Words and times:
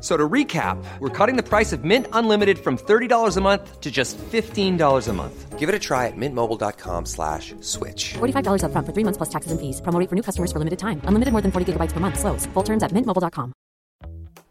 F- 0.00 0.06
So 0.06 0.16
to 0.16 0.28
recap, 0.28 0.82
we're 0.98 1.10
cutting 1.10 1.36
the 1.36 1.42
price 1.42 1.74
of 1.74 1.84
Mint 1.84 2.06
Unlimited 2.14 2.58
from 2.58 2.78
$30 2.78 3.36
a 3.36 3.40
month 3.42 3.80
to 3.80 3.90
just 3.90 4.16
$15 4.32 5.08
a 5.08 5.12
month. 5.12 5.58
Give 5.58 5.68
it 5.68 5.74
a 5.74 5.78
try 5.78 6.06
at 6.06 6.16
mintmobile.com 6.16 7.04
slash 7.04 7.54
switch. 7.60 8.14
$45 8.14 8.62
upfront 8.64 8.86
for 8.86 8.92
three 8.94 9.04
months 9.04 9.18
plus 9.18 9.28
taxes 9.28 9.52
and 9.52 9.60
fees. 9.60 9.82
Promo 9.82 10.08
for 10.08 10.16
new 10.16 10.22
customers 10.22 10.50
for 10.52 10.58
limited 10.58 10.78
time. 10.78 11.02
Unlimited 11.04 11.32
more 11.32 11.42
than 11.42 11.52
40 11.52 11.72
gigabytes 11.74 11.92
per 11.92 12.00
month. 12.00 12.18
Slows. 12.18 12.46
Full 12.54 12.62
terms 12.64 12.82
at 12.82 12.92
mintmobile.com. 12.92 13.52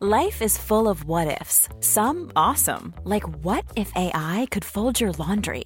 Life 0.01 0.41
is 0.43 0.55
full 0.57 0.87
of 0.87 1.03
what 1.05 1.41
ifs. 1.41 1.67
Some 1.81 2.31
awesome, 2.35 2.93
like 3.03 3.25
what 3.43 3.65
if 3.75 3.91
AI 3.95 4.47
could 4.51 4.63
fold 4.63 5.01
your 5.01 5.11
laundry? 5.13 5.65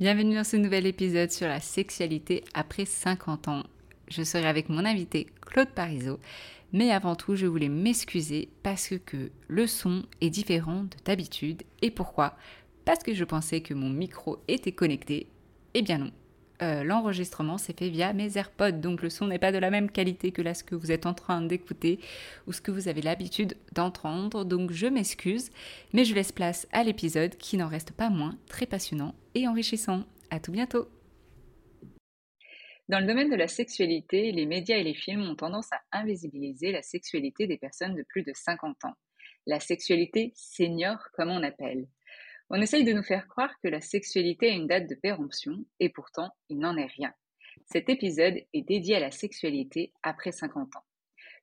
Bienvenue 0.00 0.34
dans 0.34 0.44
ce 0.44 0.56
nouvel 0.56 0.86
épisode 0.86 1.30
sur 1.30 1.46
la 1.46 1.60
sexualité 1.60 2.42
après 2.54 2.86
50 2.86 3.48
ans. 3.48 3.64
Je 4.08 4.22
serai 4.22 4.46
avec 4.46 4.70
mon 4.70 4.86
invité 4.86 5.26
Claude 5.42 5.68
Parisot, 5.68 6.18
mais 6.72 6.90
avant 6.90 7.16
tout 7.16 7.36
je 7.36 7.44
voulais 7.44 7.68
m'excuser 7.68 8.48
parce 8.62 8.94
que 9.04 9.30
le 9.48 9.66
son 9.66 10.04
est 10.22 10.30
différent 10.30 10.84
de 10.84 10.96
d'habitude. 11.04 11.64
Et 11.82 11.90
pourquoi? 11.90 12.34
Parce 12.86 13.02
que 13.02 13.12
je 13.12 13.24
pensais 13.24 13.60
que 13.60 13.74
mon 13.74 13.90
micro 13.90 14.38
était 14.48 14.72
connecté. 14.72 15.26
Eh 15.74 15.82
bien 15.82 15.98
non. 15.98 16.12
Euh, 16.62 16.84
L'enregistrement 16.84 17.56
s'est 17.56 17.72
fait 17.72 17.88
via 17.88 18.12
mes 18.12 18.36
AirPods, 18.36 18.72
donc 18.72 19.02
le 19.02 19.08
son 19.08 19.26
n'est 19.26 19.38
pas 19.38 19.52
de 19.52 19.58
la 19.58 19.70
même 19.70 19.90
qualité 19.90 20.30
que 20.30 20.42
là 20.42 20.52
ce 20.52 20.62
que 20.62 20.74
vous 20.74 20.92
êtes 20.92 21.06
en 21.06 21.14
train 21.14 21.40
d'écouter 21.40 21.98
ou 22.46 22.52
ce 22.52 22.60
que 22.60 22.70
vous 22.70 22.88
avez 22.88 23.00
l'habitude 23.00 23.56
d'entendre, 23.72 24.44
donc 24.44 24.70
je 24.70 24.86
m'excuse, 24.86 25.50
mais 25.94 26.04
je 26.04 26.14
laisse 26.14 26.32
place 26.32 26.68
à 26.72 26.84
l'épisode 26.84 27.36
qui 27.36 27.56
n'en 27.56 27.68
reste 27.68 27.92
pas 27.92 28.10
moins 28.10 28.36
très 28.46 28.66
passionnant 28.66 29.14
et 29.34 29.48
enrichissant. 29.48 30.04
À 30.30 30.38
tout 30.38 30.52
bientôt 30.52 30.88
Dans 32.88 33.00
le 33.00 33.06
domaine 33.06 33.30
de 33.30 33.36
la 33.36 33.48
sexualité, 33.48 34.30
les 34.30 34.46
médias 34.46 34.76
et 34.76 34.84
les 34.84 34.94
films 34.94 35.22
ont 35.22 35.34
tendance 35.34 35.68
à 35.72 35.98
invisibiliser 35.98 36.72
la 36.72 36.82
sexualité 36.82 37.46
des 37.46 37.58
personnes 37.58 37.94
de 37.94 38.04
plus 38.08 38.22
de 38.22 38.32
50 38.34 38.84
ans. 38.84 38.94
La 39.46 39.58
sexualité 39.58 40.32
senior, 40.36 40.98
comme 41.14 41.30
on 41.30 41.42
appelle. 41.42 41.88
On 42.52 42.60
essaye 42.60 42.82
de 42.82 42.92
nous 42.92 43.04
faire 43.04 43.28
croire 43.28 43.54
que 43.62 43.68
la 43.68 43.80
sexualité 43.80 44.50
a 44.50 44.54
une 44.54 44.66
date 44.66 44.88
de 44.88 44.96
péremption, 44.96 45.64
et 45.78 45.88
pourtant, 45.88 46.30
il 46.48 46.58
n'en 46.58 46.76
est 46.76 46.86
rien. 46.86 47.14
Cet 47.66 47.88
épisode 47.88 48.34
est 48.52 48.62
dédié 48.62 48.96
à 48.96 49.00
la 49.00 49.12
sexualité 49.12 49.92
après 50.02 50.32
50 50.32 50.74
ans. 50.74 50.84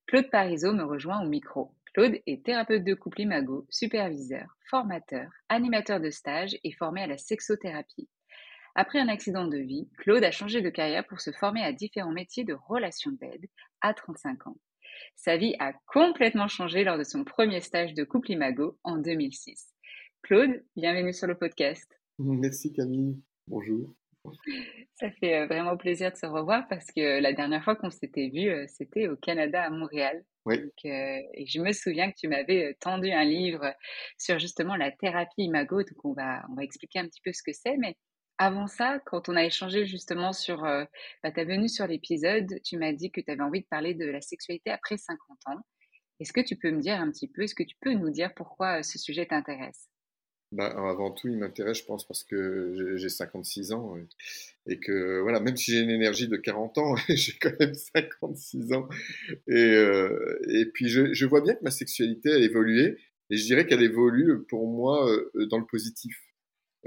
Claude 0.06 0.29
Parisot 0.29 0.73
me 0.73 0.84
rejoint 0.84 1.23
au 1.23 1.29
micro. 1.29 1.73
Claude 1.94 2.19
est 2.28 2.45
thérapeute 2.45 2.84
de 2.84 2.94
couple 2.94 3.22
imago, 3.22 3.66
superviseur, 3.69 4.57
formateur, 4.69 5.29
animateur 5.47 6.01
de 6.01 6.09
stage 6.09 6.57
et 6.66 6.73
formé 6.73 7.03
à 7.03 7.07
la 7.07 7.18
sexothérapie. 7.18 8.09
Après 8.75 9.00
un 9.00 9.07
accident 9.07 9.47
de 9.47 9.57
vie, 9.57 9.88
Claude 10.00 10.25
a 10.25 10.31
changé 10.31 10.62
de 10.62 10.69
carrière 10.69 11.07
pour 11.07 11.22
se 11.22 11.31
former 11.31 11.63
à 11.63 11.72
différents 11.72 12.12
métiers 12.12 12.44
de 12.44 12.57
relations 12.68 13.12
d'aide 13.12 13.45
à 13.79 13.94
35 13.94 14.47
ans. 14.47 14.57
Sa 15.16 15.38
vie 15.38 15.56
a 15.59 15.72
complètement 15.88 16.50
changé 16.50 16.84
lors 16.84 16.97
de 16.97 17.03
son 17.03 17.24
premier 17.24 17.62
stage 17.62 17.94
de 17.94 18.03
couple 18.03 18.31
imago 18.31 18.78
en 18.84 18.97
2006. 18.97 19.74
Claude, 20.28 20.62
bienvenue 20.76 21.14
sur 21.14 21.26
le 21.26 21.38
podcast. 21.38 21.90
Merci 22.20 22.74
Camille, 22.74 23.16
bonjour. 23.48 23.96
Ça 24.96 25.10
fait 25.10 25.40
euh, 25.40 25.46
vraiment 25.46 25.78
plaisir 25.78 26.12
de 26.12 26.18
se 26.18 26.26
revoir 26.26 26.68
parce 26.68 26.88
que 26.88 27.22
la 27.22 27.32
dernière 27.32 27.64
fois 27.64 27.78
qu'on 27.78 27.90
s'était 27.90 28.28
vu, 28.28 28.50
euh, 28.50 28.66
c'était 28.68 29.08
au 29.08 29.16
Canada, 29.16 29.64
à 29.64 29.70
Montréal. 29.70 30.26
Oui. 30.46 30.60
Donc, 30.60 30.74
euh, 30.84 31.22
et 31.34 31.46
je 31.48 31.62
me 31.62 31.72
souviens 31.72 32.12
que 32.12 32.18
tu 32.18 32.28
m'avais 32.28 32.76
tendu 32.82 33.10
un 33.10 33.24
livre 33.24 33.74
sur 34.18 34.38
justement 34.38 34.76
la 34.76 34.92
thérapie 34.92 35.44
imago. 35.44 35.78
Donc, 35.78 36.04
on 36.04 36.12
va, 36.12 36.46
on 36.50 36.56
va 36.56 36.63
expliquer 36.63 37.00
un 37.00 37.07
petit 37.07 37.22
peu 37.24 37.31
ce 37.31 37.42
que 37.42 37.54
c'est. 37.54 37.78
Mais 37.78 37.96
avant 38.38 38.68
ça, 38.68 39.00
quand 39.06 39.30
on 39.30 39.36
a 39.38 39.46
échangé 39.46 39.86
justement 39.86 40.34
sur 40.34 40.66
euh, 40.66 40.84
bah, 41.24 41.31
ta 41.31 41.46
venue 41.46 41.69
sur 41.69 41.88
l'épisode, 41.88 42.54
tu 42.66 42.75
m'as 42.75 42.92
dit 42.92 43.12
que 43.12 43.22
tu 43.22 43.31
avais 43.31 43.44
envie 43.44 43.62
de 43.62 43.68
parler 43.69 43.94
de 43.94 44.06
la 44.06 44.19
sexualité 44.19 44.72
après 44.72 44.98
50 44.98 45.19
ans. 45.46 45.62
Est-ce 46.19 46.34
que 46.34 46.42
tu 46.42 46.57
peux 46.57 46.72
me 46.72 46.81
dire 46.81 47.00
un 47.00 47.10
petit 47.12 47.30
peu, 47.30 47.44
est-ce 47.44 47.56
que 47.56 47.63
tu 47.63 47.78
peux 47.80 47.94
nous 47.94 48.10
dire 48.10 48.34
pourquoi 48.36 48.84
ce 48.84 49.00
sujet 49.00 49.25
t'intéresse? 49.25 49.88
Bah, 50.54 50.68
avant 50.68 51.12
tout, 51.12 51.28
il 51.28 51.38
m'intéresse, 51.38 51.80
je 51.80 51.84
pense, 51.84 52.08
parce 52.08 52.24
que 52.24 52.74
j'ai- 52.74 52.98
j'ai 52.98 53.10
56 53.10 53.74
ans 53.74 53.96
et, 54.66 54.80
que, 54.80 55.20
voilà, 55.22 55.42
même 55.42 55.58
si 55.58 55.72
j'ai 55.74 55.82
une 55.82 55.90
énergie 55.90 56.30
de 56.30 56.38
40 56.38 56.78
ans, 56.78 56.96
j'ai 57.10 57.34
quand 57.42 57.52
même 57.60 57.74
56 57.74 58.72
ans. 58.72 58.88
Et, 59.48 59.54
euh, 59.56 60.40
puis, 60.74 60.88
je, 60.90 61.26
vois 61.26 61.42
bien 61.42 61.54
que 61.56 61.64
ma 61.64 61.72
sexualité 61.72 62.32
a 62.32 62.38
évolué 62.38 62.98
et 63.30 63.36
je 63.38 63.44
dirais 63.46 63.66
qu'elle 63.68 63.82
évolue 63.84 64.46
pour 64.48 64.68
moi 64.68 65.10
euh, 65.12 65.48
dans 65.48 65.60
le 65.60 65.66
positif, 65.66 66.18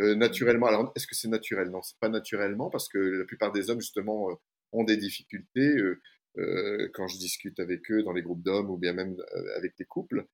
euh, 0.00 0.14
naturellement. 0.14 0.66
Alors, 0.66 0.92
est-ce 0.96 1.06
que 1.06 1.14
c'est 1.14 1.28
naturel 1.28 1.70
Non, 1.70 1.82
c'est 1.82 1.98
pas 2.00 2.08
naturellement 2.08 2.70
parce 2.70 2.88
que 2.88 2.98
la 2.98 3.24
plupart 3.24 3.52
des 3.52 3.70
hommes, 3.70 3.80
justement, 3.80 4.30
euh, 4.30 4.34
ont 4.72 4.84
des 4.84 4.96
difficultés. 4.96 5.76
Euh, 6.38 6.88
quand 6.94 7.08
je 7.08 7.18
discute 7.18 7.58
avec 7.60 7.90
eux 7.90 8.02
dans 8.02 8.12
les 8.12 8.22
groupes 8.22 8.42
d'hommes 8.42 8.70
ou 8.70 8.76
bien 8.76 8.92
même 8.92 9.16
euh, 9.34 9.56
avec 9.56 9.74
les 9.78 9.84
couples. 9.84 10.26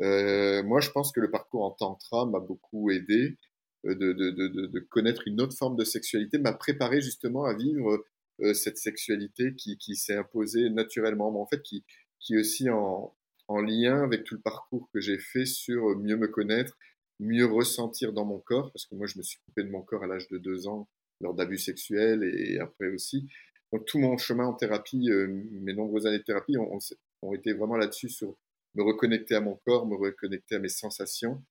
Euh, 0.00 0.62
moi, 0.62 0.80
je 0.80 0.90
pense 0.90 1.12
que 1.12 1.20
le 1.20 1.30
parcours 1.30 1.64
en 1.64 1.70
tantra 1.70 2.26
m'a 2.26 2.40
beaucoup 2.40 2.90
aidé 2.90 3.38
de, 3.84 4.12
de, 4.12 4.30
de 4.30 4.80
connaître 4.80 5.28
une 5.28 5.40
autre 5.40 5.56
forme 5.56 5.76
de 5.76 5.84
sexualité, 5.84 6.38
m'a 6.38 6.54
préparé 6.54 7.02
justement 7.02 7.44
à 7.44 7.54
vivre 7.54 8.02
cette 8.54 8.78
sexualité 8.78 9.54
qui, 9.54 9.76
qui 9.76 9.94
s'est 9.94 10.16
imposée 10.16 10.70
naturellement, 10.70 11.30
mais 11.30 11.38
en 11.38 11.46
fait 11.46 11.62
qui, 11.62 11.84
qui 12.18 12.34
est 12.34 12.38
aussi 12.38 12.70
en, 12.70 13.14
en 13.46 13.60
lien 13.60 14.02
avec 14.02 14.24
tout 14.24 14.34
le 14.34 14.40
parcours 14.40 14.88
que 14.92 15.00
j'ai 15.00 15.18
fait 15.18 15.44
sur 15.44 15.96
mieux 15.98 16.16
me 16.16 16.28
connaître, 16.28 16.76
mieux 17.20 17.46
ressentir 17.46 18.12
dans 18.12 18.24
mon 18.24 18.38
corps, 18.38 18.72
parce 18.72 18.86
que 18.86 18.94
moi 18.94 19.06
je 19.06 19.18
me 19.18 19.22
suis 19.22 19.38
coupé 19.46 19.62
de 19.62 19.70
mon 19.70 19.82
corps 19.82 20.02
à 20.02 20.06
l'âge 20.06 20.28
de 20.28 20.38
deux 20.38 20.66
ans 20.66 20.88
lors 21.20 21.34
d'abus 21.34 21.58
sexuels 21.58 22.24
et, 22.24 22.58
après 22.58 22.88
aussi. 22.88 23.28
Donc 23.74 23.86
tout 23.86 23.98
mon 23.98 24.16
chemin 24.16 24.46
en 24.46 24.54
thérapie, 24.54 25.10
mes 25.10 25.74
nombreuses 25.74 26.06
années 26.06 26.18
de 26.18 26.22
thérapie 26.22 26.56
ont, 26.56 26.78
ont 27.22 27.34
été 27.34 27.52
vraiment 27.52 27.76
là-dessus 27.76 28.08
sur 28.08 28.36
me 28.76 28.84
reconnecter 28.84 29.34
à 29.34 29.40
mon 29.40 29.56
corps, 29.66 29.84
me 29.84 29.96
reconnecter 29.96 30.54
à 30.54 30.58
mes 30.60 30.68
sensations. 30.68 31.42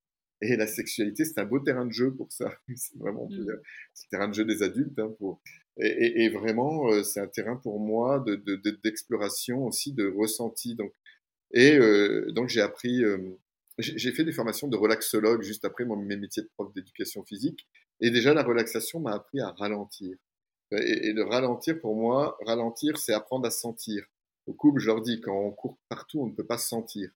Et 0.41 0.55
la 0.55 0.67
sexualité, 0.67 1.25
c'est 1.25 1.39
un 1.39 1.45
beau 1.45 1.59
terrain 1.59 1.85
de 1.85 1.91
jeu 1.91 2.13
pour 2.13 2.31
ça. 2.31 2.57
C'est 2.75 2.97
vraiment 2.97 3.27
mmh. 3.29 3.45
le 3.47 3.61
terrain 4.09 4.29
de 4.29 4.33
jeu 4.33 4.45
des 4.45 4.63
adultes. 4.63 4.97
Hein, 4.99 5.13
pour... 5.19 5.41
et, 5.77 6.23
et, 6.23 6.29
vraiment, 6.29 6.91
euh, 6.91 7.03
c'est 7.03 7.19
un 7.19 7.27
terrain 7.27 7.55
pour 7.55 7.79
moi 7.79 8.23
d'exploration 8.83 9.57
de, 9.57 9.61
de, 9.63 9.67
aussi, 9.67 9.93
de 9.93 10.07
ressenti. 10.07 10.75
Donc, 10.75 10.93
et 11.53 11.77
euh, 11.77 12.31
donc, 12.31 12.49
j'ai 12.49 12.61
appris, 12.61 13.03
euh, 13.03 13.17
j'ai 13.77 14.11
fait 14.11 14.23
des 14.23 14.31
formations 14.31 14.67
de 14.67 14.75
relaxologue 14.75 15.43
juste 15.43 15.65
après 15.65 15.85
mon, 15.85 15.95
mes 15.95 16.17
métiers 16.17 16.43
de 16.43 16.49
prof 16.55 16.73
d'éducation 16.73 17.23
physique. 17.23 17.67
Et 18.01 18.09
déjà, 18.09 18.33
la 18.33 18.43
relaxation 18.43 18.99
m'a 18.99 19.13
appris 19.13 19.39
à 19.39 19.51
ralentir. 19.51 20.17
Et, 20.81 21.07
et 21.09 21.13
de 21.13 21.21
ralentir, 21.21 21.79
pour 21.79 21.95
moi, 21.95 22.37
ralentir, 22.45 22.97
c'est 22.97 23.13
apprendre 23.13 23.45
à 23.47 23.51
sentir. 23.51 24.05
Au 24.45 24.53
couple, 24.53 24.79
je 24.79 24.87
leur 24.87 25.01
dis, 25.01 25.21
quand 25.21 25.37
on 25.37 25.51
court 25.51 25.77
partout, 25.89 26.21
on 26.21 26.27
ne 26.27 26.33
peut 26.33 26.45
pas 26.45 26.57
se 26.57 26.67
sentir. 26.67 27.11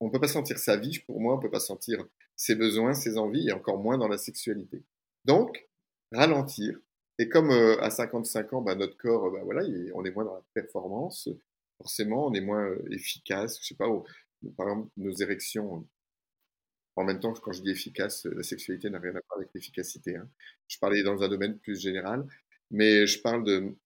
On 0.00 0.06
ne 0.06 0.12
peut 0.12 0.20
pas 0.20 0.28
sentir 0.28 0.58
sa 0.58 0.76
vie, 0.76 0.98
pour 1.00 1.20
moi, 1.20 1.34
on 1.34 1.36
ne 1.38 1.42
peut 1.42 1.50
pas 1.50 1.60
sentir 1.60 2.04
ses 2.36 2.54
besoins, 2.54 2.94
ses 2.94 3.18
envies, 3.18 3.48
et 3.48 3.52
encore 3.52 3.78
moins 3.78 3.98
dans 3.98 4.08
la 4.08 4.18
sexualité. 4.18 4.82
Donc, 5.24 5.68
ralentir. 6.12 6.78
Et 7.18 7.28
comme 7.28 7.50
euh, 7.50 7.80
à 7.82 7.90
55 7.90 8.52
ans, 8.52 8.62
bah, 8.62 8.74
notre 8.74 8.96
corps, 8.96 9.30
bah, 9.30 9.40
voilà, 9.44 9.62
on 9.94 10.04
est 10.04 10.10
moins 10.10 10.24
dans 10.24 10.34
la 10.34 10.44
performance, 10.54 11.28
forcément, 11.78 12.26
on 12.26 12.34
est 12.34 12.40
moins 12.40 12.64
euh, 12.64 12.84
efficace. 12.90 13.58
Je 13.60 13.68
sais 13.68 13.74
pas, 13.74 13.88
par 14.56 14.68
exemple, 14.68 14.90
nos 14.96 15.12
érections. 15.12 15.86
En 16.96 17.04
même 17.04 17.20
temps, 17.20 17.32
quand 17.32 17.52
je 17.52 17.62
dis 17.62 17.70
efficace, 17.70 18.24
la 18.26 18.42
sexualité 18.42 18.90
n'a 18.90 18.98
rien 18.98 19.10
à 19.10 19.20
voir 19.28 19.38
avec 19.38 19.50
l'efficacité. 19.54 20.16
Hein. 20.16 20.28
Je 20.66 20.78
parlais 20.78 21.02
dans 21.02 21.22
un 21.22 21.28
domaine 21.28 21.58
plus 21.58 21.80
général, 21.80 22.26
mais 22.70 23.06
je 23.06 23.20
parle 23.20 23.44
de, 23.44 23.76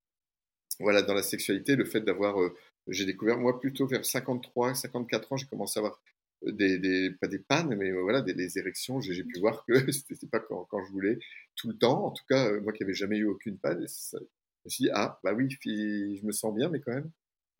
voilà, 0.81 1.02
dans 1.02 1.14
la 1.14 1.23
sexualité, 1.23 1.76
le 1.76 1.84
fait 1.84 2.00
d'avoir 2.00 2.40
euh, 2.40 2.55
j'ai 2.88 3.05
découvert, 3.05 3.38
moi, 3.38 3.61
plutôt 3.61 3.87
vers 3.87 4.05
53, 4.05 4.75
54 4.75 5.32
ans, 5.32 5.37
j'ai 5.37 5.46
commencé 5.46 5.79
à 5.79 5.82
avoir 5.82 6.00
euh, 6.46 6.52
des, 6.52 6.79
des, 6.79 7.11
pas 7.12 7.29
des 7.29 7.38
pannes, 7.38 7.75
mais 7.76 7.90
euh, 7.90 8.02
voilà, 8.02 8.23
des, 8.23 8.58
érections. 8.58 9.00
J'ai 9.00 9.25
pu 9.25 9.38
voir 9.40 9.64
que 9.67 9.73
c'était 9.93 10.26
pas 10.26 10.40
quand, 10.40 10.64
quand, 10.64 10.84
je 10.84 10.90
voulais 10.93 11.19
tout 11.56 11.69
le 11.69 11.79
temps. 11.79 12.06
En 12.06 12.11
tout 12.11 12.25
cas, 12.29 12.50
euh, 12.50 12.61
moi 12.61 12.73
qui 12.73 12.82
n'avais 12.82 12.94
jamais 12.94 13.19
eu 13.19 13.26
aucune 13.26 13.58
panne, 13.58 13.87
je 13.87 14.19
me 14.64 14.70
suis 14.70 14.85
dit, 14.85 14.90
ah, 14.93 15.20
bah 15.23 15.32
oui, 15.35 15.49
je 15.50 16.26
me 16.26 16.32
sens 16.32 16.55
bien, 16.55 16.69
mais 16.69 16.81
quand 16.81 16.93
même, 16.93 17.11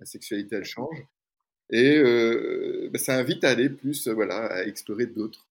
la 0.01 0.07
sexualité, 0.07 0.57
elle 0.57 0.65
change. 0.65 1.05
Et 1.71 1.97
euh, 1.99 2.91
bah, 2.93 2.99
ça 2.99 3.17
invite 3.19 3.45
à 3.45 3.51
aller 3.51 3.71
plus, 3.71 4.09
voilà, 4.09 4.47
à 4.47 4.65
explorer 4.65 5.07
d'autres 5.07 5.49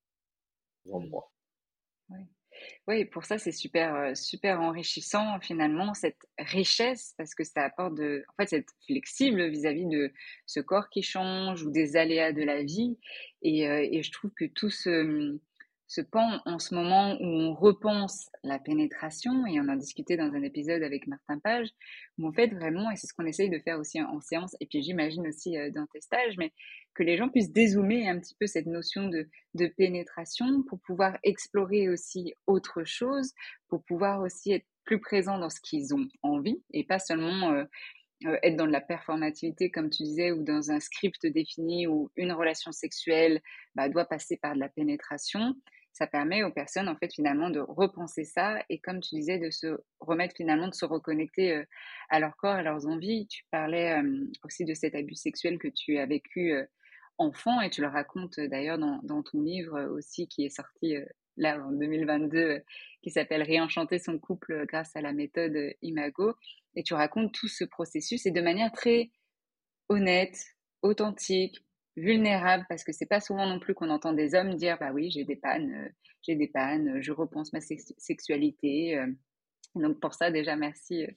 endroits. 0.91 1.30
Oui, 2.87 3.05
pour 3.05 3.25
ça, 3.25 3.37
c'est 3.37 3.51
super, 3.51 3.95
euh, 3.95 4.15
super 4.15 4.59
enrichissant 4.61 5.39
finalement, 5.39 5.93
cette 5.93 6.17
richesse, 6.39 7.13
parce 7.17 7.35
que 7.35 7.43
ça 7.43 7.63
apporte 7.63 7.95
de, 7.95 8.23
en 8.29 8.33
fait, 8.41 8.47
c'est 8.49 8.65
flexible 8.85 9.47
vis-à-vis 9.49 9.85
de 9.85 10.11
ce 10.45 10.59
corps 10.59 10.89
qui 10.89 11.03
change 11.03 11.63
ou 11.63 11.71
des 11.71 11.95
aléas 11.95 12.33
de 12.33 12.43
la 12.43 12.63
vie. 12.63 12.97
Et, 13.43 13.67
euh, 13.67 13.87
et 13.89 14.03
je 14.03 14.11
trouve 14.11 14.31
que 14.31 14.45
tout 14.45 14.69
ce, 14.69 15.39
ce 15.91 15.99
pan 15.99 16.39
en 16.45 16.57
ce 16.57 16.73
moment 16.73 17.17
où 17.19 17.25
on 17.25 17.53
repense 17.53 18.29
la 18.45 18.59
pénétration, 18.59 19.45
et 19.45 19.59
on 19.59 19.67
en 19.67 19.75
discutait 19.75 20.15
dans 20.15 20.31
un 20.33 20.41
épisode 20.41 20.83
avec 20.83 21.05
Martin 21.05 21.37
Page, 21.39 21.67
où 22.17 22.29
en 22.29 22.31
fait 22.31 22.47
vraiment, 22.47 22.89
et 22.91 22.95
c'est 22.95 23.07
ce 23.07 23.13
qu'on 23.13 23.25
essaye 23.25 23.49
de 23.49 23.59
faire 23.59 23.77
aussi 23.77 24.01
en, 24.01 24.21
séance, 24.21 24.55
et 24.61 24.67
puis 24.67 24.81
j'imagine 24.81 25.27
aussi 25.27 25.57
euh, 25.57 25.69
dans 25.69 25.85
tes 25.87 25.99
stages, 25.99 26.37
mais 26.37 26.53
que 26.93 27.03
les 27.03 27.17
gens 27.17 27.27
puissent 27.27 27.51
dézoomer 27.51 28.07
un 28.07 28.17
petit 28.19 28.35
peu 28.39 28.47
cette 28.47 28.67
notion 28.67 29.09
de, 29.09 29.27
de 29.53 29.67
pénétration 29.67 30.63
pour 30.63 30.79
pouvoir 30.79 31.17
explorer 31.23 31.89
aussi 31.89 32.35
autre 32.47 32.85
chose, 32.85 33.33
pour 33.67 33.83
pouvoir 33.83 34.21
aussi 34.21 34.53
être 34.53 34.65
plus 34.85 35.01
présents 35.01 35.39
dans 35.39 35.49
ce 35.49 35.59
qu'ils 35.59 35.93
ont 35.93 36.07
envie, 36.23 36.63
et 36.73 36.85
pas 36.85 36.99
seulement... 36.99 37.51
Euh, 37.51 37.65
euh, 38.27 38.37
être 38.43 38.55
dans 38.55 38.67
de 38.67 38.71
la 38.71 38.81
performativité, 38.81 39.71
comme 39.71 39.89
tu 39.89 40.03
disais, 40.03 40.31
ou 40.31 40.43
dans 40.43 40.69
un 40.69 40.79
script 40.79 41.25
défini 41.25 41.87
où 41.87 42.11
une 42.15 42.31
relation 42.33 42.71
sexuelle 42.71 43.41
bah, 43.73 43.89
doit 43.89 44.05
passer 44.05 44.37
par 44.37 44.53
de 44.53 44.59
la 44.59 44.69
pénétration, 44.69 45.55
ça 45.93 46.07
permet 46.07 46.43
aux 46.43 46.51
personnes 46.51 46.87
en 46.87 46.95
fait 46.95 47.13
finalement 47.13 47.49
de 47.49 47.59
repenser 47.59 48.23
ça 48.23 48.63
et 48.69 48.79
comme 48.79 49.01
tu 49.01 49.15
disais 49.15 49.39
de 49.39 49.49
se 49.49 49.79
remettre 49.99 50.35
finalement 50.35 50.67
de 50.67 50.73
se 50.73 50.85
reconnecter 50.85 51.55
euh, 51.55 51.65
à 52.09 52.19
leur 52.19 52.35
corps 52.37 52.55
à 52.55 52.63
leurs 52.63 52.87
envies. 52.87 53.27
Tu 53.27 53.43
parlais 53.51 54.01
aussi 54.43 54.65
de 54.65 54.73
cet 54.73 54.95
abus 54.95 55.15
sexuel 55.15 55.57
que 55.57 55.67
tu 55.67 55.97
as 55.97 56.05
vécu 56.05 56.53
enfant 57.17 57.61
et 57.61 57.69
tu 57.69 57.81
le 57.81 57.87
racontes 57.87 58.39
d'ailleurs 58.39 58.77
dans, 58.77 58.99
dans, 59.03 59.21
ton 59.21 59.41
livre 59.41 59.81
aussi 59.91 60.27
qui 60.27 60.45
est 60.45 60.49
sorti 60.49 60.95
là 61.37 61.61
en 61.63 61.71
2022 61.71 62.61
qui 63.01 63.09
s'appelle 63.09 63.43
Réenchanter 63.43 63.99
son 63.99 64.19
couple 64.19 64.65
grâce 64.67 64.95
à 64.95 65.01
la 65.01 65.13
méthode 65.13 65.57
Imago. 65.81 66.33
Et 66.75 66.83
tu 66.83 66.93
racontes 66.93 67.33
tout 67.33 67.47
ce 67.47 67.63
processus 67.63 68.25
et 68.25 68.31
de 68.31 68.41
manière 68.41 68.71
très 68.71 69.11
honnête 69.89 70.37
authentique 70.81 71.63
vulnérable 71.97 72.65
parce 72.69 72.83
que 72.83 72.91
c'est 72.91 73.05
pas 73.05 73.19
souvent 73.19 73.45
non 73.45 73.59
plus 73.59 73.73
qu'on 73.73 73.89
entend 73.89 74.13
des 74.13 74.33
hommes 74.33 74.55
dire 74.55 74.77
bah 74.79 74.91
oui 74.93 75.11
j'ai 75.11 75.25
des 75.25 75.35
pannes 75.35 75.73
euh, 75.73 75.89
j'ai 76.21 76.35
des 76.35 76.47
pannes 76.47 77.01
je 77.01 77.11
repense 77.11 77.51
ma 77.51 77.59
sexualité 77.61 78.97
euh. 78.97 79.07
donc 79.75 79.99
pour 79.99 80.13
ça 80.13 80.31
déjà 80.31 80.55
merci 80.55 81.03
euh, 81.03 81.11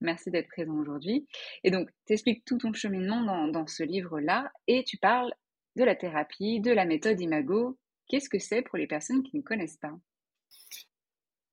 merci 0.00 0.30
d'être 0.30 0.48
présent 0.48 0.74
aujourd'hui. 0.74 1.26
Et 1.64 1.70
donc 1.70 1.88
tu 2.06 2.12
expliques 2.12 2.44
tout 2.44 2.58
ton 2.58 2.72
cheminement 2.72 3.22
dans, 3.22 3.48
dans 3.48 3.66
ce 3.66 3.82
livre 3.82 4.20
là 4.20 4.50
et 4.66 4.84
tu 4.84 4.98
parles 4.98 5.32
de 5.76 5.84
la 5.84 5.94
thérapie 5.94 6.60
de 6.60 6.70
la 6.70 6.84
méthode 6.84 7.20
Imago. 7.20 7.78
Qu'est-ce 8.08 8.28
que 8.28 8.38
c'est 8.38 8.62
pour 8.62 8.78
les 8.78 8.86
personnes 8.86 9.22
qui 9.22 9.36
ne 9.36 9.42
connaissent 9.42 9.78
pas? 9.78 9.94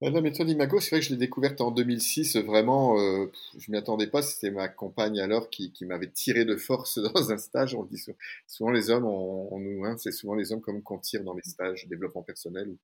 La 0.09 0.21
méthode 0.21 0.49
Imago, 0.49 0.79
c'est 0.79 0.91
vrai 0.91 0.99
que 0.99 1.05
je 1.05 1.11
l'ai 1.11 1.17
découverte 1.17 1.61
en 1.61 1.71
2006. 1.71 2.37
Vraiment, 2.37 2.99
euh, 2.99 3.31
je 3.57 3.71
m'y 3.71 3.77
attendais 3.77 4.07
pas. 4.07 4.21
C'était 4.21 4.51
ma 4.51 4.67
compagne 4.67 5.19
alors 5.19 5.49
qui, 5.49 5.71
qui 5.71 5.85
m'avait 5.85 6.09
tiré 6.09 6.45
de 6.45 6.55
force 6.55 6.99
dans 7.13 7.31
un 7.31 7.37
stage. 7.37 7.75
On 7.75 7.83
dit 7.83 8.03
souvent 8.47 8.71
les 8.71 8.89
hommes, 8.89 9.05
on, 9.05 9.59
nous, 9.59 9.85
hein, 9.85 9.95
c'est 9.97 10.11
souvent 10.11 10.35
les 10.35 10.51
hommes 10.51 10.61
comme 10.61 10.81
qu'on 10.81 10.99
tire 10.99 11.23
dans 11.23 11.33
les 11.33 11.43
stages 11.43 11.87
développement 11.87 12.23
personnel 12.23 12.75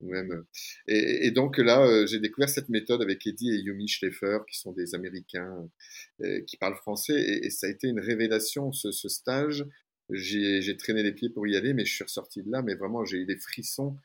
ou 0.00 0.10
même. 0.10 0.32
Euh. 0.32 0.42
Et, 0.88 1.30
donc 1.30 1.58
là, 1.58 1.82
euh, 1.86 2.06
j'ai 2.06 2.20
découvert 2.20 2.48
cette 2.48 2.68
méthode 2.68 3.02
avec 3.02 3.26
Eddie 3.26 3.50
et 3.50 3.58
Yumi 3.58 3.88
Schleifer, 3.88 4.38
qui 4.48 4.58
sont 4.58 4.72
des 4.72 4.94
Américains 4.94 5.68
euh, 6.22 6.40
qui 6.46 6.56
parlent 6.56 6.76
français, 6.76 7.14
et, 7.14 7.46
et, 7.46 7.50
ça 7.50 7.66
a 7.66 7.70
été 7.70 7.88
une 7.88 8.00
révélation 8.00 8.72
ce, 8.72 8.92
ce 8.92 9.08
stage. 9.08 9.64
J'ai 10.10 10.76
traîné 10.76 11.02
les 11.02 11.12
pieds 11.12 11.30
pour 11.30 11.46
y 11.48 11.56
aller, 11.56 11.74
mais 11.74 11.84
je 11.84 11.92
suis 11.92 12.04
ressorti 12.04 12.42
de 12.42 12.50
là. 12.50 12.62
Mais 12.62 12.74
vraiment, 12.74 13.04
j'ai 13.04 13.18
eu 13.18 13.26
des 13.26 13.36
frissons 13.36 13.96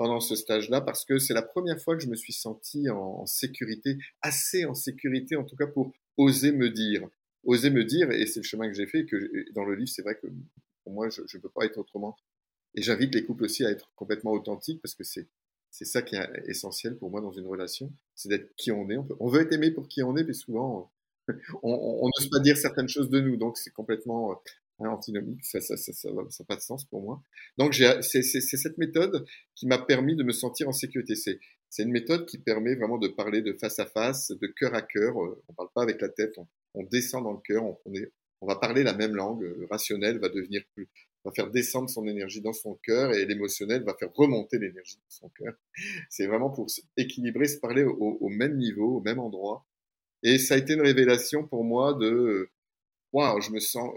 pendant 0.00 0.20
ce 0.20 0.34
stage-là 0.34 0.80
parce 0.80 1.04
que 1.04 1.18
c'est 1.18 1.34
la 1.34 1.42
première 1.42 1.78
fois 1.78 1.94
que 1.94 2.02
je 2.02 2.08
me 2.08 2.16
suis 2.16 2.32
senti 2.32 2.88
en, 2.88 3.26
sécurité, 3.26 3.98
assez 4.22 4.64
en 4.64 4.72
sécurité 4.72 5.36
en 5.36 5.44
tout 5.44 5.56
cas 5.56 5.66
pour 5.66 5.92
oser 6.16 6.52
me 6.52 6.70
dire. 6.70 7.06
Oser 7.44 7.68
me 7.68 7.84
dire, 7.84 8.10
et 8.10 8.24
c'est 8.24 8.40
le 8.40 8.44
chemin 8.44 8.66
que 8.68 8.72
j'ai 8.72 8.86
fait, 8.86 9.04
que 9.04 9.52
dans 9.52 9.62
le 9.62 9.74
livre, 9.74 9.90
c'est 9.90 10.00
vrai 10.00 10.14
que 10.14 10.26
pour 10.84 10.94
moi, 10.94 11.10
je 11.10 11.20
ne 11.20 11.42
peux 11.42 11.50
pas 11.50 11.66
être 11.66 11.76
autrement. 11.76 12.16
Et 12.74 12.80
j'invite 12.80 13.14
les 13.14 13.26
couples 13.26 13.44
aussi 13.44 13.62
à 13.66 13.68
être 13.68 13.92
complètement 13.94 14.32
authentiques 14.32 14.80
parce 14.80 14.94
que 14.94 15.04
c'est 15.04 15.28
c'est 15.70 15.84
ça 15.84 16.00
qui 16.00 16.16
est 16.16 16.28
essentiel 16.46 16.96
pour 16.96 17.10
moi 17.10 17.20
dans 17.20 17.32
une 17.32 17.46
relation, 17.46 17.92
c'est 18.14 18.30
d'être 18.30 18.56
qui 18.56 18.72
on 18.72 18.88
est. 18.88 18.96
On, 18.96 19.06
on, 19.20 19.28
veut 19.28 19.42
être 19.42 19.52
aimé 19.52 19.70
pour 19.70 19.86
qui 19.86 20.02
on 20.02 20.16
est, 20.16 20.24
mais 20.24 20.32
souvent, 20.32 20.90
on 21.62 22.08
n'ose 22.08 22.30
pas 22.30 22.40
dire 22.40 22.56
certaines 22.56 22.88
choses 22.88 23.10
de 23.10 23.20
nous. 23.20 23.36
Donc, 23.36 23.58
c'est 23.58 23.70
complètement 23.70 24.42
Antinomique, 24.88 25.44
ça 25.44 25.58
n'a 25.58 25.64
ça, 25.64 25.76
ça, 25.76 25.92
ça, 25.92 26.44
pas 26.44 26.56
de 26.56 26.60
sens 26.60 26.84
pour 26.84 27.02
moi. 27.02 27.22
Donc 27.58 27.74
c'est 27.74 28.22
cette 28.22 28.78
méthode 28.78 29.24
qui 29.54 29.66
m'a 29.66 29.78
permis 29.78 30.16
de 30.16 30.22
me 30.22 30.32
sentir 30.32 30.68
en 30.68 30.72
sécurité. 30.72 31.14
C'est 31.16 31.82
une 31.82 31.92
méthode 31.92 32.26
qui 32.26 32.38
permet 32.38 32.74
vraiment 32.74 32.98
de 32.98 33.08
parler 33.08 33.42
de 33.42 33.52
face 33.52 33.78
à 33.78 33.86
face, 33.86 34.30
de 34.30 34.46
cœur 34.46 34.74
à 34.74 34.82
cœur. 34.82 35.22
Euh, 35.22 35.42
on 35.48 35.52
parle 35.54 35.68
pas 35.74 35.82
avec 35.82 36.00
la 36.00 36.08
tête, 36.08 36.36
on, 36.36 36.48
on 36.74 36.82
descend 36.84 37.24
dans 37.24 37.32
le 37.32 37.40
cœur, 37.44 37.64
on, 37.64 37.78
on, 37.84 37.94
est, 37.94 38.10
on, 38.40 38.46
va 38.46 38.56
parler 38.56 38.82
la 38.82 38.94
même 38.94 39.14
langue. 39.14 39.42
Le 39.42 39.66
rationnel 39.70 40.18
va 40.18 40.28
devenir 40.28 40.62
plus, 40.74 40.88
va 41.24 41.30
faire 41.32 41.50
descendre 41.50 41.88
son 41.88 42.06
énergie 42.06 42.40
dans 42.40 42.52
son 42.52 42.74
cœur 42.82 43.12
et 43.12 43.24
l'émotionnel 43.24 43.84
va 43.84 43.94
faire 43.94 44.12
remonter 44.14 44.58
l'énergie 44.58 44.96
dans 44.96 45.10
son 45.10 45.28
cœur. 45.28 45.54
C'est 46.10 46.26
vraiment 46.26 46.50
pour 46.50 46.66
équilibrer, 46.96 47.46
se 47.46 47.58
parler 47.58 47.84
au, 47.84 48.18
au, 48.20 48.28
même 48.28 48.56
niveau, 48.56 48.96
au 48.96 49.00
même 49.00 49.18
endroit. 49.18 49.66
Et 50.22 50.38
ça 50.38 50.54
a 50.54 50.58
été 50.58 50.74
une 50.74 50.82
révélation 50.82 51.46
pour 51.46 51.64
moi 51.64 51.94
de, 51.94 52.50
waouh, 53.12 53.40
je 53.40 53.50
me 53.52 53.60
sens 53.60 53.90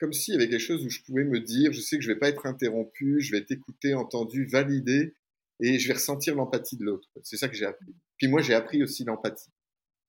comme 0.00 0.14
s'il 0.14 0.34
y 0.34 0.36
avait 0.38 0.48
quelque 0.48 0.58
chose 0.58 0.84
où 0.84 0.88
je 0.88 1.02
pouvais 1.02 1.24
me 1.24 1.38
dire, 1.38 1.72
je 1.72 1.80
sais 1.80 1.98
que 1.98 2.02
je 2.02 2.08
vais 2.10 2.18
pas 2.18 2.30
être 2.30 2.46
interrompu, 2.46 3.20
je 3.20 3.32
vais 3.32 3.38
être 3.38 3.50
écouté, 3.50 3.92
entendu, 3.94 4.46
validé, 4.46 5.14
et 5.60 5.78
je 5.78 5.88
vais 5.88 5.94
ressentir 5.94 6.34
l'empathie 6.34 6.78
de 6.78 6.84
l'autre. 6.84 7.08
C'est 7.22 7.36
ça 7.36 7.48
que 7.48 7.54
j'ai 7.54 7.66
appris. 7.66 7.94
Puis 8.16 8.26
moi, 8.26 8.40
j'ai 8.40 8.54
appris 8.54 8.82
aussi 8.82 9.04
l'empathie. 9.04 9.50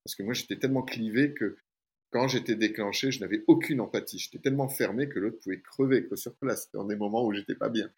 Parce 0.05 0.15
que 0.15 0.23
moi, 0.23 0.33
j'étais 0.33 0.55
tellement 0.55 0.81
clivé 0.81 1.33
que 1.33 1.57
quand 2.09 2.29
j'étais 2.29 2.55
déclenché, 2.55 3.11
je 3.11 3.19
n'avais 3.19 3.43
aucune 3.47 3.81
empathie. 3.81 4.17
J'étais 4.17 4.39
tellement 4.39 4.69
fermé 4.69 5.09
que 5.09 5.19
l'autre 5.19 5.39
pouvait 5.39 5.61
crever 5.61 6.07
sur 6.15 6.33
place 6.35 6.71
dans 6.71 6.85
des 6.85 6.95
moments 6.95 7.25
où 7.25 7.33
j'étais 7.33 7.55
pas 7.55 7.69
bien. 7.69 7.91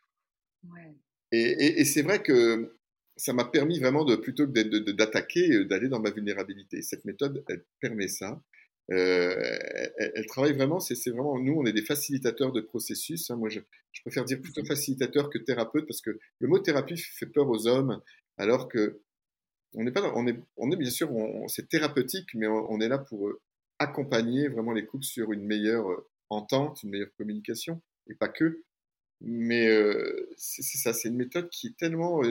Ouais. 0.68 0.96
Et, 1.32 1.42
et, 1.42 1.82
et 1.82 1.86
c'est 1.86 2.02
vrai 2.02 2.24
que 2.24 2.76
ça 3.18 3.34
m'a 3.34 3.46
permis 3.46 3.80
vraiment 3.80 4.04
de 4.04 4.16
plutôt 4.16 4.48
que 4.48 4.92
d'attaquer, 4.92 5.66
d'aller 5.66 5.90
dans 5.90 6.00
ma 6.00 6.10
vulnérabilité. 6.10 6.82
Cette 6.82 7.06
méthode, 7.06 7.44
elle 7.48 7.64
permet 7.80 8.08
ça. 8.08 8.42
Euh, 8.92 9.58
elle, 9.98 10.26
travaille 10.28 10.54
vraiment, 10.54 10.80
c'est 10.80 10.96
vraiment, 11.10 11.40
nous, 11.40 11.54
on 11.54 11.66
est 11.66 11.74
des 11.74 11.86
facilitateurs 11.86 12.52
de 12.52 12.62
processus. 12.62 13.32
Hein. 13.32 13.38
Moi, 13.38 13.50
je, 13.50 13.60
préfère 14.02 14.26
dire 14.26 14.42
plutôt 14.42 14.66
facilitateur 14.66 15.30
que 15.30 15.38
thérapeute 15.38 15.88
parce 15.88 16.02
que 16.02 16.20
le 16.40 16.48
mot 16.48 16.60
thérapie 16.60 16.98
fait 16.98 17.26
peur 17.26 17.48
aux 17.48 17.68
hommes, 17.68 18.02
alors 18.38 18.68
que 18.68 19.02
on 19.76 19.84
n'est 19.84 19.92
pas, 19.92 20.12
on 20.16 20.28
est, 20.28 20.40
on 20.58 20.72
est 20.72 20.76
bien 20.76 20.90
sûr, 20.90 21.10
c'est 21.48 21.68
thérapeutique, 21.68 22.30
mais 22.36 22.48
on, 22.48 22.80
est 22.80 22.88
là 22.88 23.00
pour 23.00 23.28
euh, 23.28 23.42
accompagner 23.80 24.48
vraiment 24.48 24.72
les 24.72 24.86
couples 24.86 25.06
sur 25.06 25.32
une 25.32 25.46
meilleure 25.46 25.90
euh, 25.90 26.08
entente, 26.30 26.84
une 26.84 26.92
meilleure 26.92 27.14
communication, 27.18 27.82
et 28.08 28.16
pas 28.16 28.30
que. 28.30 28.64
Mais 29.22 29.68
euh, 29.68 30.30
c'est 30.38 30.78
ça, 30.78 30.94
c'est 30.94 31.10
une 31.10 31.16
méthode 31.16 31.50
qui 31.50 31.68
est 31.68 31.78
tellement 31.78 32.22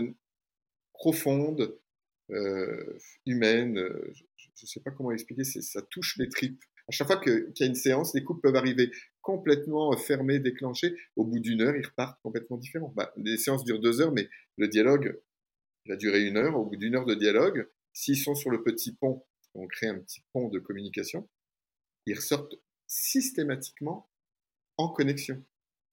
profonde, 0.92 1.78
humaine. 3.26 3.78
Ne 4.64 4.68
sais 4.68 4.80
pas 4.80 4.90
comment 4.90 5.10
expliquer, 5.12 5.44
ça 5.44 5.82
touche 5.82 6.16
les 6.18 6.28
tripes. 6.28 6.62
À 6.88 6.92
chaque 6.92 7.06
fois 7.06 7.20
qu'il 7.20 7.52
y 7.58 7.62
a 7.62 7.66
une 7.66 7.74
séance, 7.74 8.14
les 8.14 8.24
couples 8.24 8.40
peuvent 8.40 8.56
arriver 8.56 8.90
complètement 9.20 9.96
fermés, 9.96 10.40
déclenchés. 10.40 10.96
Au 11.16 11.24
bout 11.24 11.38
d'une 11.38 11.62
heure, 11.62 11.76
ils 11.76 11.86
repartent 11.86 12.20
complètement 12.22 12.56
différents. 12.56 12.92
Bah, 12.96 13.12
les 13.16 13.36
séances 13.36 13.64
durent 13.64 13.80
deux 13.80 14.00
heures, 14.00 14.12
mais 14.12 14.28
le 14.56 14.68
dialogue 14.68 15.20
il 15.84 15.92
a 15.92 15.96
duré 15.96 16.24
une 16.24 16.36
heure. 16.36 16.56
Au 16.56 16.64
bout 16.64 16.76
d'une 16.76 16.94
heure 16.94 17.06
de 17.06 17.14
dialogue, 17.14 17.68
s'ils 17.92 18.18
sont 18.18 18.34
sur 18.34 18.50
le 18.50 18.62
petit 18.62 18.92
pont, 18.94 19.24
on 19.54 19.66
crée 19.66 19.88
un 19.88 19.98
petit 19.98 20.22
pont 20.32 20.48
de 20.48 20.58
communication, 20.58 21.28
ils 22.06 22.14
ressortent 22.14 22.56
systématiquement 22.86 24.10
en 24.76 24.88
connexion. 24.88 25.42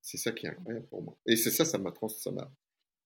C'est 0.02 0.18
ça 0.18 0.32
qui 0.32 0.46
est 0.46 0.50
incroyable 0.50 0.88
pour 0.88 1.04
moi. 1.04 1.18
Et 1.26 1.36
c'est 1.36 1.52
ça, 1.52 1.66
ça 1.66 1.78
m'a 1.78 1.94
ça 2.08 2.32
m'a 2.32 2.52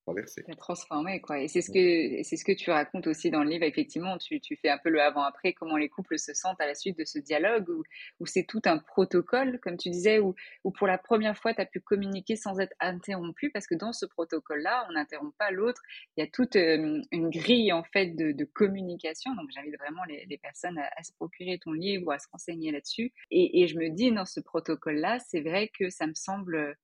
traversé. 0.04 0.44
transformé, 0.58 1.22
quoi. 1.22 1.40
Et 1.40 1.48
c'est 1.48 1.62
ce 1.62 1.72
que 1.72 2.24
c'est 2.24 2.38
ce 2.38 2.46
que 2.46 2.52
tu 2.52 2.72
racontes 2.72 3.08
aussi 3.08 3.32
dans 3.32 3.44
le 3.44 3.50
livre. 3.50 3.64
Effectivement, 3.64 4.18
tu, 4.18 4.40
tu 4.40 4.56
fais 4.56 4.70
un 4.70 4.78
peu 4.78 4.90
le 4.90 5.02
avant-après, 5.02 5.54
comment 5.54 5.78
les 5.78 5.90
couples 5.90 6.18
se 6.18 6.34
sentent 6.34 6.62
à 6.62 6.68
la 6.68 6.76
suite 6.76 6.98
de 6.98 7.06
ce 7.06 7.20
dialogue, 7.20 7.70
où, 7.70 7.84
où 8.20 8.26
c'est 8.26 8.44
tout 8.44 8.62
un 8.66 8.78
protocole, 8.78 9.60
comme 9.62 9.78
tu 9.78 9.90
disais, 9.90 10.20
où, 10.20 10.36
où 10.64 10.72
pour 10.72 10.88
la 10.88 10.98
première 10.98 11.38
fois, 11.38 11.54
tu 11.54 11.62
as 11.62 11.66
pu 11.66 11.80
communiquer 11.80 12.36
sans 12.36 12.60
être 12.60 12.76
interrompu, 12.80 13.50
parce 13.52 13.68
que 13.68 13.76
dans 13.76 13.94
ce 13.94 14.06
protocole-là, 14.06 14.86
on 14.90 14.94
n'interrompt 14.94 15.36
pas 15.38 15.52
l'autre. 15.52 15.82
Il 16.18 16.22
y 16.22 16.24
a 16.24 16.30
toute 16.30 16.56
euh, 16.56 17.02
une 17.12 17.30
grille, 17.30 17.72
en 17.72 17.84
fait, 17.84 18.08
de, 18.16 18.32
de 18.32 18.46
communication. 18.46 19.34
Donc, 19.36 19.50
j'invite 19.54 19.78
vraiment 19.78 20.04
les, 20.06 20.26
les 20.26 20.38
personnes 20.38 20.78
à, 20.78 20.90
à, 20.96 21.04
se 21.04 21.14
procurer 21.14 21.60
ton 21.60 21.72
livre 21.72 22.08
ou 22.08 22.12
à 22.12 22.20
se 22.20 22.28
renseigner 22.32 22.72
là-dessus. 22.72 23.12
Et, 23.32 23.62
et 23.62 23.68
je 23.68 23.78
me 23.78 23.90
dis, 23.90 24.12
dans 24.12 24.26
ce 24.26 24.40
protocole-là, 24.40 25.20
c'est 25.20 25.42
vrai 25.42 25.70
que 25.78 25.90
ça 25.90 26.08
me 26.08 26.14
semble 26.14 26.78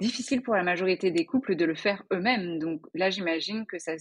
difficile 0.00 0.42
pour 0.42 0.54
la 0.54 0.62
majorité 0.62 1.10
des 1.10 1.26
couples 1.26 1.56
de 1.56 1.64
le 1.64 1.74
faire 1.74 2.04
eux-mêmes. 2.12 2.58
Donc 2.58 2.82
là, 2.94 3.10
j'imagine 3.10 3.66
que 3.66 3.78
ça, 3.78 3.96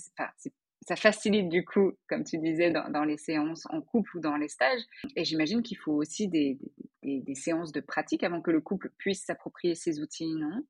facilite 0.95 1.49
du 1.49 1.65
coup, 1.65 1.93
comme 2.07 2.23
tu 2.23 2.37
disais, 2.37 2.71
dans, 2.71 3.03
les 3.03 3.17
séances 3.17 3.65
en 3.69 3.81
couple 3.81 4.17
ou 4.17 4.19
dans 4.19 4.37
les 4.37 4.47
stages. 4.47 4.81
Et 5.15 5.25
j'imagine 5.25 5.61
qu'il 5.61 5.77
faut 5.77 5.93
aussi 5.93 6.27
des, 6.27 6.57
des, 7.03 7.35
séances 7.35 7.71
de 7.71 7.81
pratique 7.81 8.23
avant 8.23 8.41
que 8.41 8.51
le 8.51 8.61
couple 8.61 8.91
puisse 8.97 9.23
s'approprier 9.25 9.75
ces 9.75 9.99
outils, 9.99 10.33
non? 10.35 10.63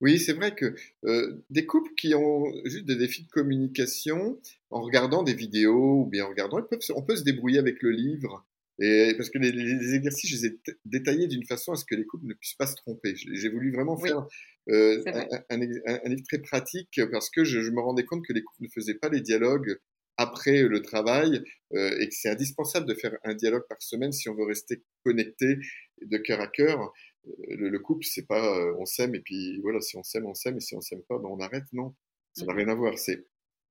Oui, 0.00 0.18
c'est 0.18 0.32
vrai 0.32 0.54
que 0.54 0.74
euh, 1.04 1.44
des 1.50 1.66
couples 1.66 1.92
qui 1.94 2.14
ont 2.14 2.44
juste 2.64 2.86
des 2.86 2.96
défis 2.96 3.24
de 3.24 3.28
communication, 3.28 4.40
en 4.70 4.80
regardant 4.80 5.22
des 5.22 5.34
vidéos 5.34 6.02
ou 6.02 6.06
bien 6.06 6.24
en 6.24 6.30
regardant, 6.30 6.66
on 6.94 7.02
peut 7.02 7.16
se 7.16 7.24
débrouiller 7.24 7.58
avec 7.58 7.82
le 7.82 7.90
livre 7.90 8.46
et 8.80 9.14
parce 9.16 9.30
que 9.30 9.38
les, 9.38 9.50
les, 9.50 9.94
exercices, 9.94 10.30
je 10.30 10.36
les 10.36 10.46
ai 10.46 10.60
détaillés 10.84 11.26
d'une 11.26 11.44
façon 11.44 11.72
à 11.72 11.76
ce 11.76 11.84
que 11.84 11.96
les 11.96 12.06
couples 12.06 12.26
ne 12.26 12.34
puissent 12.34 12.54
pas 12.54 12.66
se 12.66 12.76
tromper. 12.76 13.14
J'ai 13.16 13.48
voulu 13.48 13.72
vraiment 13.72 13.98
faire 13.98 14.24
euh, 14.70 15.02
un, 15.50 15.60
un, 15.60 16.08
livre 16.08 16.22
très 16.28 16.38
pratique 16.38 17.00
parce 17.10 17.28
que 17.28 17.42
je, 17.42 17.60
je, 17.60 17.70
me 17.70 17.80
rendais 17.80 18.04
compte 18.04 18.24
que 18.24 18.32
les 18.32 18.42
couples 18.42 18.62
ne 18.62 18.68
faisaient 18.68 18.94
pas 18.94 19.08
les 19.08 19.20
dialogues 19.20 19.78
après 20.16 20.62
le 20.62 20.80
travail 20.80 21.42
euh, 21.74 21.98
et 21.98 22.08
que 22.08 22.14
c'est 22.14 22.28
indispensable 22.28 22.86
de 22.86 22.94
faire 22.94 23.16
un 23.24 23.34
dialogue 23.34 23.64
par 23.68 23.82
semaine 23.82 24.12
si 24.12 24.28
on 24.28 24.34
veut 24.34 24.44
rester 24.44 24.84
connecté 25.04 25.56
de 26.02 26.16
cœur 26.18 26.40
à 26.40 26.46
cœur. 26.46 26.80
Euh, 27.26 27.32
le, 27.56 27.70
le 27.70 27.78
couple, 27.80 28.04
c'est 28.04 28.26
pas 28.26 28.74
on 28.78 28.84
s'aime 28.84 29.16
et 29.16 29.20
puis 29.20 29.60
voilà, 29.60 29.80
si 29.80 29.96
on 29.96 30.04
s'aime, 30.04 30.26
on 30.26 30.34
s'aime 30.34 30.56
et 30.56 30.60
si 30.60 30.76
on 30.76 30.80
s'aime 30.80 31.02
pas, 31.08 31.18
ben 31.18 31.28
on 31.28 31.40
arrête. 31.40 31.64
Non, 31.72 31.96
ça 32.32 32.44
n'a 32.44 32.52
mmh 32.52 32.56
rien 32.56 32.68
à 32.68 32.74
voir. 32.76 32.96
C'est 32.96 33.26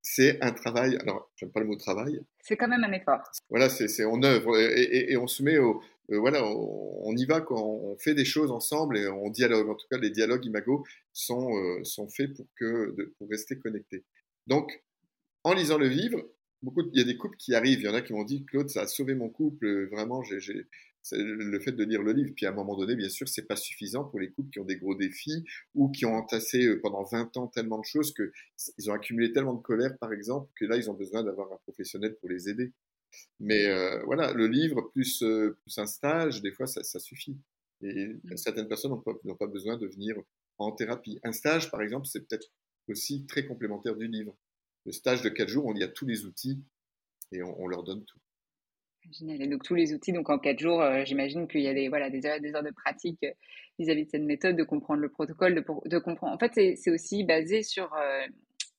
c'est 0.10 0.42
un 0.42 0.52
travail. 0.52 0.98
Alors, 1.02 1.30
j'aime 1.36 1.52
pas 1.52 1.60
le 1.60 1.66
mot 1.66 1.76
travail. 1.76 2.22
C'est 2.42 2.56
quand 2.56 2.70
même 2.70 2.84
un 2.86 2.94
effort. 2.94 3.30
Voilà, 3.50 3.70
c'est 3.70 4.06
on 4.06 4.24
œuvre 4.24 4.58
et, 4.58 5.12
et, 5.12 5.18
on 5.18 5.28
se 5.28 5.44
met 5.44 5.58
au. 5.58 5.82
Euh, 6.12 6.18
voilà, 6.18 6.46
on, 6.46 7.14
y 7.18 7.26
va 7.26 7.46
on 7.50 7.98
fait 7.98 8.14
des 8.14 8.24
choses 8.24 8.50
ensemble 8.52 8.98
et 8.98 9.08
on 9.10 9.30
dialogue. 9.30 9.70
En 9.70 9.76
tout 9.76 9.86
cas, 9.92 9.98
les 9.98 10.10
dialogues 10.10 10.46
Imago 10.46 10.86
sont, 11.12 11.54
euh, 11.58 11.84
sont 11.84 12.08
faits 12.08 12.34
pour, 12.34 12.46
que, 12.56 13.14
pour 13.18 13.30
rester 13.30 13.60
connectés. 13.60 14.06
Donc, 14.48 14.82
en 15.44 15.54
lisant 15.54 15.78
le 15.78 15.90
livre, 15.90 16.26
beaucoup, 16.62 16.84
il 16.94 16.98
y 16.98 17.02
a 17.02 17.06
des 17.06 17.18
couples 17.18 17.36
qui 17.36 17.54
arrivent. 17.54 17.82
Il 17.82 17.86
y 17.86 17.90
en 17.90 17.94
a 17.94 18.02
qui 18.02 18.14
m'ont 18.14 18.24
dit 18.24 18.46
Claude, 18.46 18.70
ça 18.70 18.84
a 18.84 18.88
sauvé 18.88 19.14
mon 19.14 19.28
couple. 19.28 19.90
Vraiment, 19.90 20.24
j'ai 20.24 20.40
le 21.12 21.60
fait 21.60 21.72
de 21.72 21.84
lire 21.84 22.02
le 22.02 22.12
livre. 22.12 22.32
Puis 22.36 22.46
à 22.46 22.50
un 22.50 22.54
moment 22.54 22.76
donné, 22.76 22.96
bien 22.96 23.10
sûr, 23.10 23.28
c'est 23.28 23.46
pas 23.48 23.56
suffisant 23.56 24.04
pour 24.04 24.20
les 24.20 24.30
couples 24.32 24.50
qui 24.50 24.60
ont 24.60 24.66
des 24.66 24.78
gros 24.78 24.96
défis 24.96 25.44
ou 25.76 25.90
qui 25.90 26.06
ont 26.06 26.16
entassé 26.16 26.66
euh, 26.66 26.80
pendant 26.82 27.04
20 27.04 27.38
ans 27.38 27.48
tellement 27.48 27.80
de 27.80 27.86
choses 27.86 28.14
que 28.14 28.32
ils 28.78 28.90
ont 28.90 28.94
accumulé 28.94 29.32
tellement 29.32 29.54
de 29.54 29.62
colère, 29.62 29.98
par 30.00 30.14
exemple, 30.14 30.52
que 30.56 30.66
là, 30.66 30.78
ils 30.78 30.90
ont 30.90 30.94
besoin 30.94 31.24
d'avoir 31.24 31.52
un 31.52 31.58
professionnel 31.58 32.16
pour 32.20 32.30
les 32.30 32.50
aider. 32.50 32.72
Mais 33.40 33.66
euh, 33.68 34.04
voilà, 34.06 34.34
le 34.34 34.48
livre 34.48 34.82
plus, 34.94 35.24
euh, 35.24 35.58
plus 35.62 35.78
un 35.78 35.86
stage, 35.86 36.42
des 36.42 36.52
fois, 36.52 36.68
ça, 36.68 36.84
ça 36.84 37.00
suffit. 37.00 37.38
Et 37.82 38.08
mmh. 38.08 38.38
certaines 38.38 38.68
personnes 38.68 38.92
n'ont 38.92 39.02
pas, 39.02 39.14
pas, 39.40 39.48
besoin 39.48 39.78
de 39.78 39.88
venir 39.88 40.16
en 40.58 40.72
thérapie. 40.72 41.20
Un 41.24 41.32
stage, 41.32 41.70
par 41.72 41.82
exemple, 41.82 42.08
c'est 42.08 42.28
peut-être 42.28 42.48
aussi 42.88 43.26
très 43.26 43.46
complémentaire 43.46 43.96
du 43.96 44.08
livre. 44.08 44.36
Le 44.86 44.92
stage 44.92 45.22
de 45.22 45.30
4 45.30 45.48
jours, 45.48 45.66
on 45.66 45.76
y 45.76 45.84
a 45.84 45.88
tous 45.88 46.06
les 46.06 46.26
outils 46.26 46.64
et 47.32 47.44
on, 47.44 47.62
on 47.62 47.68
leur 47.68 47.84
donne 47.84 48.04
tout. 48.06 48.20
Génial. 49.12 49.42
Et 49.42 49.48
donc 49.48 49.64
tous 49.64 49.76
les 49.76 49.94
outils, 49.94 50.12
donc 50.12 50.30
en 50.30 50.40
quatre 50.40 50.60
jours, 50.60 50.82
euh, 50.82 51.04
j'imagine 51.06 51.48
qu'il 51.48 51.62
y 51.62 51.68
a 51.68 51.74
des, 51.74 51.90
voilà, 51.90 52.10
des 52.10 52.26
heures, 52.26 52.40
des 52.40 52.54
heures 52.54 52.64
de 52.64 52.72
pratique 52.72 53.24
euh, 53.24 53.32
vis-à-vis 53.80 54.06
de 54.06 54.10
cette 54.10 54.24
méthode, 54.24 54.56
de 54.56 54.64
comprendre 54.64 55.02
le 55.02 55.10
protocole, 55.10 55.56
de, 55.56 55.64
de 55.86 56.00
comprendre. 56.00 56.34
En 56.34 56.40
fait, 56.40 56.76
c'est 56.78 56.92
aussi 56.92 57.24
basé 57.24 57.64
sur 57.64 57.94
euh, 57.94 58.26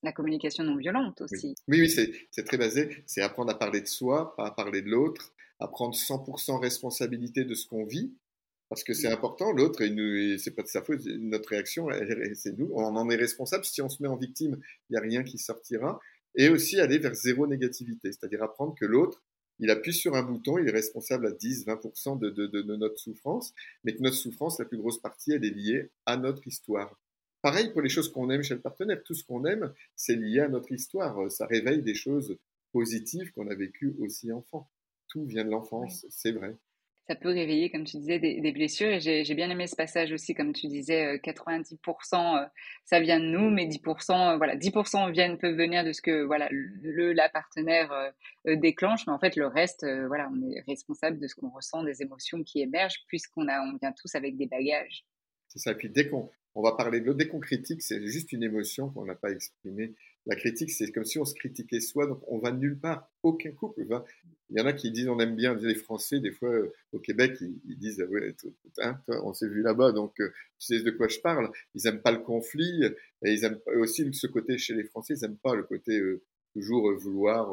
la 0.03 0.11
communication 0.11 0.63
non 0.63 0.77
violente 0.77 1.21
aussi. 1.21 1.55
Oui, 1.67 1.81
oui, 1.81 1.89
c'est 1.89 2.43
très 2.43 2.57
basé. 2.57 3.03
C'est 3.05 3.21
apprendre 3.21 3.51
à 3.51 3.57
parler 3.57 3.81
de 3.81 3.87
soi, 3.87 4.35
pas 4.35 4.47
à 4.47 4.51
parler 4.51 4.81
de 4.81 4.89
l'autre, 4.89 5.33
à 5.59 5.67
prendre 5.67 5.95
100% 5.95 6.59
responsabilité 6.59 7.43
de 7.43 7.53
ce 7.53 7.67
qu'on 7.67 7.85
vit, 7.85 8.13
parce 8.69 8.83
que 8.83 8.93
c'est 8.93 9.11
important. 9.11 9.51
L'autre, 9.51 9.83
c'est 10.37 10.55
pas 10.55 10.61
de 10.61 10.67
sa 10.67 10.83
faute, 10.83 11.03
notre 11.05 11.49
réaction, 11.49 11.87
c'est 12.35 12.57
nous. 12.57 12.69
On 12.73 12.95
en 12.95 13.09
est 13.09 13.15
responsable. 13.15 13.65
Si 13.65 13.81
on 13.81 13.89
se 13.89 14.01
met 14.01 14.07
en 14.07 14.15
victime, 14.15 14.59
il 14.89 14.93
n'y 14.93 14.97
a 14.97 15.01
rien 15.01 15.23
qui 15.23 15.37
sortira. 15.37 15.99
Et 16.35 16.49
aussi 16.49 16.79
aller 16.79 16.99
vers 16.99 17.15
zéro 17.15 17.47
négativité, 17.47 18.11
c'est-à-dire 18.11 18.43
apprendre 18.43 18.75
que 18.79 18.85
l'autre 18.85 19.23
il 19.59 19.69
appuie 19.69 19.93
sur 19.93 20.15
un 20.15 20.23
bouton, 20.23 20.57
il 20.57 20.67
est 20.67 20.71
responsable 20.71 21.27
à 21.27 21.31
10-20% 21.31 22.17
de, 22.19 22.29
de, 22.29 22.47
de, 22.47 22.75
notre 22.75 22.97
souffrance, 22.97 23.53
mais 23.83 23.95
que 23.95 24.01
notre 24.01 24.15
souffrance, 24.15 24.59
la 24.59 24.65
plus 24.65 24.77
grosse 24.77 24.99
partie, 24.99 25.31
elle 25.31 25.45
est 25.45 25.49
liée 25.49 25.89
à 26.05 26.17
notre 26.17 26.47
histoire. 26.47 26.99
Pareil 27.41 27.71
pour 27.71 27.81
les 27.81 27.89
choses 27.89 28.11
qu'on 28.11 28.29
aime 28.29 28.43
chez 28.43 28.55
le 28.55 28.61
partenaire, 28.61 29.01
tout 29.03 29.13
ce 29.13 29.23
qu'on 29.23 29.45
aime, 29.45 29.73
c'est 29.95 30.15
lié 30.15 30.41
à 30.41 30.49
notre 30.49 30.71
histoire. 30.71 31.31
Ça 31.31 31.45
réveille 31.45 31.81
des 31.81 31.95
choses 31.95 32.37
positives 32.71 33.31
qu'on 33.31 33.47
a 33.47 33.55
vécues 33.55 33.95
aussi 33.99 34.31
enfant. 34.31 34.69
Tout 35.07 35.25
vient 35.25 35.45
de 35.45 35.49
l'enfance, 35.49 36.05
c'est 36.09 36.31
vrai 36.31 36.57
ça 37.09 37.15
peut 37.15 37.29
réveiller, 37.29 37.71
comme 37.71 37.85
tu 37.85 37.97
disais, 37.97 38.19
des, 38.19 38.51
blessures. 38.51 38.89
Et 38.89 38.99
j'ai 38.99 39.33
bien 39.33 39.49
aimé 39.49 39.65
ce 39.65 39.75
passage 39.75 40.11
aussi, 40.11 40.35
comme 40.35 40.53
tu 40.53 40.67
disais, 40.67 41.17
90% 41.17 41.73
euh, 41.73 42.43
euh, 42.43 42.45
ça 42.85 42.99
vient 42.99 43.19
de 43.19 43.25
nous, 43.25 43.49
mais 43.49 43.65
10%, 43.65 44.35
euh, 44.35 44.37
voilà, 44.37 44.55
10% 44.55 45.11
viennent, 45.11 45.39
peuvent 45.39 45.57
venir 45.57 45.83
de 45.83 45.91
ce 45.91 46.03
que 46.03 46.21
voilà, 46.21 46.47
le, 46.51 47.13
la 47.13 47.27
partenaire 47.27 48.13
déclenche, 48.45 49.07
mais 49.07 49.13
en 49.13 49.17
fait, 49.17 49.35
le 49.35 49.47
reste, 49.47 49.87
voilà, 50.05 50.29
on 50.31 50.51
est 50.51 50.61
responsable 50.67 51.19
de 51.19 51.27
ce 51.27 51.33
qu'on 51.33 51.49
ressent, 51.49 51.81
des 51.83 52.03
émotions 52.03 52.43
qui 52.43 52.61
émergent, 52.61 53.03
puisqu'on 53.07 53.47
on 53.47 53.77
vient 53.81 53.91
tous 53.91 54.13
avec 54.13 54.37
des 54.37 54.45
bagages. 54.45 55.03
C'est 55.47 55.57
ça. 55.57 55.71
Et 55.71 55.75
puis 55.75 55.89
dès 55.89 56.07
qu'on 56.07 56.29
on 56.53 56.61
va 56.61 56.73
parler 56.73 56.99
de 56.99 57.05
l'autre, 57.05 57.17
dès 57.17 57.27
qu'on 57.27 57.39
critique, 57.39 57.81
c'est 57.81 58.05
juste 58.05 58.31
une 58.33 58.43
émotion 58.43 58.91
qu'on 58.91 59.05
n'a 59.05 59.15
pas 59.15 59.31
exprimée. 59.31 59.95
La 60.29 60.35
critique, 60.35 60.69
c'est 60.69 60.91
comme 60.91 61.05
si 61.05 61.17
on 61.17 61.25
se 61.25 61.33
critiquait 61.33 61.79
soi, 61.79 62.05
donc 62.05 62.21
on 62.27 62.37
va 62.37 62.51
nulle 62.51 62.77
part. 62.79 63.09
Aucun 63.23 63.51
couple 63.51 63.83
va. 63.85 64.05
Il 64.51 64.59
y 64.59 64.61
en 64.61 64.67
a 64.67 64.73
qui 64.73 64.91
disent 64.91 65.07
on 65.09 65.19
aime 65.19 65.35
bien 65.35 65.55
les 65.55 65.73
Français, 65.73 66.19
des 66.19 66.29
fois 66.29 66.51
euh, 66.51 66.71
au 66.91 66.99
Québec, 66.99 67.35
ils, 67.41 67.79
disent 67.79 67.99
ouais, 68.07 68.35
hein, 68.77 69.01
on 69.07 69.33
s'est 69.33 69.47
vu 69.47 69.63
là-bas, 69.63 69.91
donc 69.91 70.13
euh, 70.19 70.29
tu 70.59 70.77
sais 70.77 70.83
de 70.83 70.91
quoi 70.91 71.07
je 71.07 71.17
parle. 71.19 71.49
Ils 71.73 71.87
aiment 71.87 72.03
pas 72.03 72.11
le 72.11 72.19
conflit 72.19 72.85
et 73.25 73.33
ils 73.33 73.43
aiment 73.43 73.57
aussi 73.77 74.07
ce 74.13 74.27
côté 74.27 74.59
chez 74.59 74.75
les 74.75 74.83
Français, 74.83 75.15
ils 75.17 75.25
aiment 75.25 75.39
pas 75.39 75.55
le 75.55 75.63
côté 75.63 75.99
euh, 75.99 76.21
toujours 76.53 76.93
vouloir 76.99 77.51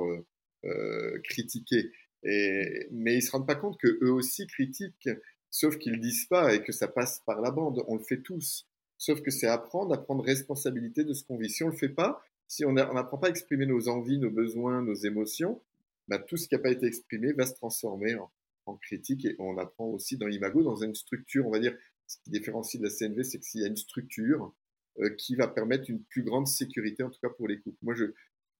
critiquer. 1.25 1.90
Mais 2.25 3.16
ils 3.16 3.23
se 3.23 3.30
rendent 3.30 3.47
pas 3.47 3.54
compte 3.54 3.80
que 3.80 3.99
eux 4.02 4.12
aussi 4.12 4.47
critiquent, 4.47 5.09
sauf 5.50 5.78
qu'ils 5.78 5.92
le 5.92 5.99
disent 5.99 6.26
pas 6.26 6.54
et 6.54 6.62
que 6.62 6.73
ça 6.73 6.88
passe 6.88 7.23
par 7.25 7.40
la 7.40 7.50
bande. 7.50 7.83
On 7.88 7.97
le 7.97 8.02
fait 8.02 8.21
tous. 8.21 8.66
Sauf 8.99 9.23
que 9.23 9.30
c'est 9.30 9.47
apprendre 9.47 9.95
à 9.95 10.02
prendre 10.02 10.25
responsabilité 10.25 11.04
de 11.04 11.14
ce 11.14 11.25
qu'on 11.25 11.37
vit. 11.37 11.50
Si 11.50 11.62
on 11.62 11.68
le 11.68 11.76
fait 11.76 11.90
pas, 11.90 12.23
si 12.48 12.64
on 12.64 12.72
n'apprend 12.72 13.18
pas 13.18 13.28
à 13.28 13.30
exprimer 13.30 13.66
nos 13.66 13.88
envies, 13.88 14.18
nos 14.18 14.30
besoins, 14.30 14.82
nos 14.82 14.94
émotions, 14.94 15.62
bah, 16.08 16.18
tout 16.18 16.36
ce 16.36 16.48
qui 16.48 16.54
n'a 16.54 16.60
pas 16.60 16.70
été 16.70 16.86
exprimé 16.86 17.32
va 17.32 17.46
se 17.46 17.54
transformer 17.54 18.14
en, 18.14 18.30
en, 18.66 18.76
critique. 18.76 19.24
Et 19.24 19.36
on 19.38 19.58
apprend 19.58 19.86
aussi 19.86 20.16
dans 20.16 20.26
l'imago, 20.26 20.62
dans 20.62 20.76
une 20.76 20.94
structure, 20.94 21.46
on 21.46 21.50
va 21.50 21.58
dire, 21.58 21.76
ce 22.06 22.18
qui 22.22 22.30
différencie 22.30 22.80
de 22.80 22.86
la 22.86 22.92
CNV, 22.92 23.24
c'est 23.24 23.40
qu'il 23.40 23.60
y 23.60 23.64
a 23.64 23.66
une 23.66 23.76
structure 23.76 24.54
euh, 25.00 25.10
qui 25.10 25.34
va 25.34 25.48
permettre 25.48 25.90
une 25.90 26.02
plus 26.04 26.22
grande 26.22 26.46
sécurité, 26.46 27.02
en 27.02 27.10
tout 27.10 27.18
cas 27.20 27.30
pour 27.30 27.48
les 27.48 27.58
couples. 27.58 27.78
Moi, 27.82 27.94
je, 27.94 28.12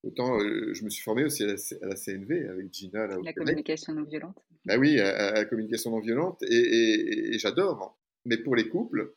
Autant 0.07 0.39
je 0.39 0.85
me 0.85 0.91
suis 0.91 1.03
formé 1.03 1.25
aussi 1.25 1.43
à 1.43 1.47
la, 1.47 1.97
CNV 1.97 2.49
avec 2.49 2.73
Gina. 2.73 3.07
la 3.07 3.33
communication 3.33 3.93
non 3.93 4.05
violente. 4.05 4.39
Bah 4.65 4.79
oui, 4.79 5.01
à, 5.01 5.33
la 5.33 5.45
communication 5.47 5.91
non 5.91 6.01
violente 6.01 6.43
et, 6.43 7.37
j'adore. 7.39 7.99
Mais 8.25 8.37
pour 8.37 8.55
les 8.55 8.69
couples, 8.69 9.15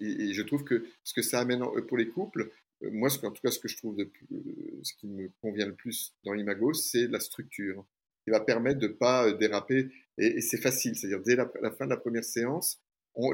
et, 0.00 0.32
je 0.34 0.42
trouve 0.42 0.64
que 0.64 0.86
ce 1.02 1.14
que 1.14 1.22
ça 1.22 1.40
amène 1.40 1.62
pour 1.88 1.96
les 1.96 2.08
couples, 2.08 2.52
moi, 2.82 3.08
en 3.22 3.30
tout 3.30 3.42
cas, 3.42 3.50
ce 3.50 3.58
que 3.58 3.68
je 3.68 3.76
trouve 3.76 3.96
de 3.96 4.10
ce 4.82 4.94
qui 4.94 5.06
me 5.06 5.30
convient 5.42 5.66
le 5.66 5.74
plus 5.74 6.14
dans 6.24 6.32
l'Imago, 6.32 6.72
c'est 6.72 7.06
la 7.06 7.20
structure 7.20 7.84
qui 8.24 8.30
va 8.30 8.40
permettre 8.40 8.78
de 8.78 8.88
ne 8.88 8.92
pas 8.92 9.32
déraper. 9.32 9.88
Et, 10.18 10.40
c'est 10.40 10.60
facile, 10.60 10.96
c'est-à-dire 10.96 11.20
dès 11.20 11.36
la, 11.36 11.70
fin 11.72 11.84
de 11.84 11.90
la 11.90 11.96
première 11.96 12.24
séance, 12.24 12.80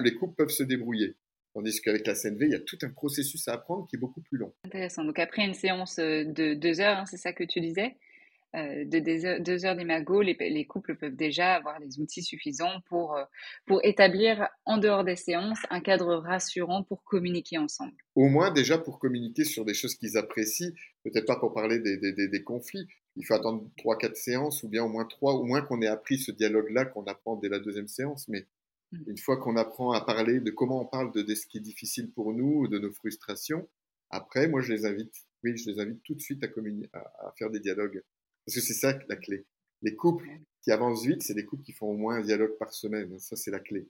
les 0.02 0.14
couples 0.14 0.34
peuvent 0.34 0.50
se 0.50 0.62
débrouiller. 0.62 1.16
Tandis 1.54 1.80
qu'avec 1.80 2.06
la 2.06 2.14
CNV, 2.14 2.46
il 2.46 2.52
y 2.52 2.54
a 2.54 2.60
tout 2.60 2.78
un 2.82 2.90
processus 2.90 3.48
à 3.48 3.54
apprendre 3.54 3.86
qui 3.88 3.96
est 3.96 3.98
beaucoup 3.98 4.20
plus 4.20 4.36
long. 4.36 4.54
Intéressant. 4.64 5.04
Donc 5.04 5.18
après 5.18 5.42
une 5.42 5.54
séance 5.54 5.96
de 5.96 6.54
deux 6.54 6.80
heures, 6.80 6.98
hein, 6.98 7.06
c'est 7.06 7.16
ça 7.16 7.32
que 7.32 7.44
tu 7.44 7.60
disais? 7.60 7.94
euh, 7.94 8.05
de 8.54 9.38
deux 9.42 9.66
heures 9.66 9.76
d'imago, 9.76 10.22
les, 10.22 10.36
les, 10.38 10.66
couples 10.66 10.96
peuvent 10.96 11.16
déjà 11.16 11.54
avoir 11.54 11.78
les 11.78 12.00
outils 12.00 12.22
suffisants 12.22 12.80
pour, 12.88 13.14
euh, 13.14 13.24
pour 13.66 13.84
établir 13.84 14.48
en 14.64 14.78
dehors 14.78 15.04
des 15.04 15.16
séances 15.16 15.58
un 15.70 15.80
cadre 15.80 16.14
rassurant 16.16 16.82
pour 16.82 17.04
communiquer 17.04 17.58
ensemble. 17.58 17.92
Au 18.14 18.28
moins 18.28 18.50
déjà 18.50 18.78
pour 18.78 18.98
communiquer 18.98 19.44
sur 19.44 19.64
des 19.64 19.74
choses 19.74 19.94
qu'ils 19.94 20.16
apprécient, 20.16 20.70
peut-être 21.04 21.26
pas 21.26 21.36
pour 21.36 21.52
parler 21.52 21.80
des, 21.80 21.98
des, 21.98 22.28
des, 22.28 22.42
conflits. 22.44 22.86
Il 23.16 23.26
faut 23.26 23.34
attendre 23.34 23.68
trois, 23.76 23.98
quatre 23.98 24.16
séances 24.16 24.62
ou 24.62 24.68
bien 24.68 24.84
au 24.84 24.88
moins 24.88 25.04
trois, 25.04 25.34
au 25.34 25.44
moins 25.44 25.62
qu'on 25.62 25.82
ait 25.82 25.86
appris 25.86 26.18
ce 26.18 26.32
dialogue-là 26.32 26.86
qu'on 26.86 27.04
apprend 27.04 27.36
dès 27.36 27.48
la 27.48 27.58
deuxième 27.58 27.88
séance. 27.88 28.26
Mais 28.28 28.46
mmh. 28.92 28.98
une 29.08 29.18
fois 29.18 29.36
qu'on 29.36 29.56
apprend 29.56 29.92
à 29.92 30.00
parler 30.00 30.40
de 30.40 30.50
comment 30.50 30.80
on 30.80 30.86
parle 30.86 31.12
de, 31.12 31.22
de, 31.22 31.34
ce 31.34 31.46
qui 31.46 31.58
est 31.58 31.62
difficile 31.62 32.10
pour 32.10 32.32
nous, 32.32 32.68
de 32.68 32.78
nos 32.78 32.92
frustrations, 32.92 33.68
après, 34.10 34.48
moi, 34.48 34.60
je 34.60 34.72
les 34.72 34.86
invite, 34.86 35.14
oui, 35.42 35.56
je 35.56 35.68
les 35.70 35.80
invite 35.80 36.02
tout 36.04 36.14
de 36.14 36.20
suite 36.20 36.42
à, 36.44 36.48
à, 36.92 37.28
à 37.28 37.32
faire 37.36 37.50
des 37.50 37.60
dialogues 37.60 38.02
parce 38.46 38.56
que 38.56 38.60
c'est 38.60 38.74
ça 38.74 38.98
la 39.08 39.16
clé. 39.16 39.44
Les 39.82 39.94
couples 39.94 40.28
qui 40.62 40.70
avancent 40.70 41.04
vite, 41.04 41.22
c'est 41.22 41.34
des 41.34 41.44
couples 41.44 41.62
qui 41.62 41.72
font 41.72 41.88
au 41.88 41.96
moins 41.96 42.16
un 42.16 42.22
dialogue 42.22 42.56
par 42.58 42.72
semaine. 42.72 43.18
Ça, 43.18 43.36
c'est 43.36 43.50
la 43.50 43.60
clé. 43.60 43.88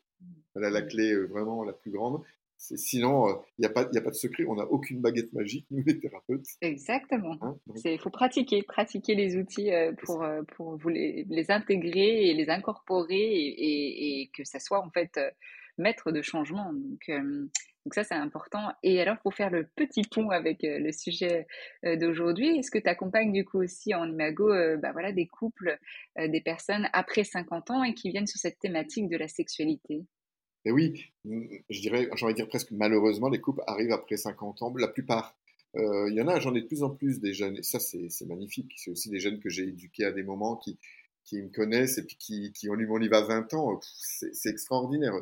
Voilà 0.54 0.70
la 0.70 0.82
clé 0.82 1.12
euh, 1.12 1.26
vraiment 1.26 1.62
la 1.62 1.72
plus 1.72 1.90
grande. 1.90 2.22
Sinon, 2.58 3.28
il 3.58 3.60
n'y 3.60 3.66
a, 3.66 3.70
pas, 3.70 3.82
a 3.82 4.00
pas 4.00 4.10
de 4.10 4.14
secret. 4.14 4.46
On 4.48 4.54
n'a 4.54 4.64
aucune 4.64 5.02
baguette 5.02 5.30
magique, 5.34 5.66
nous, 5.70 5.82
les 5.84 5.98
thérapeutes. 5.98 6.46
Exactement. 6.62 7.36
Hein, 7.42 7.58
il 7.84 7.98
faut 7.98 8.10
pratiquer, 8.10 8.62
pratiquer 8.62 9.14
les 9.14 9.36
outils 9.36 9.70
euh, 9.72 9.92
pour, 10.04 10.22
euh, 10.22 10.42
pour 10.56 10.76
vous 10.76 10.88
les, 10.88 11.26
les, 11.28 11.50
intégrer 11.50 12.30
et 12.30 12.34
les 12.34 12.48
incorporer 12.48 13.14
et, 13.14 14.22
et, 14.22 14.30
que 14.34 14.44
ça 14.44 14.58
soit 14.58 14.80
en 14.80 14.90
fait 14.90 15.18
maître 15.78 16.12
de 16.12 16.22
changement. 16.22 16.72
Donc, 16.72 17.10
donc 17.86 17.94
ça, 17.94 18.02
c'est 18.02 18.14
important. 18.14 18.72
Et 18.82 19.00
alors, 19.00 19.16
pour 19.20 19.32
faire 19.32 19.48
le 19.48 19.64
petit 19.76 20.02
pont 20.02 20.30
avec 20.30 20.64
euh, 20.64 20.80
le 20.80 20.90
sujet 20.90 21.46
euh, 21.84 21.94
d'aujourd'hui, 21.94 22.58
est-ce 22.58 22.72
que 22.72 22.80
tu 22.80 22.88
accompagnes 22.88 23.30
du 23.30 23.44
coup 23.44 23.62
aussi 23.62 23.94
en 23.94 24.10
imago 24.10 24.52
euh, 24.52 24.76
bah, 24.76 24.90
voilà, 24.90 25.12
des 25.12 25.28
couples, 25.28 25.78
des 26.18 26.40
personnes 26.40 26.88
après 26.92 27.22
50 27.22 27.70
ans 27.70 27.84
et 27.84 27.94
qui 27.94 28.10
viennent 28.10 28.26
sur 28.26 28.40
cette 28.40 28.58
thématique 28.58 29.08
de 29.08 29.16
la 29.16 29.28
sexualité? 29.28 30.04
Et 30.64 30.72
oui, 30.72 31.12
je 31.24 31.80
dirais, 31.80 32.08
j'ai 32.16 32.34
dire 32.34 32.48
presque 32.48 32.72
malheureusement, 32.72 33.28
les 33.28 33.40
couples 33.40 33.62
arrivent 33.68 33.92
après 33.92 34.16
50 34.16 34.62
ans, 34.62 34.74
la 34.76 34.88
plupart. 34.88 35.38
Il 35.74 36.12
y 36.12 36.20
en 36.20 36.26
a, 36.26 36.40
j'en 36.40 36.56
ai 36.56 36.62
de 36.62 36.66
plus 36.66 36.82
en 36.82 36.90
plus 36.90 37.20
des 37.20 37.34
jeunes, 37.34 37.58
et 37.58 37.62
ça 37.62 37.78
c'est 37.78 38.26
magnifique. 38.26 38.72
C'est 38.76 38.90
aussi 38.90 39.10
des 39.10 39.20
jeunes 39.20 39.38
que 39.38 39.48
j'ai 39.48 39.62
éduqués 39.68 40.06
à 40.06 40.10
des 40.10 40.24
moments 40.24 40.56
qui, 40.56 40.76
qui 41.26 41.42
me 41.42 41.48
connaissent 41.48 41.98
et 41.98 42.04
puis 42.04 42.16
qui, 42.16 42.52
qui 42.52 42.70
ont 42.70 42.74
lu 42.74 42.86
mon 42.86 42.96
livre 42.96 43.16
à 43.16 43.22
20 43.22 43.52
ans. 43.54 43.80
C'est 43.82 44.48
extraordinaire. 44.48 45.12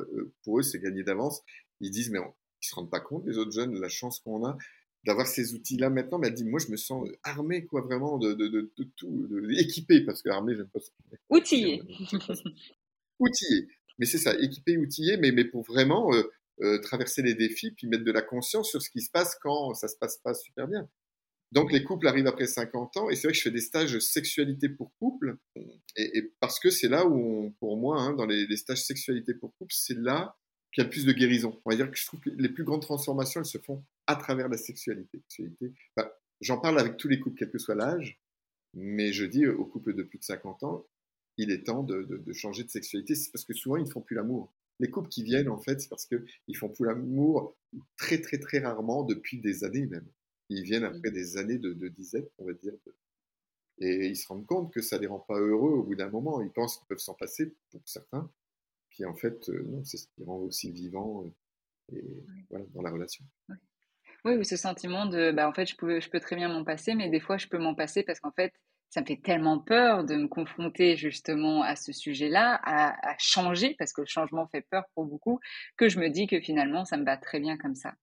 Pour 0.44 0.60
eux, 0.60 0.62
c'est 0.62 0.78
gagné 0.78 1.02
d'avance. 1.02 1.42
Ils 1.80 1.90
disent, 1.90 2.10
mais 2.10 2.20
qui 2.60 2.68
se 2.68 2.74
rendent 2.74 2.90
pas 2.90 3.00
compte, 3.00 3.26
les 3.26 3.38
autres 3.38 3.52
jeunes, 3.52 3.78
la 3.80 3.88
chance 3.88 4.20
qu'on 4.20 4.44
a 4.46 4.56
d'avoir 5.04 5.26
ces 5.26 5.54
outils-là 5.54 5.90
maintenant. 5.90 6.18
Mais 6.18 6.28
elle 6.28 6.34
dit, 6.34 6.44
moi, 6.44 6.60
je 6.60 6.70
me 6.70 6.76
sens 6.76 7.08
armé, 7.22 7.66
quoi, 7.66 7.82
vraiment, 7.82 8.18
de, 8.18 8.32
de, 8.32 8.48
de, 8.48 8.72
tout, 8.96 9.28
équipé, 9.50 10.02
parce 10.02 10.22
que 10.22 10.30
armé, 10.30 10.54
j'aime 10.56 10.68
pas 10.68 10.80
ça. 10.80 10.90
Outillé. 11.28 11.82
outillé. 13.18 13.68
Mais 13.98 14.06
c'est 14.06 14.18
ça, 14.18 14.34
équipé, 14.38 14.76
outillé, 14.76 15.16
mais, 15.16 15.32
mais 15.32 15.44
pour 15.44 15.62
vraiment 15.62 16.12
euh, 16.14 16.22
euh, 16.62 16.78
traverser 16.80 17.22
les 17.22 17.34
défis, 17.34 17.70
puis 17.70 17.86
mettre 17.86 18.04
de 18.04 18.12
la 18.12 18.22
conscience 18.22 18.70
sur 18.70 18.82
ce 18.82 18.90
qui 18.90 19.00
se 19.00 19.10
passe 19.10 19.36
quand 19.40 19.74
ça 19.74 19.88
se 19.88 19.96
passe 19.96 20.18
pas 20.18 20.34
super 20.34 20.66
bien. 20.66 20.88
Donc 21.54 21.70
les 21.70 21.84
couples 21.84 22.08
arrivent 22.08 22.26
après 22.26 22.48
50 22.48 22.96
ans, 22.96 23.08
et 23.08 23.14
c'est 23.14 23.28
vrai 23.28 23.32
que 23.32 23.38
je 23.38 23.42
fais 23.42 23.52
des 23.52 23.60
stages 23.60 23.96
sexualité 24.00 24.68
pour 24.68 24.92
couple, 24.98 25.36
et, 25.94 26.32
parce 26.40 26.58
que 26.58 26.68
c'est 26.68 26.88
là 26.88 27.06
où, 27.06 27.54
pour 27.60 27.76
moi, 27.76 28.02
hein, 28.02 28.12
dans 28.12 28.26
les, 28.26 28.44
les, 28.46 28.56
stages 28.56 28.82
sexualité 28.82 29.34
pour 29.34 29.54
couple, 29.56 29.72
c'est 29.72 29.96
là 29.96 30.36
qu'il 30.72 30.82
y 30.82 30.84
a 30.84 30.88
le 30.88 30.90
plus 30.90 31.06
de 31.06 31.12
guérison. 31.12 31.60
On 31.64 31.70
va 31.70 31.76
dire 31.76 31.88
que 31.88 31.96
je 31.96 32.06
trouve 32.06 32.18
que 32.18 32.30
les 32.30 32.48
plus 32.48 32.64
grandes 32.64 32.82
transformations, 32.82 33.40
elles 33.40 33.46
se 33.46 33.58
font 33.58 33.84
à 34.08 34.16
travers 34.16 34.48
la 34.48 34.56
sexualité. 34.56 35.22
J'en 36.40 36.58
parle 36.58 36.80
avec 36.80 36.96
tous 36.96 37.06
les 37.06 37.20
couples, 37.20 37.36
quel 37.38 37.52
que 37.52 37.58
soit 37.58 37.76
l'âge, 37.76 38.20
mais 38.74 39.12
je 39.12 39.24
dis 39.24 39.46
aux 39.46 39.64
couples 39.64 39.94
de 39.94 40.02
plus 40.02 40.18
de 40.18 40.24
50 40.24 40.64
ans, 40.64 40.84
il 41.36 41.52
est 41.52 41.66
temps 41.66 41.84
de, 41.84 42.20
changer 42.32 42.64
de 42.64 42.70
sexualité. 42.70 43.14
C'est 43.14 43.30
parce 43.30 43.44
que 43.44 43.54
souvent, 43.54 43.76
ils 43.76 43.84
ne 43.84 43.90
font 43.90 44.00
plus 44.00 44.16
l'amour. 44.16 44.52
Les 44.80 44.90
couples 44.90 45.08
qui 45.08 45.22
viennent, 45.22 45.48
en 45.48 45.60
fait, 45.60 45.80
c'est 45.80 45.88
parce 45.88 46.06
qu'ils 46.06 46.56
font 46.56 46.68
plus 46.68 46.84
l'amour 46.84 47.56
très, 47.96 48.20
très, 48.20 48.38
très 48.38 48.58
rarement 48.58 49.04
depuis 49.04 49.38
des 49.40 49.62
années 49.62 49.86
même. 49.86 50.08
Ils 50.54 50.62
viennent 50.62 50.84
après 50.84 51.10
des 51.10 51.36
années 51.36 51.58
de, 51.58 51.72
de 51.72 51.88
disette, 51.88 52.30
on 52.38 52.46
va 52.46 52.52
dire. 52.52 52.74
Et 53.78 54.06
ils 54.06 54.16
se 54.16 54.28
rendent 54.28 54.46
compte 54.46 54.72
que 54.72 54.80
ça 54.80 54.96
ne 54.96 55.02
les 55.02 55.06
rend 55.08 55.18
pas 55.18 55.38
heureux 55.38 55.72
au 55.72 55.82
bout 55.82 55.96
d'un 55.96 56.10
moment. 56.10 56.40
Ils 56.40 56.50
pensent 56.50 56.78
qu'ils 56.78 56.86
peuvent 56.86 56.98
s'en 56.98 57.14
passer, 57.14 57.52
pour 57.70 57.80
certains, 57.84 58.30
puis 58.94 59.04
en 59.04 59.14
fait, 59.14 59.48
euh, 59.48 59.64
non, 59.66 59.84
c'est 59.84 59.96
ce 59.96 60.06
qui 60.06 60.24
rend 60.24 60.36
aussi 60.36 60.70
vivant 60.70 61.24
euh, 61.92 61.98
voilà, 62.48 62.64
dans 62.74 62.82
la 62.82 62.90
relation. 62.90 63.24
Oui. 64.24 64.36
ou 64.36 64.44
ce 64.44 64.56
sentiment 64.56 65.06
de, 65.06 65.32
bah, 65.32 65.48
en 65.48 65.52
fait, 65.52 65.66
je 65.66 65.76
peux, 65.76 65.98
je 66.00 66.08
peux 66.08 66.20
très 66.20 66.36
bien 66.36 66.48
m'en 66.48 66.64
passer, 66.64 66.94
mais 66.94 67.10
des 67.10 67.20
fois, 67.20 67.36
je 67.36 67.48
peux 67.48 67.58
m'en 67.58 67.74
passer 67.74 68.04
parce 68.04 68.20
qu'en 68.20 68.30
fait, 68.30 68.52
ça 68.90 69.00
me 69.00 69.06
fait 69.06 69.20
tellement 69.20 69.58
peur 69.58 70.04
de 70.04 70.14
me 70.14 70.28
confronter 70.28 70.96
justement 70.96 71.62
à 71.62 71.74
ce 71.74 71.92
sujet-là, 71.92 72.60
à, 72.62 73.16
changer, 73.18 73.74
parce 73.76 73.92
que 73.92 74.02
le 74.02 74.06
changement 74.06 74.46
fait 74.46 74.60
peur 74.60 74.84
pour 74.94 75.06
beaucoup, 75.06 75.40
que 75.76 75.88
je 75.88 75.98
me 75.98 76.08
dis 76.08 76.28
que 76.28 76.40
finalement, 76.40 76.84
ça 76.84 76.96
me 76.96 77.04
va 77.04 77.16
très 77.16 77.40
bien 77.40 77.58
comme 77.58 77.74
ça. 77.74 77.94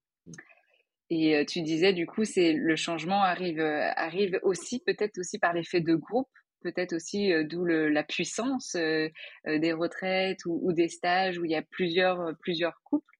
Et 1.12 1.36
euh, 1.36 1.44
tu 1.46 1.62
disais, 1.62 1.92
du 1.92 2.08
coup, 2.08 2.24
c'est 2.24 2.54
le 2.54 2.76
changement 2.78 3.22
arrive, 3.22 3.60
arrive 3.60 4.40
aussi, 4.44 4.80
peut-être 4.80 5.18
aussi 5.20 5.38
par 5.40 5.54
l'effet 5.54 5.82
de 5.82 5.94
groupe, 5.94 6.30
peut-être 6.62 6.94
aussi 6.94 7.32
d'où 7.46 7.66
la 7.66 8.04
puissance 8.04 8.76
des 8.76 9.74
retraites 9.74 10.40
ou, 10.46 10.72
des 10.72 10.88
stages 10.88 11.38
où 11.38 11.44
il 11.44 11.52
y 11.52 11.56
a 11.56 11.62
plusieurs, 11.62 12.34
plusieurs 12.40 12.82
couples. 12.84 13.14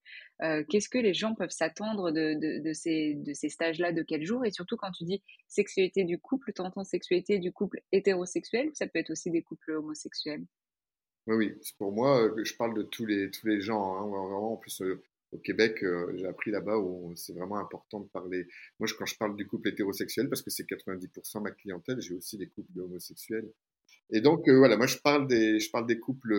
Qu'est-ce 0.70 0.88
que 0.88 0.98
les 0.98 1.12
gens 1.12 1.34
peuvent 1.34 1.50
s'attendre 1.50 2.12
de, 2.12 2.72
ces, 2.72 3.14
de 3.14 3.34
ces 3.34 3.48
stages-là, 3.48 3.92
de 3.92 4.02
quel 4.02 4.24
jour? 4.24 4.46
Et 4.46 4.52
surtout, 4.52 4.76
quand 4.76 4.92
tu 4.92 5.04
dis 5.04 5.22
sexualité 5.48 6.04
du 6.04 6.18
couple, 6.18 6.52
tu 6.54 6.62
entends 6.62 6.84
sexualité 6.84 7.38
du 7.38 7.52
couple 7.52 7.82
hétérosexuel 7.90 8.68
ou 8.68 8.74
ça 8.74 8.86
peut 8.86 9.00
être 9.00 9.10
aussi 9.10 9.30
des 9.30 9.42
couples 9.42 9.72
homosexuels? 9.72 10.44
Oui, 11.26 11.36
oui. 11.36 11.52
Pour 11.78 11.92
moi, 11.92 12.30
je 12.42 12.54
parle 12.54 12.74
de 12.74 12.82
tous 12.82 13.06
les, 13.06 13.30
tous 13.30 13.46
les 13.48 13.60
gens. 13.60 13.96
Hein. 13.96 14.06
Vraiment, 14.06 14.54
en 14.54 14.56
plus, 14.56 14.82
au 15.32 15.38
Québec, 15.38 15.82
euh, 15.82 16.12
j'ai 16.14 16.26
appris 16.26 16.50
là-bas 16.50 16.78
où 16.78 17.12
c'est 17.16 17.32
vraiment 17.32 17.58
important 17.58 18.00
de 18.00 18.08
parler. 18.08 18.46
Moi, 18.78 18.88
quand 18.98 19.06
je 19.06 19.16
parle 19.16 19.34
du 19.34 19.46
couple 19.46 19.70
hétérosexuel, 19.70 20.28
parce 20.28 20.42
que 20.42 20.50
c'est 20.50 20.64
90% 20.64 21.38
de 21.38 21.42
ma 21.42 21.50
clientèle, 21.50 22.00
j'ai 22.00 22.14
aussi 22.14 22.36
des 22.36 22.48
couples 22.48 22.78
homosexuels. 22.78 23.50
Et 24.10 24.20
donc, 24.20 24.46
euh, 24.48 24.58
voilà, 24.58 24.76
moi, 24.76 24.86
je 24.86 24.98
parle 24.98 25.26
des, 25.26 25.58
couples, 25.98 26.32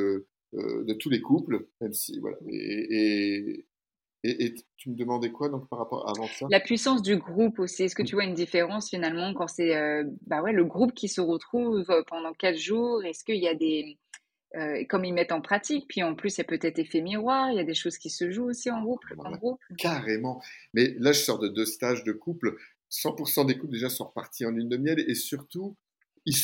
euh, 0.53 0.83
de 0.83 0.93
tous 0.93 1.09
les 1.09 1.21
couples, 1.21 1.67
même 1.81 1.93
si, 1.93 2.19
voilà. 2.19 2.37
Et, 2.47 3.65
et, 4.23 4.45
et, 4.45 4.53
tu 4.77 4.91
me 4.91 4.95
demandais 4.95 5.31
quoi, 5.31 5.49
donc, 5.49 5.67
par 5.69 5.79
rapport 5.79 6.07
avant 6.07 6.27
ça? 6.27 6.45
La 6.51 6.59
puissance 6.59 7.01
du 7.01 7.17
groupe 7.17 7.57
aussi. 7.57 7.83
Est-ce 7.83 7.95
que 7.95 8.03
tu 8.03 8.15
vois 8.15 8.25
une 8.25 8.35
différence, 8.35 8.89
finalement, 8.89 9.33
quand 9.33 9.47
c'est, 9.47 10.03
bah 10.27 10.43
ouais, 10.43 10.53
le 10.53 10.65
groupe 10.65 10.93
qui 10.93 11.09
se 11.09 11.19
retrouve 11.19 11.85
pendant 12.07 12.33
quatre 12.33 12.57
jours? 12.57 13.03
Est-ce 13.03 13.23
qu'il 13.23 13.41
y 13.41 13.47
a 13.47 13.55
des 13.55 13.97
euh, 14.55 14.83
comme 14.89 15.05
ils 15.05 15.13
mettent 15.13 15.31
en 15.31 15.41
pratique. 15.41 15.87
Puis 15.87 16.03
en 16.03 16.15
plus, 16.15 16.39
a 16.39 16.43
peut-être 16.43 16.79
effet 16.79 17.01
miroir, 17.01 17.51
il 17.51 17.57
y 17.57 17.59
a 17.59 17.63
des 17.63 17.73
choses 17.73 17.97
qui 17.97 18.09
se 18.09 18.31
jouent 18.31 18.49
aussi 18.49 18.69
en 18.69 18.81
groupe. 18.81 19.01
En 19.17 19.31
groupe. 19.31 19.59
Carrément. 19.77 20.41
Mais 20.73 20.95
là, 20.99 21.11
je 21.11 21.19
sors 21.19 21.39
de 21.39 21.47
deux 21.47 21.65
stages 21.65 22.03
de 22.03 22.11
couple. 22.11 22.55
100% 22.91 23.45
des 23.47 23.57
couples 23.57 23.73
déjà 23.73 23.89
sont 23.89 24.05
repartis 24.05 24.45
en 24.45 24.51
lune 24.51 24.69
de 24.69 24.77
miel 24.77 24.99
et 24.99 25.15
surtout, 25.15 25.75
ils 26.25 26.35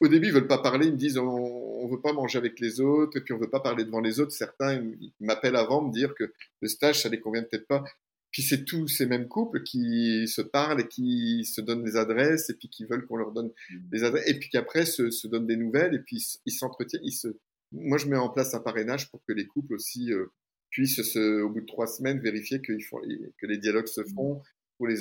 au 0.00 0.08
début, 0.08 0.28
ils 0.28 0.32
veulent 0.32 0.46
pas 0.46 0.58
parler. 0.58 0.86
Ils 0.86 0.92
me 0.92 0.98
disent 0.98 1.18
on, 1.18 1.86
ne 1.86 1.90
veut 1.90 2.00
pas 2.00 2.12
manger 2.12 2.38
avec 2.38 2.58
les 2.60 2.80
autres 2.80 3.18
et 3.18 3.20
puis 3.20 3.32
on 3.34 3.38
veut 3.38 3.50
pas 3.50 3.60
parler 3.60 3.84
devant 3.84 4.00
les 4.00 4.20
autres. 4.20 4.32
Certains 4.32 4.82
m'appellent 5.20 5.56
avant 5.56 5.82
me 5.82 5.92
dire 5.92 6.14
que 6.14 6.32
le 6.60 6.68
stage 6.68 7.02
ça 7.02 7.08
les 7.08 7.20
convient 7.20 7.42
peut-être 7.42 7.66
pas. 7.66 7.84
Puis 8.30 8.42
c'est 8.42 8.64
tous 8.64 8.86
ces 8.86 9.06
mêmes 9.06 9.26
couples 9.26 9.62
qui 9.62 10.28
se 10.28 10.40
parlent 10.40 10.80
et 10.80 10.88
qui 10.88 11.44
se 11.44 11.60
donnent 11.60 11.82
des 11.82 11.96
adresses 11.96 12.48
et 12.50 12.54
puis 12.54 12.68
qui 12.68 12.84
veulent 12.84 13.06
qu'on 13.06 13.16
leur 13.16 13.32
donne 13.32 13.50
mmh. 13.70 13.76
des 13.90 14.04
adresses 14.04 14.28
et 14.28 14.38
puis 14.38 14.48
qu'après 14.50 14.86
se, 14.86 15.10
se 15.10 15.26
donnent 15.26 15.46
des 15.46 15.56
nouvelles 15.56 15.94
et 15.94 15.98
puis 15.98 16.24
ils 16.46 16.52
s'entretiennent. 16.52 17.02
Ils 17.04 17.12
se... 17.12 17.28
Moi, 17.72 17.98
je 17.98 18.06
mets 18.06 18.16
en 18.16 18.28
place 18.28 18.54
un 18.54 18.60
parrainage 18.60 19.10
pour 19.10 19.22
que 19.24 19.32
les 19.32 19.46
couples 19.46 19.74
aussi 19.74 20.12
euh, 20.12 20.26
puissent, 20.70 21.02
se, 21.02 21.42
au 21.42 21.50
bout 21.50 21.60
de 21.60 21.66
trois 21.66 21.86
semaines, 21.86 22.20
vérifier 22.20 22.60
que, 22.60 22.78
font, 22.80 23.00
que 23.38 23.46
les 23.46 23.58
dialogues 23.58 23.88
se 23.88 24.00
mmh. 24.00 24.14
font 24.14 24.42
pour 24.76 24.86
les, 24.86 25.00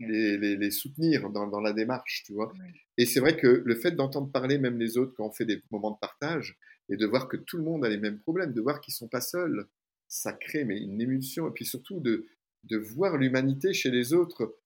les, 0.00 0.56
les, 0.56 0.70
soutenir 0.70 1.30
dans, 1.30 1.46
dans, 1.46 1.60
la 1.60 1.72
démarche, 1.72 2.24
tu 2.26 2.32
vois. 2.32 2.52
Et 2.98 3.06
c'est 3.06 3.20
vrai 3.20 3.36
que 3.36 3.62
le 3.64 3.74
fait 3.76 3.92
d'entendre 3.92 4.30
parler 4.30 4.58
même 4.58 4.78
les 4.78 4.98
autres 4.98 5.14
quand 5.16 5.26
on 5.26 5.32
fait 5.32 5.44
des 5.44 5.62
moments 5.70 5.92
de 5.92 5.98
partage 6.00 6.58
et 6.88 6.96
de 6.96 7.06
voir 7.06 7.28
que 7.28 7.36
tout 7.36 7.56
le 7.56 7.62
monde 7.62 7.84
a 7.84 7.88
les 7.88 7.96
mêmes 7.96 8.18
problèmes, 8.18 8.52
de 8.52 8.60
voir 8.60 8.80
qu'ils 8.80 8.94
sont 8.94 9.08
pas 9.08 9.20
seuls, 9.20 9.66
ça 10.08 10.32
crée 10.32 10.64
mais 10.64 10.78
une 10.78 11.00
émulsion 11.00 11.48
et 11.48 11.52
puis 11.52 11.64
surtout 11.64 12.00
de 12.00 12.26
de 12.64 12.76
voir 12.76 13.16
l'humanité 13.16 13.72
chez 13.72 13.90
les 13.90 14.12
autres. 14.12 14.56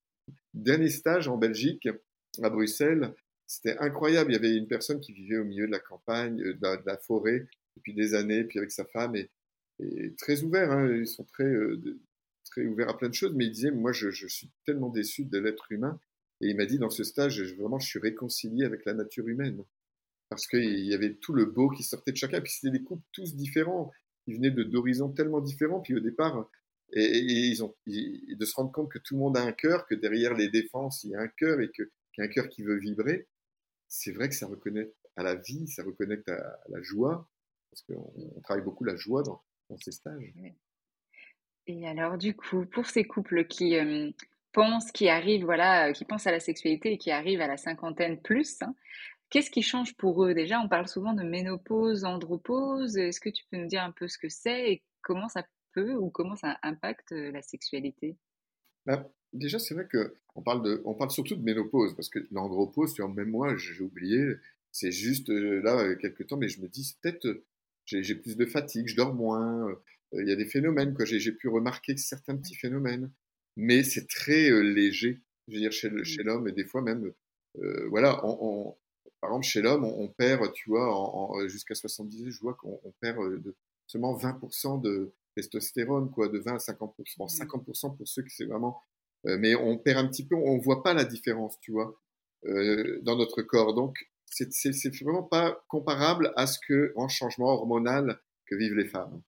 dernier 0.55 0.89
stage 0.89 1.29
en 1.29 1.37
Belgique, 1.37 1.89
à 2.43 2.51
Bruxelles, 2.51 3.15
c'était 3.47 3.77
incroyable. 3.79 4.31
Il 4.31 4.35
y 4.35 4.39
avait 4.39 4.57
une 4.57 4.69
personne 4.69 5.01
qui 5.01 5.13
vivait 5.13 5.39
au 5.39 5.45
milieu 5.45 5.67
de 5.67 5.73
la 5.73 5.81
campagne, 5.81 6.41
euh, 6.41 6.55
de 6.55 6.87
la, 6.87 6.97
forêt, 6.97 7.47
depuis 7.77 7.95
des 7.95 8.15
années, 8.15 8.45
puis 8.45 8.59
avec 8.59 8.71
sa 8.71 8.85
femme, 8.85 9.17
et, 9.17 9.29
très 10.19 10.43
ouvert. 10.43 10.71
Hein. 10.71 10.95
ils 10.95 11.07
sont 11.07 11.25
très, 11.25 11.45
euh, 11.45 11.99
très 12.45 12.65
ouverts 12.65 12.91
à 12.91 12.97
plein 12.97 13.09
de 13.09 13.15
choses, 13.15 13.35
mais 13.35 13.47
il 13.47 13.51
disait, 13.51 13.71
moi, 13.71 13.93
je, 13.93 14.11
je 14.11 14.29
suis 14.29 14.51
tellement 14.67 14.89
déçu 14.89 15.25
de 15.25 15.39
l'être 15.39 15.73
humain. 15.73 15.99
Et 16.41 16.49
il 16.49 16.57
m'a 16.57 16.65
dit, 16.65 16.79
dans 16.79 16.91
ce 16.91 17.03
stage, 17.03 17.43
vraiment, 17.55 17.79
je 17.79 17.89
suis 17.89 17.99
réconcilié 17.99 18.65
avec 18.65 18.85
la 18.85 18.95
nature 18.95 19.27
humaine. 19.27 19.65
Parce 20.29 20.47
qu'il 20.47 20.87
y 20.87 20.95
avait 20.95 21.15
tout 21.15 21.33
le 21.33 21.45
beau 21.45 21.71
qui 21.71 21.83
sortait 21.83 22.13
de 22.13 22.17
chacun. 22.17 22.41
Puis 22.41 22.53
c'était 22.53 22.79
des 22.79 22.85
couples 22.85 23.03
tous 23.13 23.35
différents. 23.35 23.91
Ils 24.27 24.37
venaient 24.37 24.51
d'horizons 24.51 25.11
tellement 25.11 25.41
différents. 25.41 25.81
Puis 25.81 25.95
au 25.95 26.01
départ, 26.01 26.49
et, 26.93 27.19
ils 27.19 27.63
ont, 27.63 27.75
de 27.87 28.45
se 28.45 28.55
rendre 28.55 28.73
compte 28.73 28.91
que 28.91 28.99
tout 28.99 29.15
le 29.15 29.21
monde 29.21 29.37
a 29.37 29.43
un 29.43 29.53
cœur, 29.53 29.87
que 29.87 29.95
derrière 29.95 30.35
les 30.35 30.49
défenses, 30.49 31.05
il 31.05 31.11
y 31.11 31.15
a 31.15 31.21
un 31.21 31.29
cœur 31.29 31.61
et 31.61 31.71
qu'il 31.71 31.89
y 32.19 32.23
a 32.23 32.25
un 32.25 32.29
cœur 32.29 32.49
qui 32.49 32.63
veut 32.63 32.79
vibrer. 32.79 33.29
C'est 33.89 34.13
vrai 34.13 34.29
que 34.29 34.35
ça 34.35 34.47
reconnecte 34.47 34.95
à 35.17 35.23
la 35.23 35.35
vie, 35.35 35.67
ça 35.69 35.83
reconnecte 35.83 36.29
à, 36.29 36.61
la 36.69 36.83
joie, 36.83 37.29
parce 37.71 37.83
qu'on 37.83 38.41
travaille 38.43 38.65
beaucoup 38.65 38.85
la 38.85 38.97
joie 38.97 39.23
dans, 39.23 39.43
ces 39.79 39.93
stages. 39.93 40.33
Et 41.67 41.87
alors, 41.87 42.19
du 42.19 42.35
coup, 42.35 42.67
pour 42.67 42.87
ces 42.87 43.05
couples 43.05 43.47
qui 43.47 43.77
euh, 43.77 44.11
pensent, 44.53 44.91
qui 44.91 45.09
arrivent, 45.09 45.45
voilà, 45.45 45.89
euh, 45.89 45.93
qui 45.93 46.05
pensent 46.05 46.27
à 46.27 46.33
la 46.33 46.41
sexualité 46.41 46.93
et 46.93 46.99
qui 46.99 47.13
arrivent 47.13 47.41
à 47.41 47.47
la 47.47 47.57
cinquantaine 47.57 48.21
plus, 48.21 48.61
hein, 48.63 48.75
qu'est-ce 49.29 49.51
qui 49.51 49.63
change 49.63 49.97
pour 49.97 50.25
eux? 50.25 50.35
Déjà, 50.35 50.61
on 50.61 50.69
parle 50.69 50.89
souvent 50.89 51.13
de 51.13 51.23
ménopause, 51.23 52.05
andropause. 52.05 52.97
Est-ce 52.97 53.21
que 53.21 53.31
tu 53.31 53.45
peux 53.51 53.59
nous 53.59 53.69
dire 53.69 53.85
un 53.85 53.93
peu 53.93 54.09
ce 54.09 54.19
que 54.19 54.29
c'est 54.29 54.73
et 54.73 54.83
comment 55.03 55.29
ça 55.29 55.45
peut 55.75 55.95
ou 55.95 56.11
comment 56.11 56.37
ça 56.37 56.59
impacte 56.63 57.13
euh, 57.13 57.31
la 57.31 57.43
sexualité? 57.43 58.17
Bah, 58.87 59.11
Déjà, 59.33 59.61
c'est 59.61 59.75
vrai 59.75 59.87
qu'on 59.89 60.43
parle, 60.43 60.63
de, 60.65 60.83
on 60.85 60.95
parle 60.95 61.13
surtout 61.13 61.37
de 61.37 61.43
ménopause, 61.43 61.95
parce 61.95 62.09
que 62.09 62.19
l'andropause, 62.33 62.95
tu 62.95 63.03
vois, 63.03 63.13
même 63.13 63.31
moi, 63.31 63.57
j'ai 63.57 63.81
oublié, 63.81 64.35
c'est 64.73 64.91
juste 64.91 65.31
euh, 65.31 65.63
là, 65.63 65.79
euh, 65.79 65.95
quelques 65.95 66.27
temps, 66.27 66.37
mais 66.37 66.49
je 66.49 66.61
me 66.61 66.67
dis, 66.67 66.97
peut-être, 67.01 67.45
j'ai 67.85 68.15
plus 68.17 68.37
de 68.37 68.45
fatigue, 68.45 68.89
je 68.89 68.97
dors 68.97 69.15
moins, 69.15 69.73
il 70.13 70.29
y 70.29 70.33
a 70.33 70.37
des 70.37 70.47
phénomènes, 70.47 70.95
que 70.95 71.05
j'ai 71.05 71.33
pu 71.33 71.49
remarquer 71.49 71.97
certains 71.97 72.37
petits 72.37 72.57
phénomènes, 72.57 73.13
mais 73.57 73.85
c'est 73.85 74.09
très 74.09 74.51
léger, 74.63 75.21
je 75.47 75.55
veux 75.55 75.61
dire, 75.61 75.73
chez 75.73 75.91
mmh. 75.91 76.23
l'homme, 76.25 76.49
et 76.49 76.53
des 76.53 76.65
fois 76.65 76.83
même, 76.83 77.13
voilà, 77.89 78.21
on, 78.25 78.77
par 79.21 79.31
exemple, 79.31 79.47
chez 79.47 79.63
l'homme, 79.63 79.85
on, 79.85 80.09
perd, 80.09 80.53
tu 80.53 80.71
vois, 80.71 80.93
en, 80.93 81.47
jusqu'à 81.47 81.75
70, 81.75 82.31
je 82.31 82.41
vois 82.41 82.55
qu'on 82.55 82.95
perd 83.01 83.43
de, 83.43 83.55
seulement 83.87 84.17
20% 84.17 84.81
de, 84.81 85.13
testostérone, 85.35 86.11
quoi, 86.11 86.29
de 86.29 86.39
20 86.39 86.55
à 86.55 86.57
50%. 86.57 86.95
50% 87.19 87.97
pour 87.97 88.09
ceux 88.09 88.23
qui 88.23 88.31
c'est 88.31 88.47
vraiment. 88.47 88.81
Euh, 89.27 89.37
mais 89.39 89.55
on 89.55 89.79
perd 89.79 89.99
un 89.99 90.09
petit 90.09 90.27
peu, 90.27 90.35
on 90.35 90.59
voit 90.59 90.83
pas 90.83 90.95
la 90.95 91.05
différence, 91.05 91.59
tu 91.61 91.73
vois, 91.73 92.01
euh, 92.47 93.01
dans 93.03 93.17
notre 93.17 93.43
corps. 93.43 93.75
Donc, 93.75 93.97
c'est 94.27 94.49
vraiment 95.03 95.25
pas 95.25 95.63
comparable 95.69 96.33
à 96.37 96.47
ce 96.47 96.59
que, 96.67 96.93
en 96.97 97.09
changement 97.09 97.49
hormonal 97.49 98.21
que 98.47 98.55
vivent 98.55 98.77
les 98.77 98.87
femmes. 98.87 99.21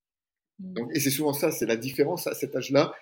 Mmh. 0.58 0.72
Donc, 0.74 0.90
et 0.94 1.00
c'est 1.00 1.10
souvent 1.10 1.32
ça, 1.32 1.50
c'est 1.50 1.66
la 1.66 1.76
différence 1.76 2.26
à 2.26 2.34
cet 2.34 2.56
âge-là 2.56 2.94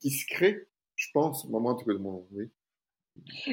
qui 0.00 0.10
se 0.10 0.26
crée, 0.26 0.68
je 0.96 1.08
pense, 1.12 1.44
au 1.44 1.48
moment 1.48 1.74
de 1.74 1.94
mon. 1.94 2.26
Oui. 2.32 2.50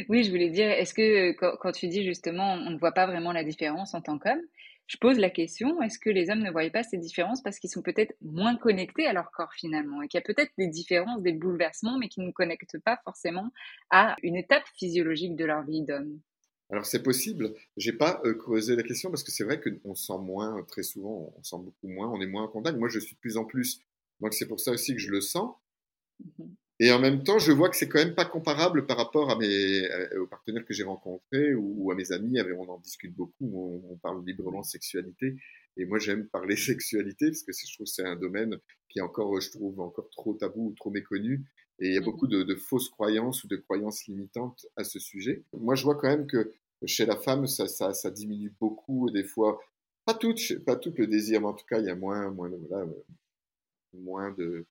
Oui, 0.10 0.24
je 0.24 0.30
voulais 0.30 0.50
dire, 0.50 0.70
est-ce 0.70 0.94
que 0.94 1.32
quand, 1.32 1.72
tu 1.72 1.88
dis 1.88 2.04
justement, 2.04 2.54
on 2.54 2.72
ne 2.72 2.78
voit 2.78 2.92
pas 2.92 3.08
vraiment 3.08 3.32
la 3.32 3.44
différence 3.44 3.94
en 3.94 4.02
tant 4.02 4.20
qu'homme, 4.20 4.42
je 4.88 4.98
pose 4.98 5.18
la 5.18 5.30
question, 5.30 5.82
est-ce 5.82 5.98
que 5.98 6.10
les 6.10 6.30
hommes 6.30 6.44
ne 6.44 6.52
voient 6.52 6.70
pas 6.70 6.84
ces 6.84 6.98
différences 6.98 7.42
parce 7.42 7.60
qu'ils 7.60 7.70
sont 7.70 7.82
peut-être 7.82 8.14
moins 8.22 8.56
connectés 8.56 9.08
à 9.08 9.14
leur 9.14 9.32
corps 9.32 9.54
finalement 9.54 10.02
et 10.02 10.08
qu'il 10.08 10.20
y 10.20 10.24
a 10.24 10.26
peut-être 10.26 10.52
des 10.58 10.68
différences, 10.68 11.22
des 11.22 11.34
bouleversements, 11.34 11.98
mais 11.98 12.10
qui 12.10 12.22
ne 12.22 12.32
connectent 12.32 12.80
pas 12.80 13.00
forcément 13.04 13.50
à 13.90 14.16
une 14.24 14.36
étape 14.36 14.64
physiologique 14.76 15.36
de 15.36 15.46
leur 15.46 15.64
vie 15.64 15.84
d'homme? 15.84 16.20
Alors 16.70 16.86
c'est 16.86 17.04
possible. 17.04 17.54
J'ai 17.78 17.94
pas 17.94 18.22
euh, 18.26 18.34
creusé 18.34 18.76
la 18.76 18.84
question 18.84 19.10
parce 19.10 19.24
que 19.24 19.32
c'est 19.32 19.44
vrai 19.44 19.62
qu'on 19.62 19.96
sent 19.96 20.18
moins 20.20 20.64
très 20.64 20.84
souvent, 20.84 21.34
on 21.38 21.44
sent 21.44 21.58
beaucoup 21.60 21.88
moins, 21.88 22.10
on 22.10 22.20
est 22.20 22.28
moins 22.28 22.44
en 22.44 22.48
contact. 22.48 22.78
Moi, 22.78 22.90
je 22.90 23.00
suis 23.00 23.16
de 23.16 23.20
plus 23.20 23.38
en 23.38 23.46
plus, 23.46 23.80
donc 24.20 24.34
c'est 24.34 24.48
pour 24.48 24.60
ça 24.60 24.72
aussi 24.72 24.94
que 24.94 25.00
je 25.00 25.12
le 25.12 25.22
sens. 25.22 25.56
Mmh 26.20 26.46
et 26.84 26.92
en 26.92 27.00
même 27.00 27.24
temps, 27.24 27.40
je 27.40 27.54
vois 27.54 27.70
que 27.70 27.78
c'est 27.78 27.88
quand 27.88 28.00
même 28.00 28.14
pas 28.14 28.26
comparable 28.26 28.86
par 28.86 28.98
rapport 28.98 29.32
à 29.32 29.38
mes, 29.38 29.88
aux 30.18 30.28
partenaires 30.28 30.66
que 30.66 30.74
j'ai 30.74 30.84
rencontrés 30.84 31.54
ou, 31.56 31.90
à 31.92 31.96
mes 31.96 32.12
amis. 32.12 32.42
On 32.58 32.68
en 32.68 32.78
discute 32.80 33.16
beaucoup, 33.16 33.82
on, 33.90 33.96
parle 34.00 34.22
librement 34.26 34.60
de 34.60 34.66
sexualité. 34.66 35.38
Et 35.78 35.86
moi, 35.86 35.98
j'aime 35.98 36.28
parler 36.28 36.56
sexualité 36.58 37.28
parce 37.28 37.44
que 37.44 37.54
je 37.54 37.74
trouve 37.74 37.86
que 37.86 37.90
c'est 37.90 38.06
un 38.06 38.18
domaine 38.18 38.58
qui 38.90 39.00
est 39.00 39.02
encore, 39.02 39.40
je 39.40 39.50
trouve, 39.52 39.80
encore 39.80 40.10
trop 40.10 40.34
tabou 40.34 40.72
ou 40.72 40.74
trop 40.74 40.92
méconnu. 40.92 41.46
Et 41.80 41.88
il 41.88 41.94
y 41.94 41.98
a 41.98 42.02
mmh. 42.02 42.04
beaucoup 42.04 42.28
de, 42.28 42.54
fausses 42.56 42.90
croyances 42.90 43.46
ou 43.46 43.48
de 43.48 43.56
croyances 43.56 44.06
limitantes 44.08 44.66
à 44.76 44.84
ce 44.84 45.00
sujet. 45.00 45.46
Moi, 45.54 45.76
je 45.76 45.86
vois 45.86 45.96
quand 45.96 46.10
même 46.10 46.28
que 46.28 46.52
chez 46.86 47.06
la 47.06 47.16
femme, 47.16 47.48
ça, 47.48 47.70
ça, 47.70 47.94
ça 47.94 48.12
diminue 48.12 48.54
beaucoup, 48.60 49.10
des 49.10 49.24
fois. 49.24 49.58
Pas 50.04 50.16
tout, 50.16 50.36
pas 50.66 50.76
tout 50.76 50.94
le 50.98 51.08
désir, 51.08 51.40
mais 51.40 51.48
en 51.48 51.54
tout 51.54 51.66
cas, 51.66 51.80
il 51.80 51.86
y 51.86 51.90
a 51.90 51.96
moins, 51.96 52.30
moins, 52.30 52.52
voilà, 52.68 52.92
moins 53.94 54.32
de, 54.32 54.66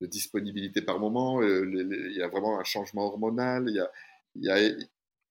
de 0.00 0.06
disponibilité 0.06 0.82
par 0.82 0.98
moment, 0.98 1.40
euh, 1.42 1.64
il 1.64 2.16
y 2.16 2.22
a 2.22 2.28
vraiment 2.28 2.58
un 2.58 2.64
changement 2.64 3.06
hormonal, 3.06 3.68
il 3.68 4.42
y 4.42 4.50
a, 4.50 4.60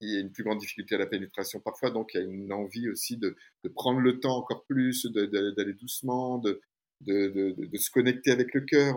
une 0.02 0.32
plus 0.32 0.44
grande 0.44 0.60
difficulté 0.60 0.96
à 0.96 0.98
la 0.98 1.08
pénétration 1.08 1.60
parfois, 1.60 1.92
donc 1.92 2.14
il 2.14 2.18
y 2.18 2.24
a 2.24 2.26
une 2.26 2.52
envie 2.52 2.90
aussi 2.90 3.18
de, 3.18 3.36
de 3.64 3.70
prendre 3.70 4.00
le 4.00 4.20
temps 4.20 4.38
encore 4.38 4.66
plus, 4.66 5.06
d'aller 5.06 5.74
doucement, 5.74 6.38
de, 6.40 6.62
de, 7.02 7.78
se 7.78 7.90
connecter 7.92 8.32
avec 8.32 8.54
le 8.54 8.62
cœur, 8.62 8.96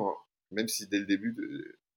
même 0.51 0.69
si 0.69 0.87
dès 0.87 0.99
le 0.99 1.07
début, 1.07 1.37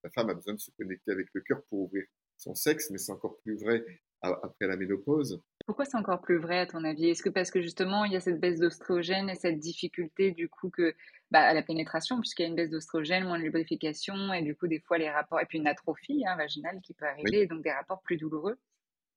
la 0.04 0.10
femme 0.10 0.30
a 0.30 0.34
besoin 0.34 0.54
de 0.54 0.60
se 0.60 0.72
connecter 0.72 1.12
avec 1.12 1.28
le 1.34 1.42
cœur 1.42 1.62
pour 1.70 1.82
ouvrir 1.82 2.06
son 2.38 2.56
sexe, 2.56 2.90
mais 2.90 2.98
c'est 2.98 3.12
encore 3.12 3.38
plus 3.42 3.58
vrai 3.58 3.86
après 4.22 4.68
la 4.68 4.78
ménopause. 4.78 5.42
Pourquoi 5.72 5.86
c'est 5.86 5.96
encore 5.96 6.20
plus 6.20 6.38
vrai 6.38 6.60
à 6.60 6.66
ton 6.66 6.84
avis? 6.84 7.08
Est-ce 7.08 7.24
que 7.24 7.30
parce 7.30 7.50
que 7.50 7.62
justement 7.62 8.04
il 8.04 8.12
y 8.12 8.18
a 8.18 8.20
cette 8.20 8.42
baisse 8.42 8.60
d'ostrogène 8.60 9.30
et 9.30 9.36
cette 9.36 9.58
difficulté 9.58 10.32
du 10.32 10.50
coup 10.50 10.70
que 10.70 10.94
bah, 11.32 11.40
à 11.40 11.54
la 11.54 11.62
pénétration 11.62 12.20
puisqu'il 12.20 12.42
y 12.42 12.46
a 12.46 12.50
une 12.50 12.58
baisse 12.58 12.72
d'ostrogène, 12.72 13.24
moins 13.24 13.40
de 13.40 13.44
lubrification 13.44 14.34
et 14.34 14.42
du 14.42 14.54
coup 14.54 14.68
des 14.68 14.82
fois 14.82 14.98
les 14.98 15.10
rapports 15.10 15.40
et 15.40 15.46
puis 15.46 15.60
une 15.60 15.68
atrophie 15.68 16.26
hein, 16.28 16.36
vaginale 16.36 16.82
qui 16.84 16.94
peut 16.94 17.06
arriver 17.06 17.48
donc 17.48 17.64
des 17.64 17.72
rapports 17.72 18.02
plus 18.02 18.18
douloureux? 18.18 18.58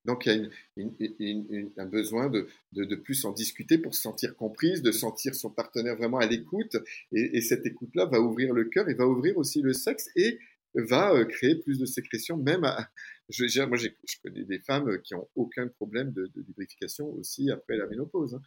Donc 0.05 0.27
il 0.27 0.49
y 0.77 1.33
a 1.77 1.83
un 1.83 1.87
besoin 1.87 2.29
de, 2.29 2.47
de, 2.71 2.95
plus 2.95 3.25
en 3.25 3.33
discuter 3.33 3.77
pour 3.77 3.97
se 3.97 4.03
sentir 4.03 4.37
comprise, 4.37 4.81
de 4.81 4.93
sentir 4.93 5.35
son 5.35 5.51
partenaire 5.51 5.97
vraiment 5.97 6.19
à 6.19 6.27
l'écoute 6.27 6.77
et, 7.11 7.37
et 7.37 7.41
cette 7.41 7.67
écoute-là 7.67 8.05
va 8.05 8.21
ouvrir 8.21 8.53
le 8.53 8.67
cœur 8.67 8.89
et 8.89 8.95
va 8.95 9.09
ouvrir 9.09 9.37
aussi 9.39 9.61
le 9.61 9.73
sexe 9.73 10.09
et 10.15 10.39
va 10.75 11.15
euh, 11.15 11.25
créer 11.25 11.57
plus 11.57 11.79
de 11.79 11.87
sécrétion, 11.87 12.37
même 12.37 12.65
à, 12.65 12.89
je, 13.29 13.63
moi 13.65 13.77
je 13.77 13.89
connais 14.23 14.45
des 14.45 14.59
femmes 14.61 15.01
qui 15.03 15.15
ont 15.15 15.29
aucun 15.35 15.69
problème 15.69 16.13
de, 16.13 16.31
lubrification 16.35 17.09
aussi 17.13 17.51
après 17.51 17.77
la 17.77 17.87
ménopause. 17.87 18.35
Hein. 18.35 18.43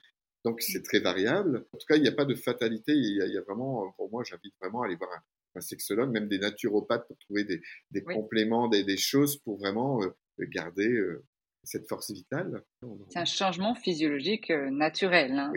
Donc 0.45 0.61
c'est 0.61 0.83
très 0.83 0.99
variable. 0.99 1.65
En 1.73 1.77
tout 1.77 1.85
cas, 1.87 1.95
il 1.95 2.01
n'y 2.01 2.07
a 2.07 2.13
pas 2.13 2.25
de 2.25 2.35
fatalité. 2.35 2.93
Il 2.93 3.17
y 3.17 3.37
a, 3.37 3.41
vraiment, 3.41 3.91
pour 3.97 4.09
moi, 4.11 4.23
j'invite 4.23 4.53
vraiment 4.61 4.83
à 4.83 4.85
aller 4.85 4.95
voir 4.95 5.09
un, 5.55 5.61
sexologue, 5.61 6.11
même 6.11 6.27
des 6.27 6.37
naturopathes 6.37 7.07
pour 7.07 7.17
trouver 7.17 7.43
des, 7.43 8.03
compléments, 8.03 8.67
des, 8.67 8.83
des, 8.83 8.97
choses 8.97 9.37
pour 9.37 9.57
vraiment 9.57 10.03
euh, 10.03 10.11
garder 10.39 10.87
euh, 10.87 11.25
cette 11.67 11.87
force 11.87 12.11
vitale. 12.11 12.63
C'est 13.09 13.19
un 13.19 13.25
changement 13.25 13.75
physiologique 13.75 14.49
euh, 14.51 14.69
naturel. 14.69 15.33
Hein. 15.33 15.53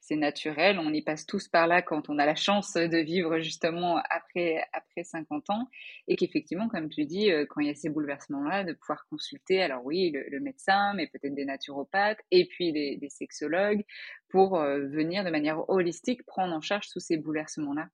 C'est 0.00 0.16
naturel. 0.16 0.78
On 0.78 0.92
y 0.92 1.02
passe 1.02 1.26
tous 1.26 1.48
par 1.48 1.66
là 1.66 1.80
quand 1.80 2.10
on 2.10 2.18
a 2.18 2.26
la 2.26 2.34
chance 2.34 2.74
de 2.74 2.98
vivre 2.98 3.38
justement 3.38 4.00
après, 4.10 4.62
après 4.72 5.04
50 5.04 5.50
ans. 5.50 5.68
Et 6.06 6.16
qu'effectivement, 6.16 6.68
comme 6.68 6.90
tu 6.90 7.06
dis, 7.06 7.32
euh, 7.32 7.46
quand 7.48 7.60
il 7.60 7.68
y 7.68 7.70
a 7.70 7.74
ces 7.74 7.88
bouleversements-là, 7.88 8.64
de 8.64 8.74
pouvoir 8.74 9.06
consulter, 9.08 9.62
alors 9.62 9.84
oui, 9.84 10.12
le, 10.12 10.40
médecin, 10.40 10.92
mais 10.94 11.06
peut-être 11.06 11.34
des 11.34 11.44
naturopathes 11.44 12.20
et 12.30 12.46
puis 12.46 12.72
des, 12.72 13.08
sexologues 13.08 13.84
pour 14.28 14.56
euh, 14.56 14.86
venir 14.86 15.24
de 15.24 15.30
manière 15.30 15.68
holistique 15.70 16.24
prendre 16.26 16.54
en 16.54 16.60
charge 16.60 16.88
tous 16.90 17.00
ces 17.00 17.16
bouleversements-là. 17.16 17.88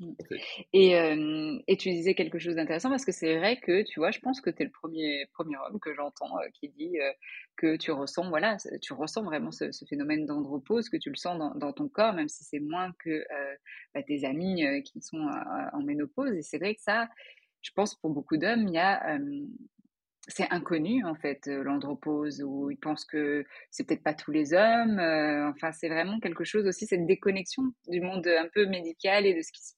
Mmh. 0.00 0.12
Et, 0.72 0.90
et, 1.68 1.76
tu 1.76 1.90
disais 1.90 2.14
quelque 2.14 2.38
chose 2.38 2.56
d'intéressant 2.56 2.90
parce 2.90 3.04
que 3.04 3.12
c'est 3.12 3.36
vrai 3.38 3.58
que, 3.60 3.82
tu 3.82 4.00
vois, 4.00 4.10
je 4.10 4.18
pense 4.18 4.40
que 4.40 4.50
tu 4.50 4.62
es 4.62 4.64
le 4.64 4.72
premier, 4.72 5.26
premier 5.32 5.56
homme 5.56 5.78
que 5.78 5.94
j'entends 5.94 6.36
qui 6.52 6.68
dit 6.68 6.96
que 7.56 7.76
tu 7.76 7.92
ressens, 7.92 8.28
voilà, 8.28 8.56
tu 8.82 8.92
ressens 8.92 9.22
vraiment 9.22 9.52
ce, 9.52 9.70
phénomène 9.88 10.26
d'andropause, 10.26 10.88
que 10.88 10.96
tu 10.96 11.10
le 11.10 11.16
sens 11.16 11.38
dans, 11.56 11.72
ton 11.72 11.88
corps, 11.88 12.12
même 12.12 12.28
si 12.28 12.42
c'est 12.42 12.58
moins 12.58 12.92
que 12.98 13.24
bah, 13.94 14.02
tes 14.02 14.24
amis 14.24 14.64
qui 14.84 15.00
sont 15.00 15.28
en 15.72 15.82
ménopause. 15.82 16.32
Et 16.34 16.42
c'est 16.42 16.58
vrai 16.58 16.74
que 16.74 16.82
ça, 16.82 17.08
je 17.62 17.70
pense 17.72 17.94
pour 17.94 18.10
beaucoup 18.10 18.36
d'hommes, 18.36 18.66
il 18.66 18.74
y 18.74 18.78
a 18.78 19.18
c'est 20.28 20.50
inconnu 20.50 21.04
en 21.04 21.14
fait 21.14 21.46
l'andropause 21.46 22.42
où 22.42 22.70
ils 22.70 22.78
pensent 22.78 23.04
que 23.04 23.44
c'est 23.70 23.86
peut-être 23.86 24.02
pas 24.02 24.14
tous 24.14 24.30
les 24.30 24.54
hommes 24.54 24.98
enfin 24.98 25.70
c'est 25.72 25.88
vraiment 25.88 26.18
quelque 26.18 26.44
chose 26.44 26.66
aussi 26.66 26.86
cette 26.86 27.06
déconnexion 27.06 27.64
du 27.88 28.00
monde 28.00 28.26
un 28.26 28.48
peu 28.54 28.64
médical 28.66 29.26
et 29.26 29.34
de 29.34 29.42
ce 29.42 29.52
qui 29.52 29.62
se 29.62 29.74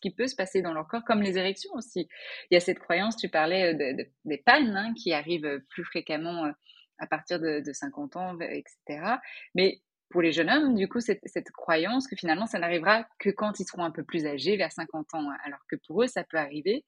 ce 0.00 0.08
qui 0.08 0.14
peut 0.14 0.26
se 0.26 0.34
passer 0.34 0.62
dans 0.62 0.72
leur 0.72 0.88
corps, 0.88 1.04
comme 1.04 1.22
les 1.22 1.36
érections 1.36 1.72
aussi. 1.74 2.08
Il 2.50 2.54
y 2.54 2.56
a 2.56 2.60
cette 2.60 2.78
croyance, 2.78 3.16
tu 3.16 3.28
parlais 3.28 3.74
euh, 3.74 4.04
des 4.24 4.38
pannes 4.38 4.76
hein, 4.76 4.94
qui 4.94 5.12
arrivent 5.12 5.46
euh, 5.46 5.58
plus 5.68 5.84
fréquemment 5.84 6.46
euh, 6.46 6.52
à 6.98 7.06
partir 7.06 7.40
de, 7.40 7.62
50 7.72 8.16
ans, 8.16 8.38
etc. 8.40 9.16
Mais 9.54 9.80
pour 10.10 10.22
les 10.22 10.32
jeunes 10.32 10.50
hommes, 10.50 10.74
du 10.74 10.88
coup, 10.88 11.00
cette, 11.00 11.20
cette 11.24 11.50
croyance 11.50 12.06
que 12.06 12.16
finalement, 12.16 12.46
ça 12.46 12.58
n'arrivera 12.58 13.06
que 13.18 13.30
quand 13.30 13.58
ils 13.60 13.64
seront 13.64 13.84
un 13.84 13.90
peu 13.90 14.04
plus 14.04 14.26
âgés, 14.26 14.56
vers 14.56 14.72
50 14.72 15.14
ans, 15.14 15.30
hein. 15.30 15.36
alors 15.44 15.60
que 15.68 15.76
pour 15.86 16.02
eux, 16.02 16.06
ça 16.08 16.24
peut 16.24 16.36
arriver 16.36 16.84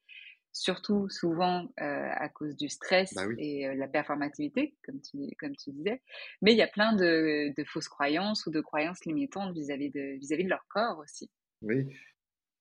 surtout 0.55 1.09
souvent 1.09 1.73
à 1.79 2.29
cause 2.29 2.57
du 2.59 2.69
stress 2.69 3.15
Bah 3.15 3.27
oui. 3.27 3.37
et 3.39 3.75
la 3.75 3.89
performativité, 3.89 4.75
comme 4.85 5.01
tu, 5.01 5.35
comme 5.41 5.57
tu 5.57 5.71
disais. 5.71 6.03
Mais 6.43 6.53
il 6.53 6.59
y 6.59 6.63
a 6.63 6.67
plein 6.67 6.93
de, 6.93 7.55
de 7.57 7.65
fausses 7.65 7.89
croyances 7.89 8.45
ou 8.45 8.51
de 8.51 8.61
croyances 8.61 9.03
limitantes 9.07 9.55
vis-à-vis 9.55 9.89
de, 9.89 10.19
vis-à-vis 10.19 10.45
de 10.45 10.51
leur 10.51 10.67
corps 10.69 10.99
aussi. 10.99 11.31
Oui. 11.63 11.87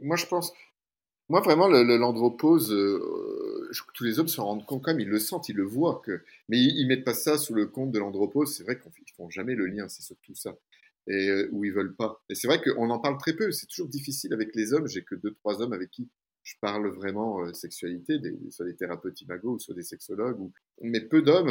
Moi, 0.02 0.18
je 0.18 0.26
pense, 0.26 0.54
moi, 1.32 1.40
vraiment, 1.40 1.70
l'andropause, 1.70 2.74
euh, 2.74 3.72
tous 3.94 4.04
les 4.04 4.20
hommes 4.20 4.28
se 4.28 4.42
rendent 4.42 4.66
compte 4.66 4.84
quand 4.84 4.92
même, 4.92 5.00
ils 5.00 5.08
le 5.08 5.18
sentent, 5.18 5.48
ils 5.48 5.56
le 5.56 5.64
voient. 5.64 6.02
Mais 6.50 6.60
ils, 6.60 6.84
ne 6.84 6.90
mettent 6.90 7.06
pas 7.06 7.14
ça 7.14 7.38
sous 7.38 7.54
le 7.54 7.68
compte 7.68 7.92
de 7.92 8.00
l'andropause. 8.00 8.54
C'est 8.54 8.64
vrai 8.64 8.78
qu'ils 8.78 9.14
font 9.16 9.30
jamais 9.30 9.56
le 9.56 9.66
lien, 9.66 9.88
c'est 9.88 10.02
surtout 10.02 10.36
ça. 10.36 10.58
Et 11.08 11.30
euh, 11.30 11.48
où 11.54 11.64
ils 11.64 11.72
veulent 11.72 11.96
pas. 11.96 12.22
Et 12.30 12.36
c'est 12.36 12.48
vrai 12.48 12.62
qu'on 12.62 12.90
en 12.90 13.00
parle 13.00 13.18
très 13.18 13.34
peu. 13.34 13.50
C'est 13.54 13.68
toujours 13.68 13.88
difficile 13.88 14.34
avec 14.34 14.54
les 14.56 14.74
hommes. 14.74 14.88
J'ai 14.88 15.04
que 15.04 15.16
deux, 15.16 15.34
trois 15.36 15.62
hommes 15.62 15.72
avec 15.72 15.90
qui 15.90 16.10
je 16.44 16.56
parle 16.60 16.90
vraiment 16.90 17.46
euh, 17.46 17.54
sexualité, 17.54 18.20
soit 18.50 18.66
des 18.66 18.76
thérapeutes 18.76 19.22
imago, 19.22 19.58
soit 19.58 19.74
des 19.74 19.84
sexologues. 19.84 20.38
Mais 20.82 21.00
peu 21.00 21.22
d'hommes 21.22 21.48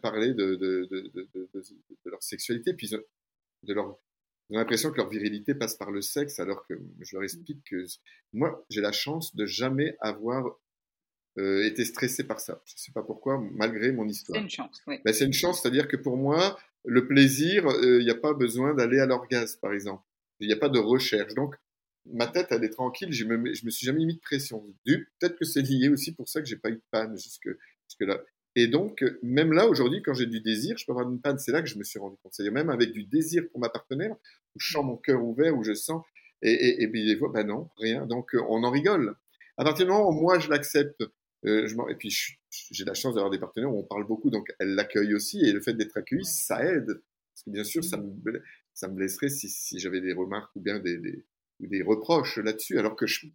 parlé 0.00 0.32
de, 0.32 0.54
de, 0.54 0.88
de, 0.90 1.12
de, 1.14 2.10
leur 2.10 2.22
sexualité, 2.22 2.72
puis 2.72 2.88
de 2.88 3.74
leur 3.74 3.98
ont 4.50 4.58
l'impression 4.58 4.90
que 4.90 4.96
leur 4.96 5.08
virilité 5.08 5.54
passe 5.54 5.74
par 5.74 5.90
le 5.90 6.00
sexe, 6.00 6.38
alors 6.38 6.66
que 6.66 6.74
je 7.00 7.14
leur 7.14 7.24
explique 7.24 7.62
que 7.64 7.84
moi, 8.32 8.64
j'ai 8.70 8.80
la 8.80 8.92
chance 8.92 9.34
de 9.36 9.46
jamais 9.46 9.96
avoir 10.00 10.58
euh, 11.38 11.64
été 11.64 11.84
stressé 11.84 12.24
par 12.24 12.40
ça. 12.40 12.62
Je 12.66 12.74
ne 12.74 12.78
sais 12.78 12.92
pas 12.92 13.02
pourquoi, 13.02 13.40
malgré 13.52 13.92
mon 13.92 14.08
histoire. 14.08 14.38
C'est 14.38 14.42
une 14.42 14.50
chance, 14.50 14.82
oui. 14.86 15.00
Ben, 15.04 15.12
c'est 15.12 15.26
une 15.26 15.32
chance, 15.32 15.62
c'est-à-dire 15.62 15.86
que 15.86 15.96
pour 15.96 16.16
moi, 16.16 16.58
le 16.84 17.06
plaisir, 17.06 17.66
il 17.82 18.04
n'y 18.04 18.10
a 18.10 18.14
pas 18.14 18.34
besoin 18.34 18.74
d'aller 18.74 18.98
à 18.98 19.06
l'orgasme, 19.06 19.58
par 19.60 19.72
exemple. 19.72 20.02
Il 20.40 20.46
n'y 20.46 20.54
a 20.54 20.56
pas 20.56 20.68
de 20.68 20.78
recherche. 20.78 21.34
Donc, 21.34 21.54
ma 22.06 22.26
tête, 22.26 22.48
elle 22.50 22.64
est 22.64 22.70
tranquille. 22.70 23.12
Je 23.12 23.24
me, 23.24 23.52
je 23.52 23.64
me 23.64 23.70
suis 23.70 23.86
jamais 23.86 24.04
mis 24.04 24.14
de 24.14 24.20
pression. 24.20 24.64
Peut-être 24.84 25.36
que 25.36 25.44
c'est 25.44 25.62
lié 25.62 25.88
aussi 25.88 26.14
pour 26.14 26.28
ça 26.28 26.40
que 26.40 26.46
j'ai 26.46 26.56
pas 26.56 26.70
eu 26.70 26.76
de 26.76 26.82
panne 26.90 27.16
jusque, 27.18 27.48
jusque 27.88 28.00
là. 28.00 28.20
Et 28.56 28.66
donc, 28.66 29.04
même 29.22 29.52
là, 29.52 29.66
aujourd'hui, 29.68 30.02
quand 30.02 30.14
j'ai 30.14 30.26
du 30.26 30.40
désir, 30.40 30.76
je 30.78 30.84
peux 30.84 30.92
avoir 30.92 31.08
une 31.08 31.20
panne. 31.20 31.38
C'est 31.38 31.52
là 31.52 31.62
que 31.62 31.68
je 31.68 31.78
me 31.78 31.84
suis 31.84 31.98
rendu 31.98 32.16
compte. 32.22 32.32
C'est-à-dire, 32.34 32.52
même 32.52 32.70
avec 32.70 32.92
du 32.92 33.04
désir 33.04 33.44
pour 33.50 33.60
ma 33.60 33.68
partenaire, 33.68 34.12
où 34.12 34.60
je 34.60 34.72
sens 34.72 34.84
mon 34.84 34.96
cœur 34.96 35.22
ouvert, 35.22 35.56
où 35.56 35.62
je 35.62 35.74
sens, 35.74 36.02
et, 36.42 36.50
et, 36.52 36.82
et 36.82 36.88
puis 36.88 37.04
des 37.04 37.16
fois, 37.16 37.30
ben 37.32 37.46
non, 37.46 37.68
rien. 37.78 38.06
Donc, 38.06 38.34
on 38.48 38.64
en 38.64 38.70
rigole. 38.70 39.14
À 39.56 39.64
partir 39.64 39.86
du 39.86 39.92
moment 39.92 40.08
où 40.08 40.12
moi, 40.12 40.38
je 40.38 40.48
l'accepte, 40.50 41.02
euh, 41.44 41.68
et 41.88 41.94
puis 41.94 42.16
j'ai 42.70 42.84
la 42.84 42.94
chance 42.94 43.14
d'avoir 43.14 43.30
des 43.30 43.38
partenaires 43.38 43.72
où 43.72 43.78
on 43.78 43.84
parle 43.84 44.06
beaucoup, 44.06 44.30
donc 44.30 44.48
elle 44.58 44.74
l'accueille 44.74 45.14
aussi, 45.14 45.40
et 45.44 45.52
le 45.52 45.60
fait 45.60 45.74
d'être 45.74 45.96
accueilli, 45.96 46.24
ça 46.24 46.64
aide. 46.64 46.86
Parce 46.86 47.44
que 47.44 47.50
bien 47.50 47.64
sûr, 47.64 47.84
ça 47.84 47.96
me, 47.96 48.12
ça 48.74 48.88
me 48.88 48.94
blesserait 48.94 49.28
si, 49.28 49.48
si 49.48 49.78
j'avais 49.78 50.00
des 50.00 50.12
remarques 50.12 50.54
ou 50.56 50.60
bien 50.60 50.78
des, 50.78 50.98
des, 50.98 51.24
des 51.60 51.82
reproches 51.82 52.38
là-dessus, 52.38 52.78
alors 52.78 52.96
que 52.96 53.06
je, 53.06 53.26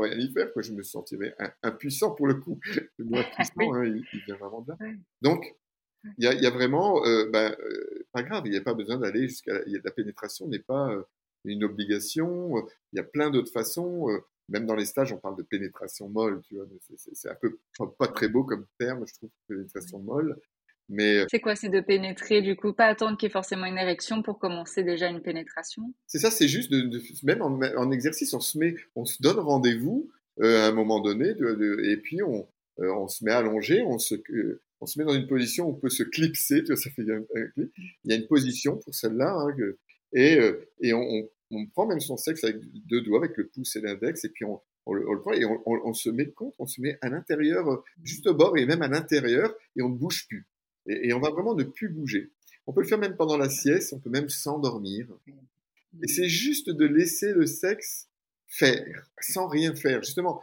rien 0.00 0.18
y 0.18 0.32
faire, 0.32 0.50
je 0.56 0.72
me 0.72 0.82
sentirais 0.82 1.34
impuissant 1.62 2.14
pour 2.14 2.26
le 2.26 2.34
coup. 2.34 2.58
Le 2.96 3.04
mot 3.04 3.16
impuissant, 3.18 3.74
hein, 3.74 3.84
il, 3.84 4.20
vient 4.26 4.36
vraiment 4.36 4.62
de 4.62 4.70
là. 4.70 4.76
Donc, 5.22 5.54
il 6.18 6.24
y 6.24 6.26
a, 6.26 6.34
y 6.34 6.46
a, 6.46 6.50
vraiment, 6.50 7.04
euh, 7.04 7.28
ben, 7.30 7.54
euh, 7.60 8.06
pas 8.12 8.22
grave, 8.22 8.42
il 8.46 8.52
n'y 8.52 8.56
a 8.56 8.62
pas 8.62 8.74
besoin 8.74 8.98
d'aller 8.98 9.28
jusqu'à 9.28 9.54
la, 9.54 9.62
la 9.66 9.90
pénétration 9.90 10.46
n'est 10.48 10.58
pas 10.60 10.90
euh, 10.90 11.02
une 11.44 11.64
obligation. 11.64 12.56
Il 12.92 12.96
y 12.96 13.00
a 13.00 13.04
plein 13.04 13.30
d'autres 13.30 13.52
façons. 13.52 14.08
Euh, 14.10 14.18
même 14.48 14.64
dans 14.64 14.74
les 14.74 14.86
stages, 14.86 15.12
on 15.12 15.18
parle 15.18 15.36
de 15.36 15.42
pénétration 15.42 16.08
molle, 16.08 16.40
tu 16.42 16.56
vois. 16.56 16.66
C'est 16.96 17.28
un 17.28 17.34
peu 17.34 17.58
pas 17.98 18.08
très 18.08 18.28
beau 18.28 18.44
comme 18.44 18.66
terme, 18.78 19.06
je 19.06 19.14
trouve, 19.14 19.30
pénétration 19.46 19.98
molle. 19.98 20.40
Mais 20.88 21.24
c'est 21.30 21.40
quoi 21.40 21.54
C'est 21.54 21.68
de 21.68 21.80
pénétrer, 21.80 22.40
du 22.40 22.56
coup, 22.56 22.72
pas 22.72 22.86
attendre 22.86 23.18
qu'il 23.18 23.26
y 23.26 23.30
ait 23.30 23.32
forcément 23.32 23.66
une 23.66 23.76
érection 23.76 24.22
pour 24.22 24.38
commencer 24.38 24.82
déjà 24.82 25.08
une 25.08 25.20
pénétration? 25.20 25.82
C'est 26.06 26.18
ça, 26.18 26.30
c'est 26.30 26.48
juste 26.48 26.70
de, 26.70 26.80
de, 26.80 27.02
même 27.24 27.42
en, 27.42 27.60
en, 27.76 27.90
exercice, 27.90 28.32
on 28.32 28.40
se 28.40 28.56
met, 28.58 28.74
on 28.94 29.04
se 29.04 29.20
donne 29.20 29.38
rendez-vous 29.38 30.10
euh, 30.40 30.64
à 30.64 30.68
un 30.68 30.72
moment 30.72 31.00
donné, 31.00 31.34
de, 31.34 31.82
et 31.84 31.98
puis 31.98 32.22
on, 32.22 32.48
euh, 32.80 32.90
on 32.94 33.08
se 33.08 33.22
met 33.22 33.32
allongé, 33.32 33.82
on 33.82 33.98
se, 33.98 34.14
euh, 34.14 34.62
on 34.80 34.86
se 34.86 34.98
met 34.98 35.04
dans 35.04 35.14
une 35.14 35.26
position 35.26 35.66
où 35.66 35.72
on 35.72 35.74
peut 35.74 35.90
se 35.90 36.04
clipser, 36.04 36.62
tu 36.62 36.72
vois, 36.72 36.76
ça 36.76 36.90
fait 36.90 37.02
un, 37.02 37.22
clip. 37.54 37.70
Il 37.76 38.10
y 38.10 38.12
a 38.12 38.16
une 38.16 38.26
position 38.26 38.78
pour 38.78 38.94
celle-là, 38.94 39.30
hein, 39.30 39.54
et, 40.14 40.38
et 40.80 40.94
on, 40.94 41.28
on, 41.50 41.66
prend 41.66 41.86
même 41.86 42.00
son 42.00 42.16
sexe 42.16 42.44
avec 42.44 42.56
deux 42.86 43.02
doigts, 43.02 43.18
avec 43.18 43.36
le 43.36 43.48
pouce 43.48 43.76
et 43.76 43.82
l'index, 43.82 44.24
et 44.24 44.30
puis 44.30 44.46
on, 44.46 44.58
on 44.86 44.94
le, 44.94 45.06
on 45.06 45.12
le, 45.12 45.20
prend 45.20 45.32
et 45.32 45.44
on, 45.44 45.60
on, 45.66 45.92
se 45.92 46.08
met 46.08 46.30
compte, 46.30 46.54
on 46.58 46.66
se 46.66 46.80
met 46.80 46.96
à 47.02 47.10
l'intérieur, 47.10 47.84
juste 48.02 48.26
au 48.26 48.34
bord 48.34 48.56
et 48.56 48.64
même 48.64 48.80
à 48.80 48.88
l'intérieur, 48.88 49.54
et 49.76 49.82
on 49.82 49.90
ne 49.90 49.98
bouge 49.98 50.26
plus. 50.28 50.46
Et, 50.88 51.12
on 51.12 51.20
va 51.20 51.30
vraiment 51.30 51.54
ne 51.54 51.64
plus 51.64 51.88
bouger. 51.88 52.30
On 52.66 52.72
peut 52.72 52.82
le 52.82 52.86
faire 52.86 52.98
même 52.98 53.16
pendant 53.16 53.36
la 53.36 53.48
sieste, 53.48 53.92
on 53.92 53.98
peut 53.98 54.10
même 54.10 54.28
s'endormir. 54.28 55.06
Et 56.02 56.08
c'est 56.08 56.28
juste 56.28 56.70
de 56.70 56.84
laisser 56.84 57.32
le 57.32 57.46
sexe 57.46 58.08
faire, 58.46 59.10
sans 59.20 59.48
rien 59.48 59.74
faire. 59.74 60.02
Justement, 60.02 60.42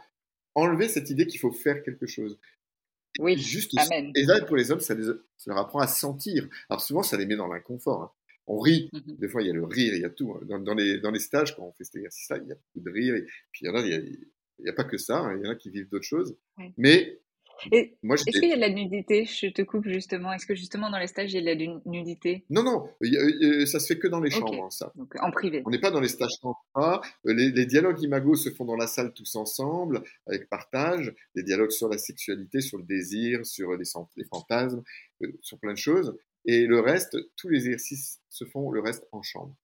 enlever 0.54 0.88
cette 0.88 1.10
idée 1.10 1.26
qu'il 1.26 1.40
faut 1.40 1.52
faire 1.52 1.82
quelque 1.82 2.06
chose. 2.06 2.38
Oui, 3.18 3.38
juste 3.38 3.72
Amen. 3.78 4.12
Et 4.14 4.24
là, 4.24 4.44
pour 4.44 4.56
les 4.56 4.70
hommes, 4.70 4.80
ça, 4.80 4.94
les, 4.94 5.04
ça, 5.04 5.14
leur 5.46 5.58
apprend 5.58 5.80
à 5.80 5.86
sentir. 5.86 6.48
Alors 6.68 6.82
souvent, 6.82 7.02
ça 7.02 7.16
les 7.16 7.26
met 7.26 7.36
dans 7.36 7.48
l'inconfort. 7.48 8.02
Hein. 8.02 8.10
On 8.46 8.58
rit. 8.58 8.90
Mm 8.92 8.98
-hmm. 8.98 9.18
Des 9.18 9.28
fois, 9.28 9.42
il 9.42 9.46
y 9.48 9.50
a 9.50 9.54
le 9.54 9.64
rire, 9.64 9.94
il 9.94 10.02
y 10.02 10.04
a 10.04 10.10
tout. 10.10 10.32
Hein. 10.32 10.40
Dans, 10.48 10.58
dans, 10.58 10.74
les, 10.74 11.00
dans 11.00 11.10
les 11.10 11.18
stages, 11.18 11.56
quand 11.56 11.64
on 11.64 11.72
fait 11.72 11.84
cet 11.84 11.96
exercice-là, 11.96 12.38
il 12.42 12.48
y 12.48 12.52
a 12.52 12.54
beaucoup 12.54 12.80
de 12.80 12.90
rire. 12.90 13.14
Et 13.14 13.24
puis, 13.50 13.60
il 13.62 13.66
y 13.66 13.70
en 13.70 13.74
a, 13.74 13.80
il 13.80 14.18
n'y 14.60 14.68
a, 14.68 14.72
a, 14.72 14.74
pas 14.74 14.84
que 14.84 14.98
ça. 14.98 15.18
Hein. 15.18 15.36
Il 15.36 15.44
y 15.44 15.48
en 15.48 15.52
a 15.52 15.56
qui 15.56 15.70
vivent 15.70 15.88
d'autres 15.88 16.10
choses. 16.14 16.36
Mais 16.76 17.20
est-ce 17.72 18.38
qu'il 18.38 18.48
y 18.48 18.52
a 18.52 18.56
de 18.56 18.60
la 18.60 18.70
nudité 18.70 19.24
Je 19.24 19.48
te 19.48 19.62
coupe 19.62 19.88
justement? 19.88 20.32
Est-ce 20.32 20.46
que 20.46 20.54
justement 20.54 20.90
dans 20.90 20.98
les 20.98 21.06
stages, 21.06 21.32
il 21.32 21.42
y 21.42 21.50
a 21.50 21.54
de 21.54 21.64
la 21.64 21.80
nudité? 21.86 22.44
Non, 22.50 22.62
non, 22.62 22.88
ça 23.66 23.80
se 23.80 23.86
fait 23.86 23.98
que 23.98 24.08
dans 24.08 24.20
les 24.20 24.30
chambres, 24.30 24.64
okay. 24.64 24.76
ça. 24.76 24.92
Donc 24.94 25.14
en 25.20 25.30
privé. 25.30 25.62
On 25.66 25.70
n'est 25.70 25.80
pas 25.80 25.90
dans 25.90 26.00
les 26.00 26.08
stages 26.08 26.38
tantra. 26.40 27.00
Les, 27.24 27.50
les, 27.50 27.66
dialogues 27.66 28.00
imago 28.02 28.34
se 28.34 28.50
font 28.50 28.64
dans 28.64 28.76
la 28.76 28.86
salle 28.86 29.12
tous 29.12 29.36
ensemble, 29.36 30.02
avec 30.26 30.48
partage. 30.48 31.14
Les 31.34 31.42
dialogues 31.42 31.70
sur 31.70 31.88
la 31.88 31.98
sexualité, 31.98 32.60
sur 32.60 32.78
le 32.78 32.84
désir, 32.84 33.44
sur 33.44 33.72
les, 33.72 33.84
les 34.16 34.24
fantasmes, 34.24 34.82
euh, 35.22 35.32
sur 35.42 35.58
plein 35.58 35.72
de 35.72 35.78
choses. 35.78 36.16
Et 36.44 36.66
le 36.66 36.80
reste, 36.80 37.16
tous 37.36 37.48
les 37.48 37.66
exercices 37.66 38.20
se 38.28 38.44
font 38.44 38.70
le 38.70 38.80
reste 38.80 39.06
en 39.12 39.22
chambre. 39.22 39.54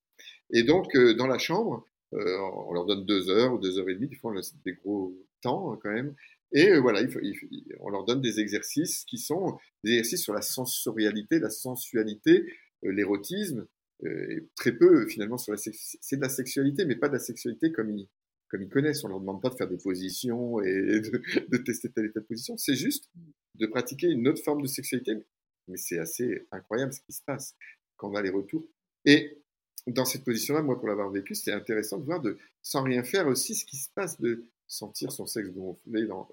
Et 0.53 0.65
donc, 0.65 0.95
euh, 0.97 1.15
dans 1.15 1.27
la 1.27 1.39
chambre, 1.39 1.87
euh, 2.15 2.39
on 2.67 2.73
leur 2.73 2.85
donne 2.85 3.07
deux 3.07 3.31
heures 3.31 3.55
ou 3.55 3.59
deux 3.59 3.79
heures 3.79 3.89
et 3.89 3.95
demie. 3.95 4.09
Des 4.09 4.17
fois, 4.17 4.33
on 4.33 4.41
des 4.65 4.75
gros 4.75 5.15
temps 5.41 5.73
hein, 5.73 5.79
quand 5.83 5.93
même. 5.93 6.15
Et 6.53 6.71
euh, 6.71 6.81
voilà, 6.81 7.01
on 7.81 7.91
leur 7.91 8.05
donne 8.05 8.21
des 8.21 8.41
exercices 8.41 9.05
qui 9.05 9.19
sont 9.19 9.59
des 9.85 9.93
exercices 9.93 10.23
sur 10.23 10.35
la 10.35 10.43
sensorialité, 10.43 11.39
la 11.39 11.51
sensualité, 11.51 12.45
euh, 12.85 12.93
l'érotisme, 12.93 13.67
euh, 14.05 14.31
et 14.31 14.49
très 14.57 14.73
peu 14.73 15.07
finalement 15.07 15.39
sur 15.39 15.53
la 15.53 15.59
c'est 15.59 16.17
de 16.17 16.21
la 16.21 16.29
sexualité, 16.29 16.85
mais 16.85 16.97
pas 16.97 17.09
de 17.09 17.15
la 17.15 17.21
sexualité 17.21 17.73
comme 17.73 17.91
ils, 17.91 18.09
comme 18.49 18.63
ils 18.63 18.69
connaissent. 18.69 19.05
On 19.05 19.09
leur 19.09 19.21
demande 19.21 19.41
pas 19.41 19.49
de 19.49 19.55
faire 19.55 19.69
des 19.69 19.79
positions 19.79 20.61
et 20.61 21.01
de, 21.01 21.23
de 21.49 21.57
tester 21.59 21.91
telle 21.91 22.07
et 22.07 22.13
telle 22.13 22.25
position. 22.25 22.57
C'est 22.59 22.77
juste 22.77 23.11
de 23.55 23.67
pratiquer 23.67 24.09
une 24.09 24.29
autre 24.29 24.43
forme 24.43 24.63
de 24.63 24.67
sexualité, 24.67 25.17
mais 25.69 25.77
c'est 25.77 25.99
assez 25.99 26.47
incroyable 26.51 26.93
ce 26.93 27.01
qui 27.01 27.13
se 27.13 27.23
passe 27.25 27.55
quand 27.97 28.11
on 28.11 28.15
a 28.15 28.23
les 28.23 28.31
retours. 28.31 28.67
Et 29.05 29.39
dans 29.87 30.05
cette 30.05 30.25
position-là, 30.25 30.63
moi, 30.63 30.79
pour 30.79 30.89
l'avoir 30.89 31.11
vécu, 31.11 31.35
c'était 31.35 31.53
intéressant 31.53 31.99
de 31.99 32.05
voir 32.05 32.21
de, 32.21 32.39
sans 32.63 32.83
rien 32.83 33.03
faire 33.03 33.27
aussi 33.27 33.55
ce 33.55 33.65
qui 33.65 33.77
se 33.77 33.89
passe 33.91 34.21
de 34.21 34.45
sentir 34.73 35.13
son 35.13 35.27
sexe 35.27 35.51
gonfler, 35.51 36.07
dans... 36.07 36.29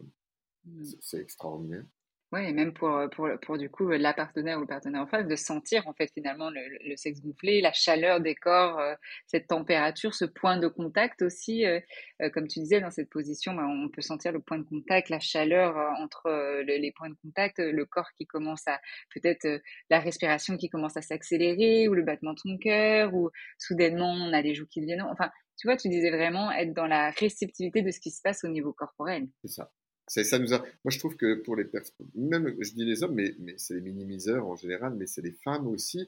c'est 1.01 1.19
extraordinaire. 1.19 1.83
Oui, 2.31 2.41
et 2.45 2.53
même 2.53 2.73
pour, 2.73 2.95
pour, 3.15 3.27
pour, 3.41 3.57
du 3.57 3.71
coup 3.71 3.89
la 3.89 4.13
partenaire 4.13 4.59
ou 4.59 4.61
le 4.61 4.67
partenaire 4.67 5.01
en 5.01 5.07
face, 5.07 5.25
de 5.25 5.35
sentir 5.35 5.87
en 5.87 5.93
fait 5.93 6.11
finalement 6.13 6.51
le, 6.51 6.61
le 6.87 6.95
sexe 6.95 7.21
gonfler, 7.21 7.59
la 7.59 7.73
chaleur 7.73 8.21
des 8.21 8.35
corps, 8.35 8.77
euh, 8.77 8.93
cette 9.25 9.47
température, 9.47 10.13
ce 10.13 10.25
point 10.25 10.57
de 10.57 10.67
contact 10.67 11.23
aussi. 11.23 11.65
Euh, 11.65 11.79
euh, 12.21 12.29
comme 12.29 12.47
tu 12.47 12.59
disais, 12.59 12.81
dans 12.81 12.91
cette 12.91 13.09
position, 13.09 13.55
bah, 13.55 13.65
on 13.67 13.89
peut 13.89 14.01
sentir 14.01 14.31
le 14.31 14.41
point 14.41 14.59
de 14.59 14.63
contact, 14.63 15.09
la 15.09 15.19
chaleur 15.19 15.75
entre 15.99 16.29
le, 16.29 16.77
les 16.77 16.91
points 16.91 17.09
de 17.09 17.17
contact, 17.23 17.57
le 17.57 17.85
corps 17.85 18.11
qui 18.15 18.27
commence 18.27 18.67
à, 18.67 18.79
peut-être 19.15 19.47
la 19.89 19.99
respiration 19.99 20.55
qui 20.55 20.69
commence 20.69 20.97
à 20.97 21.01
s'accélérer, 21.01 21.87
ou 21.87 21.95
le 21.95 22.03
battement 22.03 22.33
de 22.33 22.39
ton 22.43 22.57
cœur, 22.59 23.15
ou 23.15 23.31
soudainement 23.57 24.13
on 24.13 24.33
a 24.33 24.41
les 24.41 24.53
joues 24.53 24.67
qui 24.67 24.81
deviennent... 24.81 25.01
Enfin, 25.01 25.31
tu 25.59 25.67
vois, 25.67 25.75
tu 25.75 25.89
disais 25.89 26.09
vraiment 26.09 26.51
être 26.51 26.73
dans 26.73 26.87
la 26.87 27.11
réceptivité 27.11 27.81
de 27.81 27.91
ce 27.91 27.99
qui 27.99 28.11
se 28.11 28.21
passe 28.21 28.45
au 28.45 28.47
niveau 28.47 28.71
corporel. 28.71 29.27
C'est 29.43 29.51
ça. 29.51 29.71
Ça, 30.07 30.39
nous. 30.39 30.47
Moi, 30.49 30.61
je 30.87 30.97
trouve 30.97 31.15
que 31.17 31.35
pour 31.35 31.55
les 31.55 31.65
personnes, 31.65 32.07
même 32.15 32.55
je 32.59 32.71
dis 32.71 32.85
les 32.85 33.03
hommes, 33.03 33.13
mais, 33.13 33.35
mais 33.39 33.53
c'est 33.57 33.75
les 33.75 33.81
minimiseurs 33.81 34.47
en 34.47 34.55
général, 34.55 34.95
mais 34.95 35.05
c'est 35.05 35.21
les 35.21 35.33
femmes 35.33 35.67
aussi. 35.67 36.07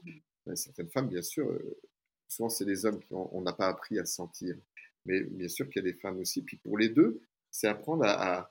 Certaines 0.54 0.88
femmes, 0.88 1.08
bien 1.08 1.22
sûr, 1.22 1.48
euh, 1.48 1.78
souvent 2.26 2.48
c'est 2.48 2.64
les 2.64 2.84
hommes 2.84 2.98
qui 2.98 3.12
on 3.12 3.42
n'a 3.42 3.52
pas 3.52 3.68
appris 3.68 3.98
à 3.98 4.04
sentir. 4.04 4.56
Mais 5.04 5.20
bien 5.20 5.48
sûr 5.48 5.68
qu'il 5.68 5.84
y 5.84 5.88
a 5.88 5.92
des 5.92 5.98
femmes 5.98 6.18
aussi. 6.18 6.42
Puis 6.42 6.56
pour 6.56 6.78
les 6.78 6.88
deux, 6.88 7.20
c'est 7.50 7.68
apprendre 7.68 8.04
à, 8.06 8.50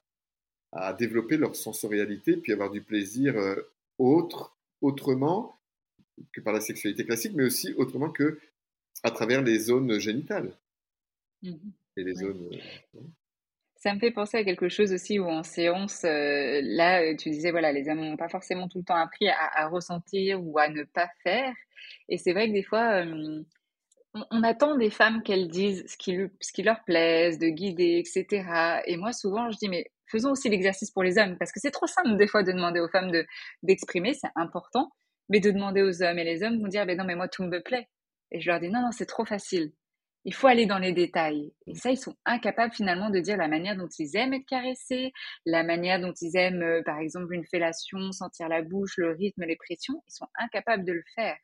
développer 0.98 1.36
leur 1.36 1.54
sensorialité, 1.54 2.38
puis 2.38 2.54
avoir 2.54 2.70
du 2.70 2.82
plaisir 2.82 3.38
euh, 3.38 3.56
autre, 3.98 4.56
autrement 4.80 5.60
que 6.32 6.40
par 6.40 6.54
la 6.54 6.62
sexualité 6.62 7.04
classique, 7.04 7.34
mais 7.36 7.44
aussi 7.44 7.74
autrement 7.74 8.10
que 8.10 8.40
à 9.04 9.12
travers 9.12 9.42
les 9.42 9.60
zones 9.60 10.00
génitales. 10.00 10.54
Mmh 11.44 11.56
et 11.98 12.04
les 12.04 12.24
ouais. 12.24 12.34
zones. 12.34 12.50
Euh, 12.96 13.00
ça 13.76 13.94
me 13.94 14.00
fait 14.00 14.12
penser 14.12 14.38
à 14.38 14.44
quelque 14.44 14.70
chose 14.70 14.94
aussi 14.94 15.20
où 15.20 15.26
en 15.26 15.44
séance, 15.44 16.04
euh, 16.04 16.62
là, 16.64 17.16
tu 17.16 17.32
disais, 17.32 17.52
voilà, 17.52 17.72
les 17.72 17.90
hommes 17.90 18.00
n'ont 18.00 18.18
pas 18.18 18.30
forcément 18.30 18.68
tout 18.68 18.78
le 18.78 18.84
temps 18.84 18.96
appris 18.96 19.28
à, 19.28 19.36
à, 19.56 19.68
ressentir 19.68 20.40
ou 20.42 20.60
à 20.60 20.70
ne 20.70 20.84
pas 20.84 21.10
faire. 21.24 21.54
Et 22.08 22.18
c'est 22.18 22.34
vrai 22.34 22.48
que 22.48 22.54
des 22.54 22.64
fois, 22.64 23.04
euh, 23.04 23.44
on, 24.14 24.24
on, 24.30 24.44
attend 24.44 24.78
des 24.78 24.92
femmes 24.92 25.24
qu'elles 25.24 25.48
disent 25.48 25.84
ce 25.88 25.98
qui, 25.98 26.16
ce 26.40 26.54
qui 26.54 26.62
leur 26.62 26.84
plaise, 26.84 27.40
de 27.40 27.48
guider, 27.48 27.98
etc. 27.98 28.82
Et 28.86 28.98
moi, 28.98 29.14
souvent, 29.14 29.50
je 29.50 29.58
dis, 29.58 29.68
mais 29.68 29.92
faisons 30.06 30.32
aussi 30.32 30.50
l'exercice 30.50 30.92
pour 30.92 31.04
les 31.04 31.18
hommes, 31.18 31.38
parce 31.40 31.52
que 31.52 31.60
c'est 31.60 31.72
trop 31.72 31.88
simple 31.88 32.18
des 32.18 32.28
fois 32.28 32.44
de 32.44 32.52
demander 32.52 32.80
aux 32.82 32.90
femmes 32.90 33.12
de 33.12 33.26
d'exprimer, 33.64 34.14
c'est 34.14 34.30
important, 34.36 34.92
mais 35.30 35.40
de 35.40 35.50
demander 35.50 35.82
aux 35.82 36.04
hommes 36.04 36.20
et 36.20 36.24
les 36.24 36.44
hommes 36.44 36.62
vont 36.62 36.68
dire, 36.68 36.86
ben 36.86 36.98
non, 36.98 37.06
mais 37.06 37.16
moi 37.16 37.28
tout 37.28 37.44
me 37.44 37.62
plaît. 37.64 37.88
Et 38.32 38.42
je 38.42 38.50
leur 38.50 38.60
dis, 38.60 38.70
non, 38.70 38.82
non, 38.82 38.92
c'est 38.92 39.06
trop 39.06 39.26
facile. 39.26 39.72
Il 40.24 40.34
faut 40.34 40.48
aller 40.48 40.68
dans 40.68 40.78
les 40.78 40.94
détails. 40.94 41.52
Et 41.66 41.76
ça, 41.76 41.90
ils 41.90 41.98
sont 41.98 42.16
incapables 42.26 42.74
finalement 42.74 43.10
de 43.10 43.20
dire 43.20 43.38
la 43.38 43.48
manière 43.48 43.76
dont 43.76 43.88
ils 43.98 44.16
aiment 44.16 44.34
être 44.34 44.46
caressés, 44.46 45.12
la 45.46 45.64
manière 45.64 46.00
dont 46.00 46.14
ils 46.22 46.38
aiment, 46.38 46.62
euh, 46.62 46.84
par 46.84 47.00
exemple, 47.00 47.34
une 47.34 47.46
fellation, 47.46 48.12
sentir 48.12 48.48
la 48.48 48.62
bouche, 48.62 48.98
le 48.98 49.12
rythme, 49.12 49.44
les 49.44 49.56
pressions. 49.56 50.04
Ils 50.08 50.14
sont 50.14 50.28
incapables 50.36 50.86
de 50.86 50.94
le 50.94 51.04
faire. 51.16 51.38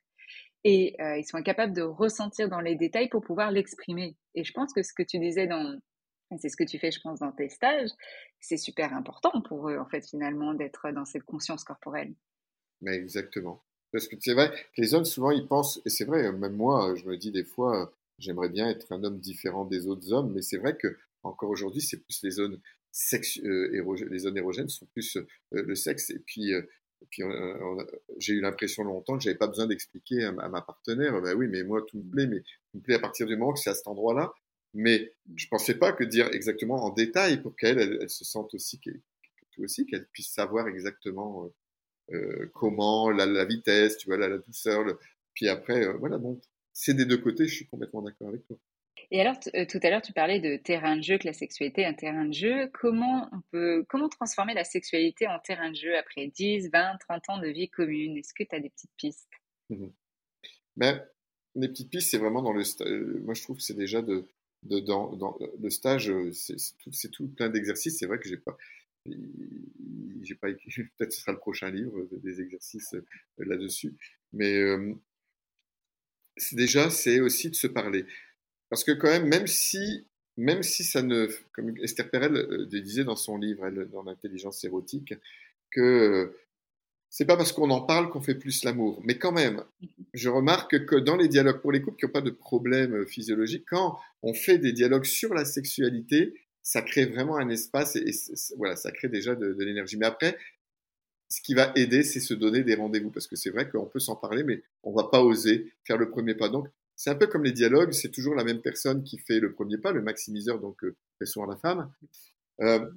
Et 0.64 0.96
euh, 1.00 1.18
ils 1.18 1.26
sont 1.26 1.38
incapables 1.38 1.74
de 1.74 1.82
ressentir 1.82 2.50
dans 2.50 2.60
les 2.60 2.76
détails 2.76 3.10
pour 3.10 3.22
pouvoir 3.22 3.52
l'exprimer. 3.52 4.16
Et 4.36 4.44
je 4.44 4.52
pense 4.54 4.74
que 4.74 4.84
ce 4.84 4.94
que 4.94 5.04
tu 5.04 5.18
disais 5.18 5.48
dans, 5.48 5.80
c'est 6.38 6.50
ce 6.50 6.58
que 6.58 6.64
tu 6.64 6.78
fais, 6.78 6.92
je 6.92 7.00
pense, 7.02 7.20
dans 7.20 7.32
tes 7.32 7.50
stages, 7.50 7.90
c'est 8.40 8.58
super 8.58 8.94
important 8.94 9.42
pour 9.42 9.70
eux, 9.70 9.78
en 9.78 9.88
fait, 9.88 10.08
finalement, 10.08 10.54
d'être 10.54 10.92
dans 10.92 11.06
cette 11.06 11.24
conscience 11.24 11.64
corporelle. 11.64 12.14
Mais 12.82 12.96
exactement. 12.96 13.64
Parce 13.92 14.08
que 14.08 14.16
c'est 14.20 14.34
vrai 14.34 14.52
que 14.52 14.82
les 14.82 14.94
hommes, 14.94 15.06
souvent, 15.06 15.32
ils 15.32 15.48
pensent, 15.48 15.82
et 15.86 15.90
c'est 15.90 16.06
vrai, 16.06 16.32
même 16.32 16.56
moi, 16.56 16.94
je 16.96 17.06
me 17.06 17.18
dis 17.18 17.32
des 17.32 17.46
fois, 17.46 17.94
j'aimerais 18.20 18.50
bien 18.50 18.70
être 18.70 18.92
un 18.92 19.04
homme 19.04 19.20
différent 19.20 19.66
des 19.66 19.88
autres 19.88 20.12
hommes, 20.12 20.34
mais 20.34 20.42
c'est 20.42 20.58
vrai 20.58 20.76
que 20.78 20.98
encore 21.24 21.50
aujourd'hui, 21.50 21.82
c'est 21.82 21.98
plus 21.98 22.22
les 22.24 22.32
zones 22.32 22.60
euh, 23.44 24.06
les 24.10 24.20
zones 24.20 24.38
érogènes 24.38 24.70
sont 24.70 24.86
plus 24.88 25.18
euh, 25.18 25.26
le 25.52 25.76
sexe. 25.76 26.10
Et 26.10 26.20
puis, 26.20 26.54
euh, 26.54 26.62
j'ai 28.18 28.34
eu 28.34 28.42
l'impression 28.42 28.84
longtemps 28.84 29.18
que 29.18 29.24
j'avais 29.24 29.38
pas 29.38 29.48
besoin 29.48 29.68
d'expliquer 29.68 30.24
à, 30.24 30.32
ma 30.32 30.62
partenaire, 30.62 31.22
ben 31.22 31.36
oui, 31.36 31.48
mais 31.48 31.64
moi 31.64 31.84
tout 31.88 31.98
me 31.98 32.10
plaît, 32.10 32.28
mais 32.28 32.40
tout 32.40 32.78
me 32.78 32.82
plaît 32.82 32.96
à 32.96 33.00
partir 33.00 33.28
du 33.28 33.38
moment 33.38 33.54
que 33.54 33.60
c'est 33.60 33.70
à 33.70 33.76
cet 33.76 33.88
endroit-là. 33.88 34.34
Mais 34.74 35.14
je 35.36 35.48
pensais 35.48 35.76
pas 35.76 35.94
que 35.94 36.04
dire 36.04 36.28
exactement 36.34 36.84
en 36.84 36.90
détail 36.90 37.42
pour 37.42 37.56
qu'elle, 37.56 37.80
elle, 37.80 38.10
se 38.10 38.26
sente 38.26 38.54
aussi, 38.56 38.80
qu'elle 38.80 40.08
puisse 40.12 40.32
savoir 40.34 40.68
exactement 40.68 41.52
comment, 42.54 43.12
la, 43.12 43.46
vitesse, 43.46 43.98
tu 43.98 44.08
vois, 44.08 44.18
la, 44.18 44.38
douceur. 44.38 44.86
Puis 45.34 45.48
après, 45.48 45.94
voilà, 46.00 46.18
bon, 46.18 46.42
c'est 46.80 46.94
des 46.94 47.06
deux 47.06 47.18
côtés, 47.18 47.48
je 47.48 47.56
suis 47.56 47.66
complètement 47.66 48.04
d'accord 48.04 48.28
avec 48.28 48.46
toi. 48.46 48.56
Et 49.10 49.20
alors, 49.20 49.36
euh, 49.56 49.66
tout 49.66 49.80
à 49.82 49.90
l'heure, 49.90 50.02
tu 50.04 50.14
parlais 50.14 50.40
de 50.40 50.58
terrain 50.58 50.96
de 50.96 51.02
jeu, 51.02 51.18
que 51.18 51.26
la 51.26 51.34
sexualité 51.34 51.82
est 51.82 51.86
un 51.86 51.94
terrain 51.94 52.26
de 52.26 52.34
jeu. 52.34 52.70
Comment 52.72 53.28
on 53.32 53.42
peut, 53.52 53.84
comment 53.90 54.10
transformer 54.10 54.54
la 54.54 54.64
sexualité 54.64 55.28
en 55.28 55.40
terrain 55.40 55.72
de 55.72 55.76
jeu 55.76 55.98
après 55.98 56.28
10, 56.28 56.70
20, 56.72 56.98
30 57.00 57.30
ans 57.30 57.40
de 57.40 57.48
vie 57.48 57.68
commune? 57.68 58.18
Est-ce 58.18 58.34
que 58.34 58.44
tu 58.44 58.56
as 58.56 58.60
des 58.60 58.70
petites 58.70 58.92
pistes? 58.96 59.28
Mmh 59.72 59.88
ben, 60.76 61.04
Les 61.56 61.68
petites 61.68 61.90
pistes, 61.90 62.12
c'est 62.12 62.20
vraiment 62.20 62.44
dans 62.44 62.54
le 62.54 62.64
euh, 62.82 63.22
Moi, 63.24 63.34
je 63.34 63.42
trouve 63.42 63.58
que 63.58 63.64
c'est 63.64 63.74
déjà 63.74 64.04
de, 64.04 64.28
de 64.62 64.80
dans, 64.80 65.16
dans, 65.16 65.36
le 65.60 65.70
stage, 65.72 66.12
euh, 66.12 66.32
c'est 66.32 67.10
tout, 67.10 67.28
plein 67.30 67.50
d'exercices. 67.50 67.98
C'est 67.98 68.06
vrai 68.06 68.20
que 68.20 68.30
j'ai 68.30 68.38
pas. 68.38 68.56
J'ai 70.22 70.36
pas 70.36 70.50
peut-être 70.98 71.12
ce 71.12 71.22
sera 71.22 71.32
le 71.32 71.40
prochain 71.40 71.72
livre 71.72 72.08
des 72.12 72.40
exercices 72.40 72.96
là-dessus. 73.40 73.96
Mais 74.32 74.62
déjà, 76.52 76.90
c'est 76.90 77.20
aussi 77.20 77.50
de 77.50 77.56
se 77.56 77.68
parler. 77.68 78.06
Parce 78.70 78.84
que 78.84 78.92
quand 78.92 79.08
même, 79.08 79.28
même 79.28 79.48
si, 79.48 80.06
même 80.36 80.64
si 80.64 80.84
ça 80.84 81.02
ne, 81.02 81.28
comme 81.54 81.76
Esther 81.82 82.10
Perel 82.10 82.36
euh, 82.36 82.66
disait 82.66 83.04
dans 83.04 83.16
son 83.16 83.38
livre, 83.38 83.66
elle, 83.66 83.90
dans 83.92 84.04
l'intelligence 84.04 84.64
érotique, 84.64 85.14
que 85.72 85.82
euh, 85.82 86.38
c'est 87.10 87.26
pas 87.26 87.38
parce 87.38 87.52
qu'on 87.52 87.70
en 87.70 87.82
parle 87.82 88.10
qu'on 88.10 88.22
fait 88.22 88.36
plus 88.36 88.64
l'amour. 88.64 89.02
Mais 89.06 89.18
quand 89.18 89.32
même, 89.32 89.64
je 90.14 90.30
remarque 90.30 90.86
que 90.86 90.96
dans 90.96 91.16
les 91.16 91.28
dialogues 91.28 91.62
pour 91.62 91.72
les 91.72 91.82
couples 91.82 91.98
qui 91.98 92.06
n'ont 92.06 92.12
pas 92.12 92.22
de 92.22 92.32
problème 92.32 92.96
euh, 92.96 93.06
physiologique, 93.06 93.66
quand 93.70 93.98
on 94.22 94.34
fait 94.34 94.58
des 94.58 94.74
dialogues 94.74 95.06
sur 95.06 95.34
la 95.34 95.46
sexualité, 95.46 96.34
ça 96.62 96.82
crée 96.82 97.06
vraiment 97.06 97.38
un 97.38 97.50
espace 97.50 97.96
et, 97.96 98.12
voilà, 98.58 98.76
ça 98.76 98.92
crée 98.92 99.08
déjà 99.08 99.36
de, 99.36 99.54
de 99.54 99.64
l'énergie. 99.64 99.96
Mais 99.98 100.06
après, 100.06 100.38
ce 101.30 101.42
qui 101.42 101.54
va 101.54 101.72
aider, 101.76 102.04
c'est 102.04 102.20
se 102.20 102.34
donner 102.34 102.64
des 102.64 102.76
rendez-vous, 102.76 103.12
parce 103.12 103.28
que 103.28 103.36
c'est 103.36 103.50
vrai 103.50 103.70
qu'on 103.70 103.86
peut 103.86 104.00
s'en 104.00 104.16
parler, 104.16 104.44
mais 104.44 104.64
on 104.84 104.94
va 104.94 105.06
pas 105.06 105.22
oser 105.22 105.74
faire 105.84 105.98
le 105.98 106.10
premier 106.10 106.36
pas. 106.36 106.50
Donc, 106.50 106.68
c'est 106.96 107.10
un 107.10 107.16
peu 107.16 107.28
comme 107.28 107.44
les 107.44 107.52
dialogues, 107.52 107.92
c'est 107.92 108.12
toujours 108.12 108.34
la 108.34 108.44
même 108.44 108.62
personne 108.62 109.04
qui 109.04 109.18
fait 109.20 109.40
le 109.40 109.54
premier 109.54 109.78
pas, 109.78 109.92
le 109.92 110.02
maximiseur, 110.02 110.60
donc 110.60 110.84
euh, 110.84 110.96
fait 111.20 111.26
souvent 111.26 111.46
la 111.46 111.58
femme. 111.58 111.92
Euh, 112.62 112.90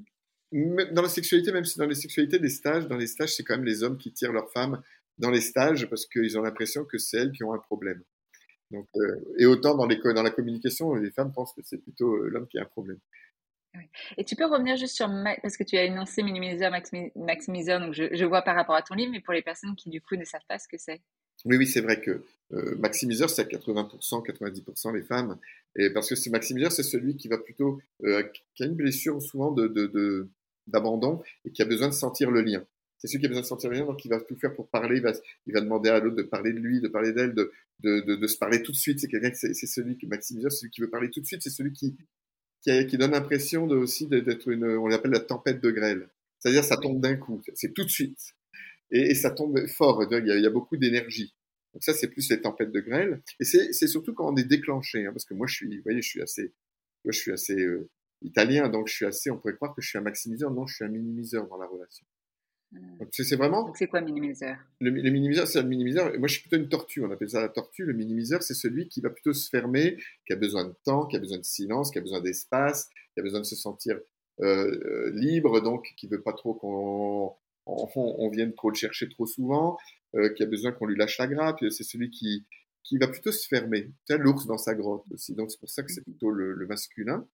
dans 0.52 1.02
la 1.02 1.08
sexualité, 1.08 1.52
même 1.52 1.64
si 1.64 1.78
dans 1.78 1.86
les 1.86 1.94
sexualités 1.94 2.38
des 2.38 2.48
stages, 2.48 2.88
dans 2.88 2.96
les 2.96 3.06
stages, 3.06 3.34
c'est 3.34 3.44
quand 3.44 3.56
même 3.56 3.64
les 3.64 3.82
hommes 3.82 3.98
qui 3.98 4.12
tirent 4.12 4.32
leurs 4.32 4.50
femmes 4.52 4.82
dans 5.18 5.30
les 5.30 5.40
stages 5.40 5.88
parce 5.88 6.06
qu'ils 6.06 6.38
ont 6.38 6.42
l'impression 6.42 6.84
que 6.84 6.98
c'est 6.98 7.18
elles 7.18 7.32
qui 7.32 7.44
ont 7.44 7.52
un 7.52 7.58
problème. 7.58 8.02
Donc, 8.70 8.86
euh, 8.96 9.16
et 9.38 9.46
autant 9.46 9.76
dans, 9.76 9.86
la 9.86 10.30
communication, 10.30 10.94
les 10.94 11.10
femmes 11.10 11.32
pensent 11.32 11.52
que 11.52 11.60
c'est 11.64 11.78
plutôt 11.78 12.16
l'homme 12.16 12.48
qui 12.48 12.58
a 12.58 12.62
un 12.62 12.66
problème. 12.66 12.98
Et 14.16 14.24
tu 14.24 14.36
peux 14.36 14.46
revenir 14.46 14.76
juste 14.76 14.96
sur, 14.96 15.08
parce 15.42 15.56
que 15.56 15.64
tu 15.64 15.76
as 15.76 15.84
énoncé 15.84 16.22
minimiseur, 16.22 16.72
maximiseur, 17.16 17.80
donc 17.80 17.94
je, 17.94 18.24
vois 18.24 18.42
par 18.42 18.56
rapport 18.56 18.74
à 18.74 18.82
ton 18.82 18.94
livre, 18.94 19.12
mais 19.12 19.20
pour 19.20 19.34
les 19.34 19.42
personnes 19.42 19.76
qui 19.76 19.90
du 19.90 20.00
coup 20.00 20.16
ne 20.16 20.24
savent 20.24 20.44
pas 20.48 20.58
ce 20.58 20.68
que 20.68 20.76
c'est. 20.78 21.00
Oui, 21.44 21.56
oui, 21.56 21.66
c'est 21.66 21.80
vrai 21.80 22.00
que 22.00 22.22
euh, 22.52 22.76
maximiseur, 22.76 23.30
c'est 23.30 23.42
à 23.42 23.44
80%, 23.44 24.26
90% 24.26 24.94
les 24.94 25.02
femmes. 25.02 25.38
Et 25.76 25.90
parce 25.90 26.08
que 26.08 26.14
c'est 26.14 26.30
maximiseur, 26.30 26.72
c'est 26.72 26.82
celui 26.82 27.16
qui 27.16 27.28
va 27.28 27.38
plutôt, 27.38 27.80
euh, 28.04 28.22
qui 28.54 28.62
a 28.62 28.66
une 28.66 28.74
blessure 28.74 29.22
souvent 29.22 29.52
de, 29.52 30.28
d'abandon 30.66 31.22
et 31.44 31.52
qui 31.52 31.62
a 31.62 31.64
besoin 31.64 31.88
de 31.88 31.94
sentir 31.94 32.30
le 32.30 32.42
lien. 32.42 32.64
C'est 32.98 33.06
celui 33.06 33.20
qui 33.20 33.26
a 33.26 33.28
besoin 33.28 33.42
de 33.42 33.46
sentir 33.46 33.70
le 33.70 33.78
lien, 33.78 33.86
donc 33.86 34.04
il 34.04 34.08
va 34.08 34.20
tout 34.20 34.36
faire 34.36 34.54
pour 34.54 34.68
parler, 34.68 34.96
il 34.96 35.02
va, 35.02 35.12
il 35.46 35.54
va 35.54 35.60
demander 35.62 35.88
à 35.88 36.00
l'autre 36.00 36.16
de 36.16 36.22
parler 36.22 36.52
de 36.52 36.58
lui, 36.58 36.82
de 36.82 36.88
parler 36.88 37.12
d'elle, 37.12 37.34
de, 37.34 37.50
de, 37.78 38.00
de, 38.00 38.26
se 38.26 38.36
parler 38.36 38.62
tout 38.62 38.72
de 38.72 38.76
suite. 38.76 39.00
C'est 39.00 39.08
quelqu'un, 39.08 39.32
c'est, 39.32 39.54
celui 39.54 39.96
qui, 39.96 40.06
maximiseur, 40.06 40.52
celui 40.52 40.70
qui 40.70 40.82
veut 40.82 40.90
parler 40.90 41.08
tout 41.08 41.20
de 41.20 41.26
suite, 41.26 41.40
c'est 41.42 41.48
celui 41.48 41.72
qui, 41.72 41.96
qui, 42.62 42.98
donne 42.98 43.12
l'impression 43.12 43.66
de, 43.66 43.76
aussi 43.76 44.06
d'être 44.06 44.48
une, 44.48 44.64
on 44.64 44.86
l'appelle 44.86 45.12
la 45.12 45.20
tempête 45.20 45.60
de 45.60 45.70
grêle. 45.70 46.08
C'est-à-dire 46.38 46.64
ça 46.64 46.76
tombe 46.76 47.00
d'un 47.00 47.16
coup, 47.16 47.42
c'est 47.54 47.72
tout 47.72 47.84
de 47.84 47.90
suite. 47.90 48.18
Et, 48.90 49.14
ça 49.14 49.30
tombe 49.30 49.66
fort, 49.68 50.02
il 50.04 50.26
y 50.26 50.30
a, 50.30 50.36
il 50.36 50.42
y 50.42 50.46
a 50.46 50.50
beaucoup 50.50 50.76
d'énergie. 50.76 51.34
Donc 51.72 51.84
ça, 51.84 51.94
c'est 51.94 52.08
plus 52.08 52.28
les 52.30 52.40
tempêtes 52.40 52.72
de 52.72 52.80
grêle. 52.80 53.22
Et 53.38 53.44
c'est 53.44 53.86
surtout 53.86 54.14
quand 54.14 54.32
on 54.32 54.36
est 54.36 54.44
déclenché, 54.44 55.06
hein, 55.06 55.12
parce 55.12 55.24
que 55.24 55.34
moi, 55.34 55.46
je 55.46 55.54
suis, 55.54 55.76
vous 55.76 55.82
voyez, 55.84 56.02
je 56.02 56.08
suis 56.08 56.22
assez, 56.22 56.52
moi, 57.04 57.12
je 57.12 57.18
suis 57.18 57.32
assez 57.32 57.60
euh, 57.60 57.88
italien, 58.22 58.68
donc 58.68 58.88
je 58.88 58.94
suis 58.94 59.06
assez, 59.06 59.30
on 59.30 59.38
pourrait 59.38 59.54
croire 59.54 59.74
que 59.74 59.80
je 59.80 59.88
suis 59.88 59.98
un 59.98 60.02
maximiseur, 60.02 60.50
non, 60.50 60.66
je 60.66 60.74
suis 60.74 60.84
un 60.84 60.88
minimiseur 60.88 61.46
dans 61.48 61.58
la 61.58 61.66
relation. 61.66 62.04
Donc 62.72 63.08
c'est 63.10 63.36
vraiment. 63.36 63.72
C'est 63.74 63.88
quoi 63.88 64.00
minimiseur 64.00 64.56
le, 64.80 64.90
le, 64.90 65.10
minimiseur, 65.10 65.46
c'est 65.48 65.58
un 65.58 65.64
minimiseur. 65.64 66.16
Moi, 66.18 66.28
je 66.28 66.34
suis 66.34 66.42
plutôt 66.42 66.56
une 66.56 66.68
tortue. 66.68 67.02
On 67.02 67.10
appelle 67.10 67.30
ça 67.30 67.40
la 67.40 67.48
tortue. 67.48 67.84
Le 67.84 67.94
minimiseur, 67.94 68.42
c'est 68.42 68.54
celui 68.54 68.88
qui 68.88 69.00
va 69.00 69.10
plutôt 69.10 69.32
se 69.32 69.48
fermer, 69.48 69.96
qui 70.26 70.32
a 70.32 70.36
besoin 70.36 70.64
de 70.64 70.74
temps, 70.84 71.06
qui 71.06 71.16
a 71.16 71.18
besoin 71.18 71.38
de 71.38 71.44
silence, 71.44 71.90
qui 71.90 71.98
a 71.98 72.00
besoin 72.00 72.20
d'espace, 72.20 72.88
qui 73.14 73.20
a 73.20 73.22
besoin 73.22 73.40
de 73.40 73.46
se 73.46 73.56
sentir 73.56 73.98
euh, 74.40 74.78
euh 74.84 75.10
libre, 75.14 75.60
donc 75.60 75.84
qui 75.96 76.06
veut 76.06 76.22
pas 76.22 76.32
trop 76.32 76.54
qu'on 76.54 77.34
on, 77.66 77.88
on, 77.96 78.28
vienne 78.30 78.54
trop 78.54 78.70
le 78.70 78.76
chercher 78.76 79.08
trop 79.08 79.26
souvent, 79.26 79.76
euh, 80.14 80.28
qui 80.30 80.42
a 80.42 80.46
besoin 80.46 80.72
qu'on 80.72 80.86
lui 80.86 80.96
lâche 80.96 81.18
la 81.18 81.26
grappe. 81.26 81.58
C'est 81.70 81.84
celui 81.84 82.10
qui 82.10 82.46
qui 82.82 82.98
va 82.98 83.08
plutôt 83.08 83.32
se 83.32 83.46
fermer. 83.46 83.90
C'est 84.06 84.18
l'ours 84.18 84.46
dans 84.46 84.58
sa 84.58 84.74
grotte 84.74 85.04
aussi. 85.12 85.34
Donc 85.34 85.50
c'est 85.50 85.60
pour 85.60 85.68
ça 85.68 85.82
que 85.82 85.92
c'est 85.92 86.02
plutôt 86.02 86.30
le, 86.30 86.54
le 86.54 86.66
masculin. 86.66 87.26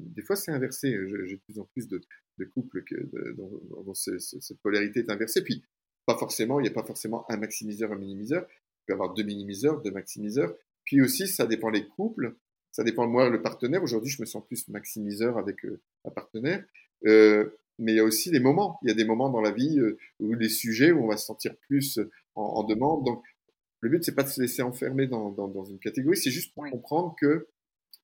Des 0.00 0.22
fois, 0.22 0.36
c'est 0.36 0.52
inversé. 0.52 0.96
J'ai 1.26 1.36
de 1.36 1.40
plus 1.40 1.58
en 1.58 1.64
plus 1.64 1.88
de, 1.88 2.00
de 2.38 2.44
couples 2.44 2.82
que, 2.84 2.96
dont, 3.34 3.94
cette 3.94 4.58
polarité 4.62 5.00
est 5.00 5.10
inversée. 5.10 5.42
Puis, 5.42 5.62
pas 6.06 6.16
forcément, 6.16 6.60
il 6.60 6.64
n'y 6.64 6.68
a 6.68 6.72
pas 6.72 6.84
forcément 6.84 7.30
un 7.30 7.36
maximiseur, 7.36 7.92
un 7.92 7.98
minimiseur. 7.98 8.46
Il 8.48 8.86
peut 8.86 8.92
y 8.92 8.94
avoir 8.94 9.14
deux 9.14 9.22
minimiseurs, 9.22 9.80
deux 9.82 9.90
maximiseurs. 9.90 10.54
Puis 10.84 11.00
aussi, 11.00 11.28
ça 11.28 11.46
dépend 11.46 11.70
des 11.70 11.86
couples. 11.86 12.36
Ça 12.72 12.84
dépend 12.84 13.06
de 13.06 13.12
moi, 13.12 13.28
le 13.28 13.42
partenaire. 13.42 13.82
Aujourd'hui, 13.82 14.10
je 14.10 14.20
me 14.22 14.26
sens 14.26 14.44
plus 14.46 14.68
maximiseur 14.68 15.38
avec 15.38 15.64
euh, 15.64 15.80
un 16.04 16.10
partenaire. 16.10 16.64
Euh, 17.06 17.50
mais 17.78 17.92
il 17.92 17.96
y 17.96 18.00
a 18.00 18.04
aussi 18.04 18.30
des 18.30 18.40
moments. 18.40 18.78
Il 18.82 18.88
y 18.88 18.92
a 18.92 18.94
des 18.94 19.04
moments 19.04 19.30
dans 19.30 19.40
la 19.40 19.50
vie 19.50 19.78
euh, 19.78 19.98
ou 20.18 20.36
des 20.36 20.48
sujets 20.48 20.92
où 20.92 21.04
on 21.04 21.08
va 21.08 21.16
se 21.16 21.26
sentir 21.26 21.56
plus 21.68 21.98
en, 22.34 22.42
en 22.42 22.64
demande. 22.64 23.04
Donc, 23.04 23.24
le 23.80 23.88
but, 23.88 24.04
c'est 24.04 24.14
pas 24.14 24.22
de 24.22 24.28
se 24.28 24.40
laisser 24.40 24.62
enfermer 24.62 25.06
dans, 25.06 25.30
dans, 25.30 25.48
dans 25.48 25.64
une 25.64 25.78
catégorie, 25.78 26.16
c'est 26.16 26.30
juste 26.30 26.54
pour 26.54 26.68
comprendre 26.70 27.14
que 27.18 27.48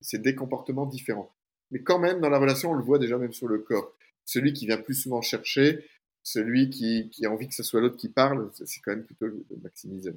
c'est 0.00 0.20
des 0.20 0.34
comportements 0.34 0.86
différents. 0.86 1.35
Mais 1.70 1.82
quand 1.82 1.98
même, 1.98 2.20
dans 2.20 2.28
la 2.28 2.38
relation, 2.38 2.70
on 2.70 2.74
le 2.74 2.84
voit 2.84 2.98
déjà 2.98 3.18
même 3.18 3.32
sur 3.32 3.48
le 3.48 3.58
corps. 3.58 3.92
Celui 4.24 4.52
qui 4.52 4.66
vient 4.66 4.78
plus 4.78 4.94
souvent 4.94 5.22
chercher, 5.22 5.84
celui 6.22 6.70
qui, 6.70 7.08
qui 7.10 7.26
a 7.26 7.30
envie 7.30 7.48
que 7.48 7.54
ce 7.54 7.62
soit 7.62 7.80
l'autre 7.80 7.96
qui 7.96 8.08
parle, 8.08 8.50
c'est 8.52 8.80
quand 8.80 8.92
même 8.92 9.04
plutôt 9.04 9.26
le 9.26 9.44
maximiseur. 9.62 10.14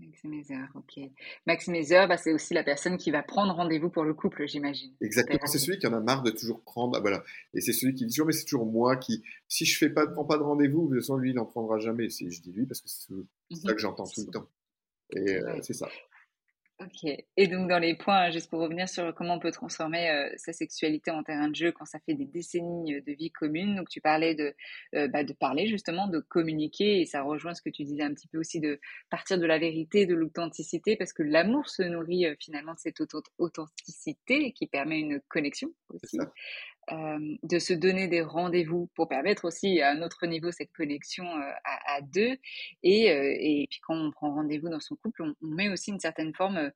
Maximiseur, 0.00 0.68
ok. 0.74 1.04
Maximiseur, 1.46 2.08
bah, 2.08 2.16
c'est 2.16 2.32
aussi 2.32 2.54
la 2.54 2.64
personne 2.64 2.96
qui 2.96 3.10
va 3.10 3.22
prendre 3.22 3.54
rendez-vous 3.54 3.90
pour 3.90 4.04
le 4.04 4.14
couple, 4.14 4.48
j'imagine. 4.48 4.92
Exactement, 5.00 5.46
c'est 5.46 5.58
celui 5.58 5.78
qui 5.78 5.86
en 5.86 5.92
a 5.92 6.00
marre 6.00 6.22
de 6.22 6.30
toujours 6.30 6.62
prendre, 6.62 6.96
ah, 6.96 7.00
voilà. 7.00 7.22
Et 7.52 7.60
c'est 7.60 7.74
celui 7.74 7.94
qui 7.94 8.06
dit 8.06 8.12
toujours, 8.12 8.26
mais 8.26 8.32
c'est 8.32 8.44
toujours 8.44 8.64
moi 8.64 8.96
qui, 8.96 9.22
si 9.48 9.66
je 9.66 9.76
fais 9.76 9.90
pas, 9.90 10.06
prends 10.06 10.24
pas 10.24 10.38
de 10.38 10.42
rendez-vous, 10.42 10.88
de 10.88 10.94
toute 10.94 11.02
façon, 11.02 11.18
lui, 11.18 11.30
il 11.30 11.36
n'en 11.36 11.44
prendra 11.44 11.78
jamais. 11.78 12.08
Je 12.08 12.40
dis 12.40 12.52
lui 12.52 12.64
parce 12.64 12.80
que 12.80 12.88
c'est 12.88 13.08
ça 13.08 13.68
mhm. 13.68 13.74
que 13.74 13.78
j'entends 13.78 14.06
tout 14.06 14.24
le 14.26 14.32
temps. 14.32 14.48
Et 15.14 15.36
euh, 15.36 15.58
c'est 15.62 15.74
ça. 15.74 15.88
Ok. 16.80 17.04
Et 17.36 17.46
donc 17.46 17.68
dans 17.68 17.78
les 17.78 17.94
points, 17.94 18.30
juste 18.30 18.50
pour 18.50 18.60
revenir 18.60 18.88
sur 18.88 19.14
comment 19.14 19.34
on 19.34 19.38
peut 19.38 19.52
transformer 19.52 20.10
euh, 20.10 20.32
sa 20.36 20.52
sexualité 20.52 21.10
en 21.10 21.22
terrain 21.22 21.48
de 21.48 21.54
jeu 21.54 21.70
quand 21.70 21.84
ça 21.84 22.00
fait 22.00 22.14
des 22.14 22.24
décennies 22.24 22.94
euh, 22.94 23.00
de 23.06 23.12
vie 23.12 23.30
commune. 23.30 23.76
Donc 23.76 23.88
tu 23.88 24.00
parlais 24.00 24.34
de, 24.34 24.54
euh, 24.96 25.06
bah, 25.06 25.22
de 25.22 25.32
parler 25.32 25.66
justement, 25.68 26.08
de 26.08 26.18
communiquer, 26.18 27.00
et 27.00 27.06
ça 27.06 27.22
rejoint 27.22 27.54
ce 27.54 27.62
que 27.62 27.70
tu 27.70 27.84
disais 27.84 28.02
un 28.02 28.12
petit 28.14 28.26
peu 28.26 28.38
aussi 28.38 28.58
de 28.58 28.80
partir 29.10 29.38
de 29.38 29.46
la 29.46 29.58
vérité, 29.58 30.06
de 30.06 30.14
l'authenticité, 30.14 30.96
parce 30.96 31.12
que 31.12 31.22
l'amour 31.22 31.68
se 31.68 31.82
nourrit 31.82 32.26
finalement 32.40 32.74
de 32.74 32.78
cette 32.78 33.00
authenticité 33.38 34.52
qui 34.52 34.66
permet 34.66 34.98
une 34.98 35.20
connexion 35.28 35.72
aussi. 35.90 36.18
De 36.90 37.58
se 37.58 37.72
donner 37.72 38.08
des 38.08 38.22
rendez-vous 38.22 38.90
pour 38.94 39.08
permettre 39.08 39.44
aussi 39.44 39.80
à 39.80 39.90
un 39.90 40.02
autre 40.02 40.26
niveau 40.26 40.50
cette 40.50 40.72
connexion 40.72 41.24
à, 41.64 42.00
deux. 42.02 42.36
Et, 42.82 43.06
et, 43.06 43.66
puis 43.70 43.80
quand 43.86 43.94
on 43.94 44.10
prend 44.10 44.34
rendez-vous 44.34 44.68
dans 44.68 44.80
son 44.80 44.96
couple, 44.96 45.22
on, 45.22 45.34
met 45.42 45.68
aussi 45.68 45.90
une 45.90 46.00
certaine 46.00 46.34
forme 46.34 46.72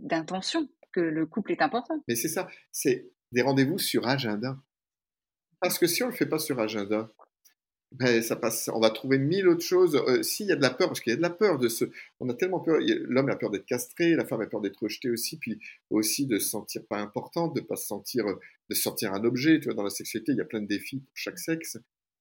d'intention 0.00 0.68
que 0.92 1.00
le 1.00 1.26
couple 1.26 1.52
est 1.52 1.62
important. 1.62 2.02
Mais 2.08 2.16
c'est 2.16 2.28
ça, 2.28 2.48
c'est 2.72 3.10
des 3.32 3.42
rendez-vous 3.42 3.78
sur 3.78 4.08
agenda. 4.08 4.56
Parce 5.60 5.78
que 5.78 5.86
si 5.86 6.02
on 6.02 6.06
ne 6.06 6.12
le 6.12 6.16
fait 6.16 6.26
pas 6.26 6.38
sur 6.38 6.60
agenda, 6.60 7.10
on 8.00 8.80
va 8.80 8.90
trouver 8.90 9.18
mille 9.18 9.48
autres 9.48 9.64
choses. 9.64 9.96
Euh, 9.96 10.22
s'il 10.22 10.46
y 10.46 10.52
a 10.52 10.56
de 10.56 10.62
la 10.62 10.70
peur, 10.70 10.88
parce 10.88 11.00
qu'il 11.00 11.10
y 11.10 11.14
a 11.14 11.16
de 11.16 11.22
la 11.22 11.30
peur 11.30 11.58
de 11.58 11.68
ce, 11.68 11.86
on 12.20 12.28
a 12.28 12.34
tellement 12.34 12.60
peur. 12.60 12.78
L'homme 12.80 13.28
a 13.30 13.36
peur 13.36 13.50
d'être 13.50 13.66
castré, 13.66 14.14
la 14.14 14.24
femme 14.24 14.40
a 14.40 14.46
peur 14.46 14.60
d'être 14.60 14.82
rejetée 14.82 15.10
aussi, 15.10 15.38
puis 15.38 15.58
aussi 15.90 16.26
de 16.26 16.38
se 16.38 16.50
sentir 16.50 16.84
pas 16.86 16.98
importante, 16.98 17.56
de 17.56 17.60
pas 17.60 17.76
se 17.76 17.86
sentir, 17.86 18.24
de 18.68 18.74
sortir 18.74 19.14
un 19.14 19.24
objet. 19.24 19.58
Tu 19.60 19.66
vois, 19.66 19.74
dans 19.74 19.82
la 19.82 19.90
sexualité, 19.90 20.32
il 20.32 20.38
y 20.38 20.42
a 20.42 20.44
plein 20.44 20.60
de 20.60 20.66
défis 20.66 20.98
pour 20.98 21.16
chaque 21.16 21.38
sexe, 21.38 21.78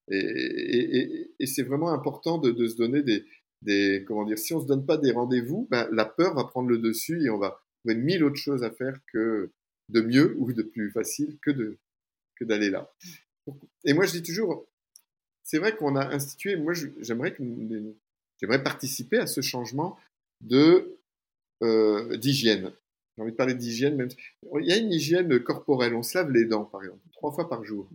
et, 0.09 1.29
c'est 1.45 1.63
vraiment 1.63 1.91
important 1.91 2.37
de, 2.37 2.51
de, 2.51 2.67
se 2.67 2.75
donner 2.75 3.01
des, 3.03 3.25
des, 3.61 4.03
comment 4.07 4.25
dire, 4.25 4.37
si 4.37 4.53
on 4.53 4.61
se 4.61 4.65
donne 4.65 4.85
pas 4.85 4.97
des 4.97 5.11
rendez-vous, 5.11 5.67
ben, 5.69 5.87
la 5.91 6.05
peur 6.05 6.33
va 6.35 6.45
prendre 6.45 6.69
le 6.69 6.77
dessus 6.77 7.25
et 7.25 7.29
on 7.29 7.37
va 7.37 7.59
trouver 7.79 7.95
mille 7.95 8.23
autres 8.23 8.37
choses 8.37 8.63
à 8.63 8.71
faire 8.71 8.97
que 9.11 9.51
de 9.89 10.01
mieux 10.01 10.35
ou 10.37 10.51
de 10.53 10.63
plus 10.63 10.91
facile 10.91 11.37
que 11.41 11.51
de 11.51 11.77
que 12.35 12.45
d'aller 12.45 12.69
là. 12.69 12.93
Et 13.85 13.93
moi, 13.93 14.05
je 14.05 14.11
dis 14.11 14.21
toujours, 14.21 14.67
c'est 15.47 15.59
vrai 15.59 15.75
qu'on 15.75 15.95
a 15.95 16.05
institué, 16.13 16.57
moi 16.57 16.73
j'aimerais 16.99 17.35
j'aimerais 18.39 18.63
participer 18.63 19.17
à 19.17 19.27
ce 19.27 19.39
changement 19.39 19.97
de 20.41 20.97
euh, 21.63 22.17
d'hygiène. 22.17 22.73
J'ai 23.15 23.23
envie 23.23 23.31
de 23.31 23.37
parler 23.37 23.55
d'hygiène, 23.55 23.95
même. 23.95 24.09
Il 24.59 24.67
y 24.67 24.73
a 24.73 24.77
une 24.77 24.91
hygiène 24.91 25.39
corporelle, 25.39 25.95
on 25.95 26.03
se 26.03 26.17
lave 26.17 26.31
les 26.31 26.43
dents 26.43 26.65
par 26.65 26.83
exemple, 26.83 26.99
trois 27.13 27.31
fois 27.31 27.47
par 27.47 27.63
jour. 27.63 27.87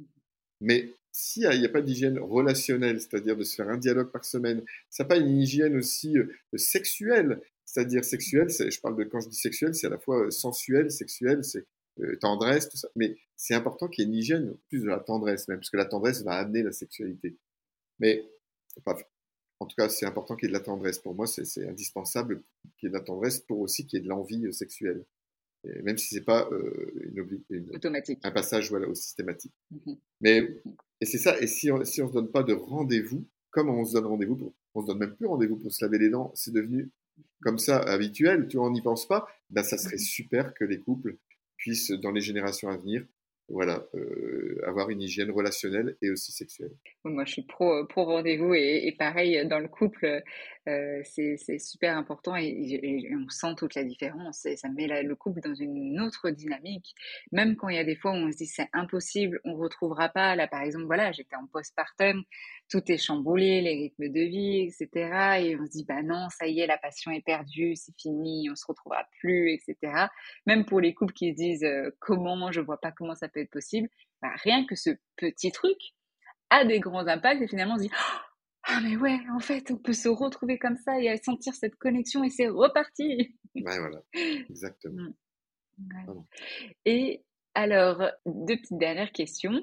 Mais 0.62 0.94
s'il 1.12 1.46
n'y 1.46 1.66
a, 1.66 1.68
pas 1.68 1.82
d'hygiène 1.82 2.18
relationnelle, 2.18 2.98
c'est-à-dire 3.02 3.36
de 3.36 3.44
se 3.44 3.54
faire 3.54 3.68
un 3.68 3.76
dialogue 3.76 4.10
par 4.10 4.24
semaine, 4.24 4.62
ça 4.88 5.02
n'a 5.02 5.08
pas 5.08 5.18
une 5.18 5.36
hygiène 5.36 5.76
aussi 5.76 6.16
euh, 6.16 6.32
sexuelle, 6.56 7.38
c'est-à-dire 7.66 8.02
sexuelle, 8.02 8.48
je 8.48 8.80
parle 8.80 8.96
de 8.96 9.04
quand 9.04 9.20
je 9.20 9.28
dis 9.28 9.36
sexuelle, 9.36 9.74
c'est 9.74 9.88
à 9.88 9.90
la 9.90 9.98
fois 9.98 10.24
euh, 10.24 10.30
sensuel, 10.30 10.90
sexuel, 10.90 11.44
c'est 11.44 11.66
tendresse, 12.20 12.68
tout 12.68 12.76
ça. 12.76 12.88
Mais 12.96 13.16
c'est 13.36 13.54
important 13.54 13.88
qu'il 13.88 14.04
y 14.04 14.06
ait 14.06 14.10
une 14.10 14.18
hygiène, 14.18 14.56
plus 14.68 14.80
de 14.80 14.86
la 14.86 15.00
tendresse 15.00 15.48
même, 15.48 15.58
parce 15.58 15.70
que 15.70 15.76
la 15.76 15.84
tendresse 15.84 16.22
va 16.22 16.34
amener 16.34 16.62
la 16.62 16.72
sexualité. 16.72 17.36
Mais, 17.98 18.24
en 18.86 19.66
tout 19.66 19.76
cas, 19.76 19.88
c'est 19.88 20.06
important 20.06 20.36
qu'il 20.36 20.46
y 20.46 20.50
ait 20.50 20.54
de 20.54 20.58
la 20.58 20.64
tendresse. 20.64 20.98
Pour 20.98 21.14
moi, 21.14 21.26
c'est 21.26 21.68
indispensable 21.68 22.42
qu'il 22.76 22.86
y 22.86 22.86
ait 22.86 22.92
de 22.92 22.98
la 22.98 23.04
tendresse 23.04 23.40
pour 23.40 23.60
aussi 23.60 23.86
qu'il 23.86 23.98
y 23.98 24.00
ait 24.00 24.04
de 24.04 24.08
l'envie 24.08 24.46
euh, 24.46 24.52
sexuelle. 24.52 25.04
Et 25.64 25.82
même 25.82 25.96
si 25.96 26.14
c'est 26.14 26.24
pas 26.24 26.48
euh, 26.50 27.12
une, 27.50 27.70
automatique, 27.74 28.18
un 28.24 28.32
passage 28.32 28.70
voilà, 28.70 28.88
au 28.88 28.94
systématique. 28.94 29.52
Mmh 29.70 29.92
Mais 30.20 30.62
et 31.00 31.06
c'est 31.06 31.18
ça. 31.18 31.40
Et 31.40 31.46
si 31.46 31.70
on, 31.70 31.84
si 31.84 32.02
on 32.02 32.08
se 32.08 32.12
donne 32.12 32.30
pas 32.30 32.42
de 32.42 32.52
rendez-vous, 32.52 33.24
comme 33.50 33.68
on 33.68 33.84
se 33.84 33.92
donne 33.92 34.06
rendez-vous, 34.06 34.36
pour, 34.36 34.52
on 34.74 34.82
se 34.82 34.86
donne 34.86 34.98
même 34.98 35.14
plus 35.14 35.26
rendez-vous 35.26 35.56
pour 35.56 35.72
se 35.72 35.84
laver 35.84 35.98
les 35.98 36.10
dents, 36.10 36.32
c'est 36.34 36.52
devenu 36.52 36.90
comme 37.42 37.58
ça 37.58 37.78
habituel. 37.78 38.48
Tu 38.48 38.56
vois, 38.56 38.66
on 38.66 38.72
n'y 38.72 38.82
pense 38.82 39.06
pas. 39.06 39.28
Ben 39.50 39.62
ça 39.62 39.78
serait 39.78 39.96
mmh 39.96 40.00
super 40.00 40.54
que 40.54 40.64
les 40.64 40.80
couples 40.80 41.16
puissent, 41.62 41.92
dans 41.92 42.10
les 42.10 42.20
générations 42.20 42.68
à 42.68 42.76
venir, 42.76 43.04
voilà, 43.48 43.84
euh, 43.94 44.60
avoir 44.66 44.90
une 44.90 45.02
hygiène 45.02 45.30
relationnelle 45.30 45.96
et 46.00 46.10
aussi 46.10 46.32
sexuelle. 46.32 46.72
Moi, 47.04 47.24
je 47.24 47.32
suis 47.32 47.42
pro, 47.42 47.84
pro 47.86 48.04
rendez-vous 48.04 48.54
et, 48.54 48.94
pareil 48.98 49.46
dans 49.46 49.58
le 49.58 49.68
couple, 49.68 50.22
euh, 50.68 51.00
c'est 51.04 51.58
super 51.58 51.96
important 51.96 52.36
et, 52.36 53.10
on 53.12 53.28
sent 53.28 53.54
toute 53.56 53.74
la 53.74 53.84
différence 53.84 54.46
et 54.46 54.56
ça 54.56 54.68
met 54.68 54.86
le 55.02 55.16
couple 55.16 55.40
dans 55.40 55.54
une 55.54 56.00
autre 56.00 56.30
dynamique. 56.30 56.94
Même 57.32 57.56
quand 57.56 57.68
il 57.68 57.76
y 57.76 57.80
a 57.80 57.84
des 57.84 57.96
fois 57.96 58.12
où 58.12 58.14
on 58.14 58.30
se 58.30 58.36
dit 58.36 58.46
c'est 58.46 58.68
impossible, 58.72 59.40
on 59.44 59.56
retrouvera 59.56 60.08
pas. 60.08 60.36
Là, 60.36 60.46
par 60.46 60.62
exemple, 60.62 60.86
voilà, 60.86 61.12
j'étais 61.12 61.36
en 61.36 61.46
postpartum, 61.46 62.22
tout 62.70 62.82
est 62.90 62.98
chamboulé, 62.98 63.60
les 63.60 63.74
rythmes 63.74 64.08
de 64.08 64.20
vie, 64.20 64.60
etc. 64.60 65.40
Et 65.40 65.56
on 65.56 65.66
se 65.66 65.70
dit 65.70 65.84
bah 65.84 66.02
non, 66.02 66.28
ça 66.30 66.46
y 66.46 66.60
est, 66.60 66.66
la 66.66 66.78
passion 66.78 67.10
est 67.10 67.24
perdue, 67.24 67.74
c'est 67.76 67.94
fini, 68.00 68.48
on 68.50 68.54
se 68.54 68.64
retrouvera 68.66 69.04
plus, 69.20 69.52
etc. 69.52 70.06
Même 70.46 70.64
pour 70.64 70.80
les 70.80 70.94
couples 70.94 71.12
qui 71.12 71.30
se 71.32 71.36
disent 71.36 71.64
euh, 71.64 71.90
comment, 71.98 72.50
je 72.52 72.60
vois 72.60 72.80
pas 72.80 72.92
comment 72.92 73.14
ça 73.14 73.28
peut 73.32 73.40
être 73.40 73.50
possible, 73.50 73.88
bah, 74.20 74.32
rien 74.42 74.64
que 74.66 74.74
ce 74.74 74.90
petit 75.16 75.52
truc 75.52 75.78
a 76.50 76.64
des 76.64 76.80
grands 76.80 77.06
impacts 77.06 77.42
et 77.42 77.48
finalement 77.48 77.74
on 77.74 77.78
se 77.78 77.82
dit 77.82 77.90
ah 78.64 78.80
mais 78.82 78.96
ouais, 78.96 79.18
en 79.34 79.40
fait, 79.40 79.70
on 79.70 79.76
peut 79.76 79.92
se 79.92 80.08
retrouver 80.08 80.58
comme 80.58 80.76
ça 80.76 81.00
et 81.00 81.16
sentir 81.16 81.54
cette 81.54 81.76
connexion 81.76 82.22
et 82.24 82.30
c'est 82.30 82.48
reparti. 82.48 83.36
Ouais, 83.54 83.78
voilà, 83.78 84.02
exactement. 84.48 85.12
Mmh. 85.76 86.22
Et 86.86 87.22
alors, 87.54 88.02
deux 88.24 88.56
petites 88.56 88.78
dernières 88.78 89.12
questions. 89.12 89.60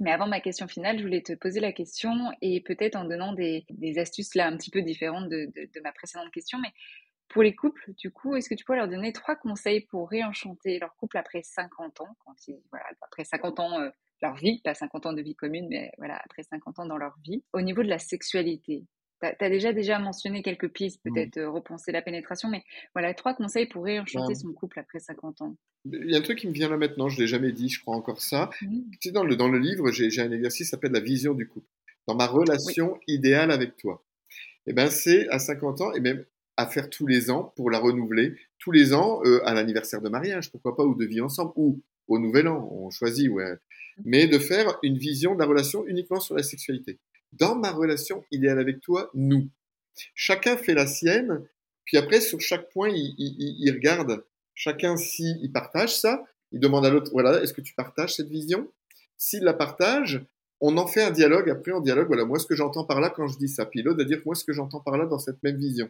Mais 0.00 0.10
avant 0.10 0.26
ma 0.26 0.40
question 0.40 0.66
finale, 0.66 0.96
je 0.96 1.02
voulais 1.02 1.20
te 1.20 1.34
poser 1.34 1.60
la 1.60 1.72
question 1.72 2.14
et 2.40 2.62
peut-être 2.62 2.96
en 2.96 3.04
donnant 3.04 3.34
des, 3.34 3.66
astuces 3.98 4.34
là 4.34 4.46
un 4.46 4.56
petit 4.56 4.70
peu 4.70 4.80
différentes 4.80 5.28
de, 5.28 5.52
de, 5.54 5.80
ma 5.82 5.92
précédente 5.92 6.30
question. 6.32 6.58
Mais 6.58 6.72
pour 7.28 7.42
les 7.42 7.54
couples, 7.54 7.92
du 7.98 8.10
coup, 8.10 8.34
est-ce 8.36 8.48
que 8.48 8.54
tu 8.54 8.64
peux 8.64 8.74
leur 8.74 8.88
donner 8.88 9.12
trois 9.12 9.36
conseils 9.36 9.86
pour 9.86 10.08
réenchanter 10.08 10.78
leur 10.78 10.94
couple 10.96 11.18
après 11.18 11.42
50 11.42 12.00
ans, 12.00 12.16
quand 12.24 12.34
voilà, 12.70 12.86
après 13.02 13.24
50 13.24 13.60
ans 13.60 13.80
euh, 13.80 13.90
leur 14.22 14.34
vie, 14.34 14.60
pas 14.62 14.74
50 14.74 15.06
ans 15.06 15.12
de 15.12 15.22
vie 15.22 15.34
commune, 15.34 15.68
mais 15.68 15.90
voilà, 15.98 16.20
après 16.24 16.42
50 16.42 16.78
ans 16.78 16.86
dans 16.86 16.98
leur 16.98 17.14
vie, 17.24 17.44
au 17.52 17.60
niveau 17.60 17.82
de 17.82 17.88
la 17.88 17.98
sexualité 17.98 18.86
tu 19.20 19.44
as, 19.44 19.50
déjà 19.50 19.72
déjà 19.72 19.98
mentionné 19.98 20.42
quelques 20.42 20.68
pistes, 20.68 21.00
mmh. 21.04 21.14
peut-être 21.14 21.36
euh, 21.38 21.50
repenser 21.50 21.92
la 21.92 22.02
pénétration, 22.02 22.48
mais 22.48 22.62
voilà, 22.94 23.14
trois 23.14 23.34
conseils 23.34 23.66
pour 23.66 23.84
réenchanter 23.84 24.34
son 24.34 24.52
couple 24.52 24.78
après 24.78 25.00
50 25.00 25.42
ans. 25.42 25.56
Il 25.84 26.10
y 26.10 26.14
a 26.14 26.18
un 26.18 26.22
truc 26.22 26.38
qui 26.38 26.46
me 26.46 26.52
vient 26.52 26.68
là 26.68 26.76
maintenant, 26.76 27.08
je 27.08 27.16
ne 27.16 27.22
l'ai 27.22 27.26
jamais 27.26 27.52
dit, 27.52 27.68
je 27.68 27.80
crois 27.80 27.96
encore 27.96 28.20
ça. 28.20 28.50
Mmh. 28.62 28.80
Tu 29.00 29.08
sais, 29.08 29.10
dans 29.10 29.24
le, 29.24 29.36
dans 29.36 29.48
le 29.48 29.58
livre, 29.58 29.90
j'ai 29.90 30.20
un 30.20 30.32
exercice 30.32 30.66
qui 30.66 30.70
s'appelle 30.70 30.92
la 30.92 31.00
vision 31.00 31.34
du 31.34 31.48
couple. 31.48 31.66
Dans 32.06 32.14
ma 32.14 32.26
relation 32.26 32.98
idéale 33.06 33.50
avec 33.50 33.76
toi. 33.76 34.04
Eh 34.66 34.72
ben 34.72 34.90
c'est 34.90 35.28
à 35.28 35.38
50 35.38 35.80
ans, 35.80 35.92
et 35.92 36.00
même 36.00 36.24
à 36.58 36.66
faire 36.66 36.90
tous 36.90 37.06
les 37.06 37.30
ans 37.30 37.52
pour 37.56 37.70
la 37.70 37.78
renouveler, 37.78 38.34
tous 38.58 38.72
les 38.72 38.92
ans 38.92 39.20
euh, 39.24 39.40
à 39.46 39.54
l'anniversaire 39.54 40.02
de 40.02 40.08
mariage, 40.08 40.50
pourquoi 40.50 40.76
pas, 40.76 40.82
ou 40.82 40.96
de 40.96 41.06
vie 41.06 41.20
ensemble, 41.20 41.52
ou 41.54 41.80
au 42.08 42.18
nouvel 42.18 42.48
an, 42.48 42.68
on 42.72 42.90
choisit, 42.90 43.30
ouais. 43.30 43.54
Mais 44.04 44.26
de 44.26 44.40
faire 44.40 44.76
une 44.82 44.98
vision 44.98 45.34
de 45.34 45.38
la 45.38 45.46
relation 45.46 45.86
uniquement 45.86 46.18
sur 46.18 46.34
la 46.34 46.42
sexualité. 46.42 46.98
Dans 47.32 47.54
ma 47.54 47.70
relation 47.70 48.24
idéale 48.32 48.58
avec 48.58 48.80
toi, 48.80 49.08
nous. 49.14 49.48
Chacun 50.16 50.56
fait 50.56 50.74
la 50.74 50.88
sienne, 50.88 51.46
puis 51.84 51.96
après, 51.96 52.20
sur 52.20 52.40
chaque 52.40 52.70
point, 52.70 52.88
il, 52.88 53.14
il, 53.18 53.72
regarde 53.72 54.24
chacun 54.54 54.96
s'il 54.96 55.38
il 55.40 55.52
partage 55.52 55.96
ça. 55.96 56.24
Il 56.50 56.58
demande 56.58 56.84
à 56.84 56.90
l'autre, 56.90 57.12
voilà, 57.12 57.40
est-ce 57.40 57.52
que 57.52 57.60
tu 57.60 57.74
partages 57.74 58.16
cette 58.16 58.30
vision? 58.30 58.68
S'il 59.16 59.44
la 59.44 59.54
partage, 59.54 60.26
on 60.60 60.76
en 60.76 60.88
fait 60.88 61.02
un 61.02 61.12
dialogue. 61.12 61.50
Après, 61.50 61.70
on 61.70 61.80
dialogue, 61.80 62.08
voilà, 62.08 62.24
moi, 62.24 62.40
ce 62.40 62.46
que 62.46 62.56
j'entends 62.56 62.84
par 62.84 63.00
là 63.00 63.10
quand 63.10 63.28
je 63.28 63.38
dis 63.38 63.48
ça. 63.48 63.64
Puis 63.64 63.82
l'autre 63.82 63.98
va 63.98 64.04
dire, 64.04 64.20
moi, 64.26 64.34
ce 64.34 64.44
que 64.44 64.52
j'entends 64.52 64.80
par 64.80 64.98
là 64.98 65.06
dans 65.06 65.20
cette 65.20 65.40
même 65.44 65.56
vision. 65.56 65.88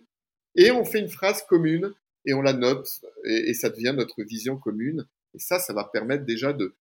Et 0.59 0.73
on 0.73 0.85
fait 0.85 0.99
une 0.99 1.09
phrase 1.09 1.43
commune 1.43 1.95
et 2.27 2.35
on 2.35 2.43
la 2.43 2.53
note 2.53 3.01
et, 3.25 3.55
ça 3.55 3.71
devient 3.71 3.95
notre 3.97 4.23
vision 4.25 4.59
commune. 4.59 5.07
Et 5.35 5.39
ça, 5.39 5.61
ça 5.61 5.73
va 5.73 5.85
permettre 5.85 6.25
déjà 6.25 6.53
de, 6.53 6.75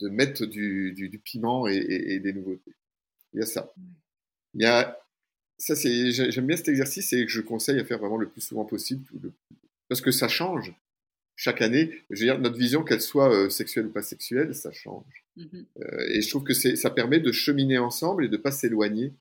de 0.00 0.08
mettre 0.10 0.44
du, 0.44 0.92
du, 0.92 1.18
piment 1.18 1.66
et, 1.66 1.76
et, 1.76 2.20
des 2.20 2.34
nouveautés. 2.34 2.74
Il 3.32 3.40
y 3.40 3.42
a 3.42 3.46
ça. 3.46 3.72
Il 4.54 4.62
y 4.62 4.66
a 4.66 5.00
ça, 5.58 5.74
c'est 5.74 6.10
j'aime 6.10 6.46
bien 6.46 6.56
cet 6.56 6.68
exercice 6.68 7.14
et 7.14 7.24
que 7.24 7.32
je 7.32 7.40
conseille 7.40 7.80
à 7.80 7.84
faire 7.86 7.98
vraiment 7.98 8.18
le 8.18 8.28
plus 8.28 8.42
souvent 8.42 8.66
possible, 8.66 9.06
parce 9.88 10.02
que 10.02 10.10
ça 10.10 10.28
change 10.28 10.74
chaque 11.34 11.62
année. 11.62 11.90
Je 12.10 12.20
veux 12.20 12.26
dire, 12.26 12.38
notre 12.38 12.58
vision, 12.58 12.84
qu'elle 12.84 13.00
soit 13.00 13.32
euh, 13.32 13.48
sexuelle 13.48 13.86
ou 13.86 13.90
pas 13.90 14.02
sexuelle, 14.02 14.54
ça 14.54 14.70
change. 14.72 15.24
Mm-hmm. 15.38 15.64
Euh, 15.80 16.08
et 16.10 16.20
je 16.20 16.28
trouve 16.28 16.44
que 16.44 16.52
ça 16.52 16.90
permet 16.90 17.20
de 17.20 17.32
cheminer 17.32 17.78
ensemble 17.78 18.26
et 18.26 18.28
de 18.28 18.36
pas 18.36 18.50
s'éloigner, 18.50 19.14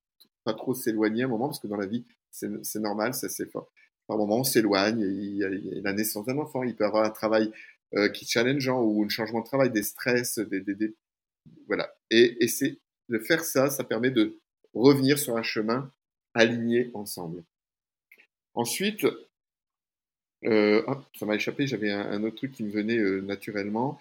pas 0.44 0.54
trop 0.54 0.74
s'éloigner 0.74 1.24
à 1.24 1.26
un 1.28 1.30
moment, 1.30 1.48
parce 1.48 1.60
que 1.60 1.68
dans 1.68 1.78
la 1.78 1.88
vie, 1.88 2.04
c'est 2.32 2.80
normal, 2.80 3.14
ça 3.14 3.30
c'est 3.30 3.50
fort. 3.50 3.72
Par 4.08 4.18
moment, 4.18 4.40
on 4.40 4.44
s'éloigne, 4.44 5.00
il, 5.00 5.38
y 5.38 5.44
a 5.44 5.50
la 5.82 5.94
naissance 5.94 6.26
d'un 6.26 6.38
enfant, 6.38 6.64
il 6.64 6.76
peut 6.76 6.86
avoir 6.86 7.04
un 7.04 7.10
travail 7.10 7.52
euh, 7.96 8.10
qui 8.10 8.26
challengeant 8.26 8.82
ou 8.82 9.04
un 9.04 9.10
changement 9.10 9.42
de 9.42 9.46
travail, 9.46 9.72
des 9.72 9.84
stress, 9.84 10.38
des, 10.40 10.96
voilà. 11.68 11.96
Et, 12.12 12.44
et 12.44 12.48
c'est 12.48 12.78
de 13.10 13.20
faire 13.20 13.44
ça, 13.44 13.70
ça 13.70 13.84
permet 13.84 14.12
de 14.12 14.40
revenir 14.74 15.18
sur 15.18 15.38
un 15.38 15.44
chemin 15.44 15.92
aligné 16.34 16.92
ensemble. 16.94 17.44
Ensuite, 18.54 19.06
euh, 20.46 20.84
ça 21.18 21.26
m'a 21.26 21.36
échappé, 21.36 21.68
j'avais 21.68 21.92
un, 21.92 22.24
autre 22.24 22.36
truc 22.36 22.52
qui 22.52 22.64
me 22.64 22.72
venait 22.72 22.98
euh, 22.98 23.22
naturellement 23.22 24.00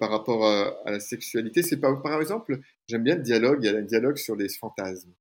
par 0.00 0.08
rapport 0.10 0.46
à, 0.46 0.90
la 0.90 1.00
sexualité. 1.00 1.62
C'est 1.62 1.76
par 1.78 2.20
exemple, 2.20 2.60
j'aime 2.86 3.02
bien 3.02 3.16
le 3.16 3.22
dialogue, 3.22 3.58
il 3.62 3.66
y 3.66 3.68
a 3.68 3.78
un 3.78 3.82
dialogue 3.82 4.16
sur 4.16 4.34
les 4.34 4.48
fantasmes. 4.48 5.12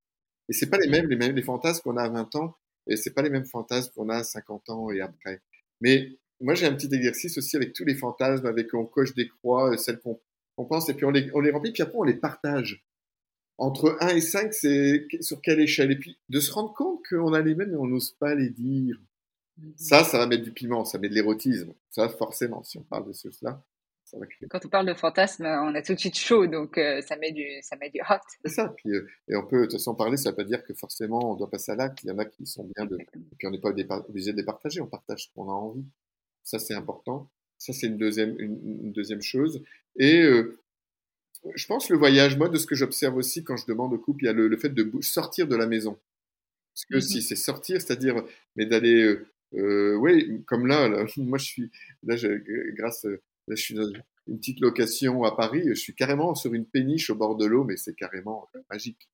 Et 0.47 0.53
c'est 0.53 0.69
pas 0.69 0.78
les 0.78 0.88
mêmes, 0.88 1.07
les 1.09 1.15
mêmes 1.15 1.36
les 1.36 1.41
fantasmes 1.41 1.82
qu'on 1.84 1.97
a 1.97 2.03
à 2.03 2.09
20 2.09 2.36
ans, 2.36 2.55
et 2.88 2.97
c'est 2.97 3.13
pas 3.13 3.21
les 3.21 3.29
mêmes 3.29 3.45
fantasmes 3.45 3.91
qu'on 3.93 4.09
a 4.09 4.17
à 4.17 4.23
50 4.23 4.69
ans 4.69 4.91
et 4.91 5.01
après. 5.01 5.41
Mais 5.81 6.17
moi, 6.39 6.53
j'ai 6.53 6.65
un 6.65 6.73
petit 6.73 6.93
exercice 6.93 7.38
aussi 7.38 7.55
avec 7.55 7.73
tous 7.73 7.86
les 7.86 7.95
fantasmes, 7.95 8.45
avec 8.45 8.73
on 8.73 8.86
coche 8.86 9.13
des 9.15 9.27
croix, 9.27 9.77
celles 9.77 9.99
qu'on 9.99 10.65
pense, 10.65 10.89
et 10.89 10.93
puis 10.93 11.05
on 11.05 11.11
les, 11.11 11.29
on 11.33 11.39
les 11.39 11.51
remplit, 11.51 11.71
puis 11.71 11.83
après 11.83 11.97
on 11.97 12.03
les 12.03 12.15
partage 12.15 12.86
entre 13.57 13.97
1 14.01 14.07
et 14.09 14.21
5, 14.21 14.53
c'est 14.53 15.07
sur 15.21 15.41
quelle 15.41 15.59
échelle? 15.59 15.91
Et 15.91 15.95
puis 15.95 16.17
de 16.29 16.39
se 16.39 16.51
rendre 16.51 16.73
compte 16.73 17.01
qu'on 17.09 17.33
a 17.33 17.41
les 17.41 17.55
mêmes 17.55 17.71
et 17.71 17.77
on 17.77 17.88
n'ose 17.88 18.11
pas 18.11 18.36
les 18.36 18.49
dire. 18.49 18.99
Mm-hmm. 19.59 19.73
Ça, 19.77 20.03
ça 20.03 20.17
va 20.17 20.27
mettre 20.27 20.43
du 20.43 20.51
piment, 20.51 20.83
ça 20.83 20.97
met 20.97 21.09
de 21.09 21.13
l'érotisme. 21.13 21.73
Ça, 21.89 22.09
forcément, 22.09 22.63
si 22.63 22.77
on 22.77 22.83
parle 22.83 23.07
de 23.07 23.13
cela, 23.13 23.63
Quand 24.49 24.66
on 24.66 24.70
parle 24.70 24.88
de 24.88 24.93
fantasme, 24.93 25.45
on 25.45 25.74
a 25.76 25.82
tout 25.82 25.93
de 25.93 25.99
suite 25.99 26.18
chaud, 26.18 26.47
donc 26.47 26.78
euh, 26.78 27.01
ça, 27.01 27.16
met 27.18 27.32
du, 27.32 27.45
ça 27.61 27.76
met 27.76 27.89
du 27.89 27.99
hot. 28.01 28.16
C'est 28.43 28.51
ça. 28.51 28.74
Puis, 28.78 28.91
euh, 28.91 29.07
et 29.28 29.36
on 29.36 29.45
peut, 29.45 29.61
de 29.61 29.63
toute 29.63 29.74
façon, 29.74 29.95
parler, 29.95 30.18
ça 30.18 30.30
ne 30.30 30.32
veut 30.32 30.38
pas 30.38 30.43
dire 30.43 30.63
que 30.63 30.74
forcément 30.74 31.32
on 31.32 31.36
doit 31.36 31.49
passer 31.49 31.72
à 31.72 31.76
l'acte. 31.76 32.03
Il 32.03 32.09
y 32.09 32.11
en 32.11 32.18
a 32.18 32.26
qui 32.26 32.45
sont 32.45 32.70
bien 32.76 32.86
de. 32.86 32.97
Et 32.99 33.36
puis 33.38 33.47
on 33.47 33.51
n'est 33.51 33.59
pas 33.59 33.70
obligé 33.70 34.32
de 34.32 34.38
les 34.38 34.45
partager, 34.45 34.82
on 34.82 34.88
partage 34.88 35.26
ce 35.26 35.30
qu'on 35.34 35.49
a 35.49 35.53
envie. 35.53 35.86
Ça, 36.43 36.59
c'est 36.59 36.76
important. 36.76 37.30
Ça, 37.57 37.74
c'est 37.74 37.88
une 37.88 37.97
deuxième, 37.97 38.39
une, 38.39 38.91
deuxième 38.91 39.22
chose. 39.22 39.63
Et 39.97 40.22
euh, 40.22 40.59
je 41.55 41.66
pense 41.66 41.89
le 41.89 41.97
voyage, 41.97 42.38
moi, 42.38 42.49
de 42.49 42.57
ce 42.57 42.68
que 42.68 42.76
j'observe 42.76 43.16
aussi 43.16 43.43
quand 43.43 43.57
je 43.57 43.66
demande 43.66 43.93
au 43.93 43.97
couple, 43.97 44.24
il 44.24 44.28
y 44.28 44.30
a 44.30 44.34
le, 44.34 44.55
fait 44.57 44.70
de 44.70 44.91
sortir 45.01 45.47
de 45.47 45.55
la 45.55 45.66
maison. 45.66 45.97
Parce 46.74 46.86
que 46.86 46.99
si 46.99 47.20
mmh 47.20 47.22
c'est 47.22 47.36
sortir, 47.36 47.82
c'est-à-dire, 47.82 48.24
mais 48.55 48.66
d'aller, 48.66 49.18
euh, 49.53 49.95
oui, 49.95 50.43
comme 50.45 50.68
là, 50.68 50.89
là, 50.89 51.05
moi 51.18 51.38
je 51.38 51.45
suis, 51.45 51.72
là, 52.03 52.18
je, 52.18 52.28
grâce, 52.74 53.07
là, 53.47 53.55
je 53.55 53.61
suis 53.61 53.75
dans 53.75 53.87
une 54.27 54.39
petite 54.39 54.59
location 54.59 55.23
à 55.23 55.35
Paris, 55.35 55.63
je 55.67 55.73
suis 55.73 55.95
carrément 55.95 56.33
sur 56.35 56.53
une 56.53 56.65
péniche 56.65 57.09
au 57.09 57.15
bord 57.15 57.35
de 57.35 57.45
l'eau, 57.45 57.63
mais 57.63 57.77
c'est 57.77 57.95
carrément 57.95 58.49
magique. 58.69 59.09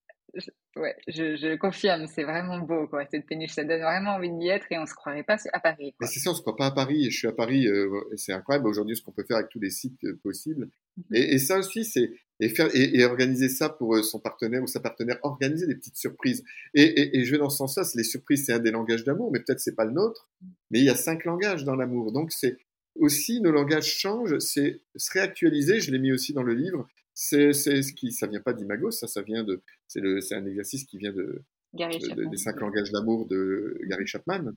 Ouais, 0.78 0.96
je, 1.08 1.36
je 1.36 1.58
confirme, 1.58 2.08
c'est 2.08 2.24
vraiment 2.24 2.60
beau, 2.60 2.88
quoi, 2.88 3.06
cette 3.12 3.26
péniche. 3.26 3.52
Ça 3.52 3.66
donne 3.66 3.82
vraiment 3.82 4.12
envie 4.12 4.32
d'y 4.32 4.48
être 4.48 4.66
et 4.72 4.80
on 4.80 4.86
se 4.86 4.94
croirait 4.94 5.24
pas 5.24 5.36
à 5.52 5.60
Paris. 5.60 5.94
Mais 6.00 6.08
c'est 6.08 6.20
ça, 6.20 6.32
on 6.32 6.34
se 6.34 6.42
croit 6.42 6.56
pas 6.56 6.68
à 6.68 6.72
Paris. 6.72 7.12
Je 7.12 7.18
suis 7.18 7.28
à 7.28 7.34
Paris, 7.34 7.68
euh, 7.68 7.90
c'est 8.16 8.32
incroyable 8.32 8.68
aujourd'hui 8.68 8.96
ce 8.96 9.02
qu'on 9.02 9.12
peut 9.12 9.26
faire 9.28 9.38
avec 9.38 9.50
tous 9.50 9.60
les 9.60 9.70
sites 9.70 10.02
euh, 10.06 10.18
possibles. 10.24 10.70
Mmh 10.96 11.02
et, 11.16 11.34
et, 11.36 11.38
ça 11.40 11.58
aussi, 11.58 11.84
c'est 11.84 12.12
et 12.40 12.50
faire 12.50 12.70
et, 12.74 13.04
organiser 13.04 13.50
ça 13.50 13.70
pour 13.70 13.96
euh, 13.96 14.02
son 14.02 14.20
partenaire 14.20 14.64
ou 14.64 14.68
sa 14.68 14.80
partenaire, 14.80 15.20
organiser 15.24 15.68
des 15.68 15.76
petites 15.76 15.98
surprises. 15.98 16.44
Et, 16.74 17.18
et 17.20 17.26
je 17.26 17.32
vais 17.32 17.38
dans 17.38 17.50
ce 17.50 17.58
sens-là. 17.58 17.84
Les 17.96 18.04
surprises, 18.06 18.46
c'est 18.46 18.54
un 18.54 18.60
des 18.60 18.72
langages 18.72 19.04
d'amour, 19.04 19.32
mais 19.32 19.40
peut-être 19.40 19.60
c'est 19.60 19.76
pas 19.76 19.86
le 19.86 19.92
nôtre. 19.92 20.30
Mais 20.70 20.80
il 20.80 20.86
y 20.86 20.90
a 20.90 20.96
cinq 20.96 21.26
langages 21.26 21.66
dans 21.66 21.76
l'amour, 21.76 22.14
donc 22.14 22.32
c'est 22.32 22.58
aussi 22.96 23.42
nos 23.42 23.52
langages 23.52 23.94
changent. 23.94 24.38
C'est 24.40 24.82
se 24.96 25.12
réactualiser. 25.12 25.80
Je 25.80 25.92
l'ai 25.92 26.00
mis 26.00 26.12
aussi 26.12 26.34
dans 26.34 26.44
le 26.44 26.54
livre 26.54 26.88
c'est 27.14 27.54
ce 27.54 27.94
qui, 27.94 28.12
ça 28.12 28.28
vient 28.28 28.42
pas 28.42 28.54
d'Imagos, 28.54 28.92
ça, 28.92 29.08
ça 29.08 29.22
vient 29.22 29.44
de, 29.44 29.62
c'est 29.88 30.36
un 30.36 30.46
exercice 30.46 30.86
qui 30.86 30.98
vient 30.98 31.12
de, 31.12 31.44
des 31.74 32.38
cinq 32.38 32.60
langages 32.60 32.92
d'amour 32.92 33.28
de 33.28 33.78
Gary 33.84 34.08
Chapman. 34.08 34.52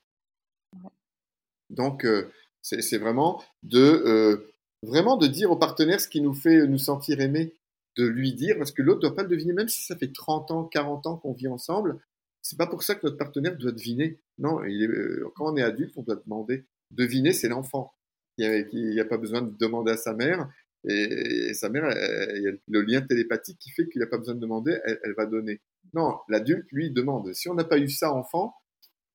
Donc, 1.71 2.05
euh, 2.05 2.31
c'est 2.63 2.99
vraiment 2.99 3.43
de, 3.63 3.79
euh, 3.79 4.53
vraiment 4.83 5.17
de 5.17 5.27
dire 5.27 5.51
au 5.51 5.57
partenaire 5.57 6.01
ce 6.01 6.09
qui 6.09 6.21
nous 6.21 6.35
fait 6.35 6.67
nous 6.67 6.79
sentir 6.79 7.21
aimés, 7.21 7.55
de 7.97 8.05
lui 8.05 8.33
dire, 8.33 8.57
parce 8.59 8.73
que 8.73 8.83
l'autre 8.83 9.01
doit 9.01 9.15
pas 9.15 9.23
le 9.23 9.29
deviner, 9.29 9.53
même 9.53 9.69
si 9.69 9.83
ça 9.83 9.97
fait 9.97 10.13
30 10.13 10.51
ans, 10.51 10.65
40 10.65 11.07
ans 11.07 11.17
qu'on 11.17 11.33
vit 11.33 11.49
ensemble, 11.49 12.01
c'est 12.43 12.59
pas 12.59 12.67
pour 12.67 12.83
ça 12.83 12.95
que 12.95 13.07
notre 13.07 13.17
partenaire 13.17 13.57
doit 13.57 13.73
deviner. 13.73 14.19
Non, 14.39 14.63
il 14.65 14.83
est, 14.83 14.89
euh, 14.89 15.31
quand 15.35 15.53
on 15.53 15.57
est 15.57 15.63
adulte, 15.63 15.95
on 15.97 16.03
doit 16.03 16.17
demander. 16.17 16.65
Deviner, 16.91 17.33
c'est 17.33 17.49
l'enfant. 17.49 17.93
Il 18.39 18.67
n'y 18.73 19.01
a, 19.01 19.03
a, 19.03 19.07
pas 19.07 19.19
besoin 19.19 19.43
de 19.43 19.57
demander 19.59 19.93
à 19.93 19.97
sa 19.97 20.15
mère. 20.15 20.49
Et, 20.87 21.55
sa 21.55 21.69
mère, 21.69 21.85
il 22.37 22.43
y 22.43 22.49
a 22.49 22.53
le 22.69 22.83
lien 22.83 23.01
télépathique 23.01 23.59
qui 23.59 23.71
fait 23.71 23.89
qu'il 23.89 24.01
n'a 24.01 24.07
pas 24.07 24.19
besoin 24.19 24.35
de 24.35 24.41
demander, 24.41 24.79
elle, 24.85 25.15
va 25.17 25.27
donner. 25.27 25.61
Non, 25.95 26.19
l'adulte, 26.29 26.71
lui, 26.73 26.91
demande. 26.91 27.33
Si 27.35 27.49
on 27.49 27.55
n'a 27.55 27.65
pas 27.65 27.79
eu 27.79 27.89
ça 27.89 28.13
enfant, 28.13 28.55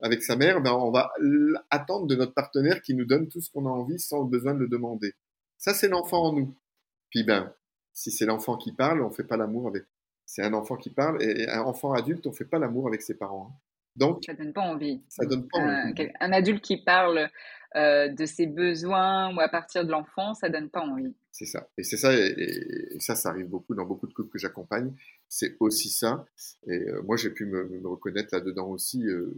avec 0.01 0.23
sa 0.23 0.35
mère, 0.35 0.61
ben 0.61 0.71
on 0.71 0.91
va 0.91 1.11
attendre 1.69 2.07
de 2.07 2.15
notre 2.15 2.33
partenaire 2.33 2.81
qui 2.81 2.93
nous 2.95 3.05
donne 3.05 3.27
tout 3.27 3.41
ce 3.41 3.51
qu'on 3.51 3.65
a 3.65 3.69
envie 3.69 3.99
sans 3.99 4.23
besoin 4.23 4.53
de 4.53 4.59
le 4.59 4.69
demander. 4.69 5.13
Ça, 5.57 5.73
c'est 5.73 5.89
l'enfant 5.89 6.23
en 6.23 6.33
nous. 6.33 6.57
Puis 7.09 7.23
ben, 7.23 7.53
si 7.93 8.11
c'est 8.11 8.25
l'enfant 8.25 8.55
qui 8.55 8.71
parle, 8.71 9.01
on 9.01 9.11
fait 9.11 9.25
pas 9.25 9.35
l'amour 9.35 9.67
avec. 9.67 9.83
C'est 10.25 10.43
un 10.43 10.53
enfant 10.53 10.77
qui 10.77 10.89
parle 10.89 11.21
et 11.21 11.49
un 11.49 11.61
enfant 11.61 11.91
adulte, 11.91 12.27
on 12.27 12.31
fait 12.31 12.45
pas 12.45 12.59
l'amour 12.59 12.87
avec 12.87 13.01
ses 13.01 13.15
parents. 13.15 13.49
Hein. 13.51 13.59
Donc, 13.95 14.23
ça 14.25 14.33
donne 14.33 14.53
pas 14.53 14.61
envie. 14.61 15.01
Ça 15.09 15.25
donne 15.25 15.47
pas 15.47 15.57
envie. 15.57 16.07
Un, 16.19 16.31
adulte 16.31 16.63
qui 16.63 16.77
parle 16.77 17.29
euh, 17.75 18.07
de 18.07 18.25
ses 18.25 18.47
besoins 18.47 19.35
ou 19.35 19.39
à 19.39 19.47
partir 19.47 19.85
de 19.85 19.91
l'enfant, 19.91 20.33
ça 20.33 20.49
donne 20.49 20.69
pas 20.69 20.81
envie. 20.81 21.13
C'est 21.31 21.45
ça. 21.45 21.69
Et 21.77 21.83
c'est 21.83 21.97
ça, 21.97 22.13
et, 22.13 22.97
ça, 22.99 23.15
ça 23.15 23.29
arrive 23.29 23.47
beaucoup 23.47 23.75
dans 23.75 23.85
beaucoup 23.85 24.07
de 24.07 24.13
couples 24.13 24.31
que 24.31 24.39
j'accompagne. 24.39 24.93
C'est 25.27 25.55
aussi 25.59 25.89
ça. 25.89 26.25
Et 26.67 26.89
euh, 26.89 27.01
moi, 27.03 27.15
j'ai 27.15 27.29
pu 27.29 27.45
me, 27.45 27.87
reconnaître 27.87 28.33
là-dedans 28.33 28.69
aussi 28.69 29.05
euh, 29.05 29.31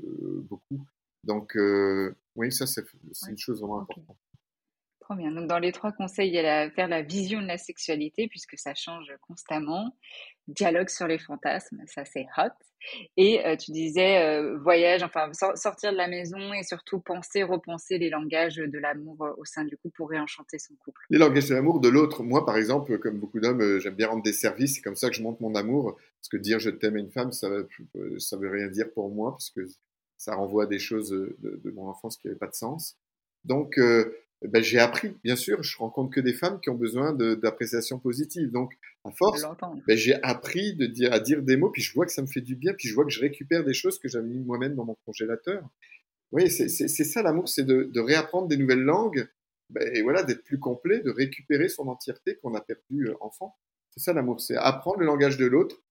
beaucoup. 0.50 0.86
Donc, 1.24 1.58
oui, 2.36 2.52
ça, 2.52 2.66
c'est 2.66 2.86
une 3.30 3.38
chose 3.38 3.60
vraiment 3.60 3.82
importante. 3.82 4.18
Bien. 5.16 5.32
Donc, 5.32 5.48
dans 5.48 5.60
les 5.60 5.72
trois 5.72 5.92
conseils, 5.92 6.30
il 6.30 6.34
y 6.34 6.40
a 6.40 6.68
la, 6.68 6.88
la 6.88 7.02
vision 7.02 7.42
de 7.42 7.48
la 7.48 7.58
sexualité, 7.58 8.28
puisque 8.28 8.58
ça 8.58 8.74
change 8.74 9.12
constamment. 9.22 9.96
Dialogue 10.48 10.90
sur 10.90 11.08
les 11.08 11.20
fantasmes, 11.20 11.82
ça 11.86 12.04
c'est 12.04 12.26
hot. 12.38 12.50
Et 13.16 13.46
euh, 13.46 13.56
tu 13.56 13.72
disais 13.72 14.24
euh, 14.24 14.58
voyage, 14.58 15.04
enfin 15.04 15.32
sortir 15.56 15.92
de 15.92 15.98
la 15.98 16.08
maison 16.08 16.52
et 16.54 16.64
surtout 16.64 17.00
penser, 17.00 17.44
repenser 17.44 17.98
les 18.00 18.10
langages 18.10 18.56
de 18.56 18.80
l'amour 18.80 19.24
euh, 19.24 19.34
au 19.38 19.46
sein 19.46 19.64
du 19.64 19.78
couple 19.78 19.96
pour 19.96 20.10
réenchanter 20.10 20.58
son 20.58 20.74
couple. 20.76 21.00
Les 21.10 21.20
langages 21.20 21.50
de 21.50 21.54
l'amour 21.54 21.80
de 21.80 21.90
l'autre. 21.90 22.24
Moi, 22.24 22.46
par 22.46 22.58
exemple, 22.58 22.98
comme 22.98 23.20
beaucoup 23.20 23.40
d'hommes, 23.40 23.80
j'aime 23.80 23.96
bien 23.96 24.08
rendre 24.08 24.24
des 24.24 24.34
services. 24.34 24.76
C'est 24.76 24.82
comme 24.82 24.96
ça 24.96 25.10
que 25.10 25.16
je 25.16 25.22
montre 25.22 25.42
mon 25.42 25.56
amour. 25.56 25.96
Parce 26.20 26.30
que 26.30 26.38
dire 26.38 26.60
je 26.60 26.70
t'aime 26.70 26.96
à 26.96 27.00
une 27.00 27.12
femme, 27.12 27.32
ça 27.32 27.50
ça 28.18 28.38
veut 28.38 28.50
rien 28.50 28.68
dire 28.68 28.92
pour 28.94 29.10
moi 29.10 29.32
parce 29.32 29.52
que 29.52 29.62
ça 30.18 30.36
renvoie 30.36 30.64
à 30.64 30.68
des 30.68 30.80
choses 30.80 31.10
de 31.10 31.72
mon 31.72 31.88
enfance 31.88 32.18
qui 32.18 32.28
n'avaient 32.28 32.40
pas 32.40 32.48
de 32.48 32.56
sens. 32.56 32.98
Donc, 33.44 33.80
ben, 34.48 34.64
j'ai 34.64 34.80
appris, 34.80 35.16
bien 35.24 35.36
sûr, 35.36 35.62
je 35.62 35.78
rencontre 35.78 36.16
que 36.16 36.20
des 36.20 36.34
femmes 36.34 36.60
qui 36.62 36.70
ont 36.70 36.76
besoin 36.76 37.14
d'appréciation 37.14 38.00
positive. 38.00 38.52
Donc, 38.52 38.74
à 39.04 39.12
force, 39.12 39.46
ben, 39.88 39.96
j'ai 39.96 40.16
appris 40.24 40.76
de 40.76 40.88
dire, 40.88 41.14
à 41.14 41.20
dire 41.20 41.44
des 41.44 41.58
mots, 41.58 41.70
puis 41.70 41.82
je 41.82 41.94
vois 41.94 42.06
que 42.06 42.12
ça 42.12 42.24
me 42.24 42.28
fait 42.28 42.42
du 42.42 42.56
bien, 42.56 42.74
puis 42.74 42.88
je 42.88 42.96
vois 42.96 43.06
que 43.06 43.12
je 43.12 43.20
récupère 43.20 43.64
des 43.64 43.74
choses 43.74 44.00
que 44.00 44.08
j'avais 44.08 44.28
mis 44.28 44.44
moi-même 44.44 44.76
dans 44.76 44.86
mon 44.86 44.98
congélateur. 45.06 45.64
Oui, 46.32 46.50
c'est 46.50 46.88
ça 46.88 47.22
l'amour, 47.22 47.50
c'est 47.50 47.64
de, 47.64 47.84
de, 47.84 48.00
réapprendre 48.00 48.48
des 48.48 48.58
nouvelles 48.58 48.82
langues, 48.82 49.28
ben, 49.70 49.88
et 49.94 50.02
voilà, 50.02 50.24
d'être 50.24 50.44
plus 50.44 50.60
complet, 50.60 51.02
de 51.02 51.12
récupérer 51.12 51.70
son 51.70 51.88
entièreté 51.88 52.38
qu'on 52.42 52.56
a 52.56 52.62
perdu 52.62 53.10
euh, 53.10 53.16
enfant. 53.22 53.56
C'est 53.92 54.00
ça 54.00 54.14
l'amour, 54.14 54.42
c'est 54.42 54.56
apprendre 54.56 55.00
le 55.00 55.06
langage 55.06 55.38
de 55.38 55.46
l'autre 55.46 55.84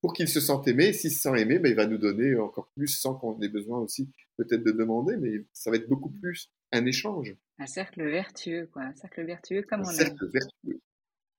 pour 0.00 0.12
qu'il 0.12 0.28
se 0.28 0.40
sente 0.40 0.68
aimé. 0.68 0.92
S'il 0.92 1.10
se 1.10 1.20
sent 1.20 1.40
aimé, 1.40 1.58
ben, 1.58 1.70
il 1.70 1.76
va 1.76 1.86
nous 1.86 1.96
donner 1.96 2.36
encore 2.36 2.68
plus 2.76 2.88
sans 2.88 3.14
qu'on 3.14 3.40
ait 3.40 3.48
besoin 3.48 3.78
aussi 3.78 4.10
peut-être 4.36 4.62
de 4.62 4.72
demander, 4.72 5.16
mais 5.16 5.44
ça 5.52 5.70
va 5.70 5.76
être 5.76 5.88
beaucoup 5.88 6.10
plus 6.10 6.50
un 6.74 6.86
échange. 6.86 7.34
Un 7.58 7.66
cercle 7.66 8.02
vertueux, 8.02 8.68
quoi. 8.72 8.82
Un 8.82 8.94
cercle 8.94 9.24
vertueux 9.24 9.62
comme 9.62 9.80
un 9.80 9.84
on 9.84 9.88
Un 9.88 9.92
cercle 9.92 10.30
vertueux. 10.32 10.80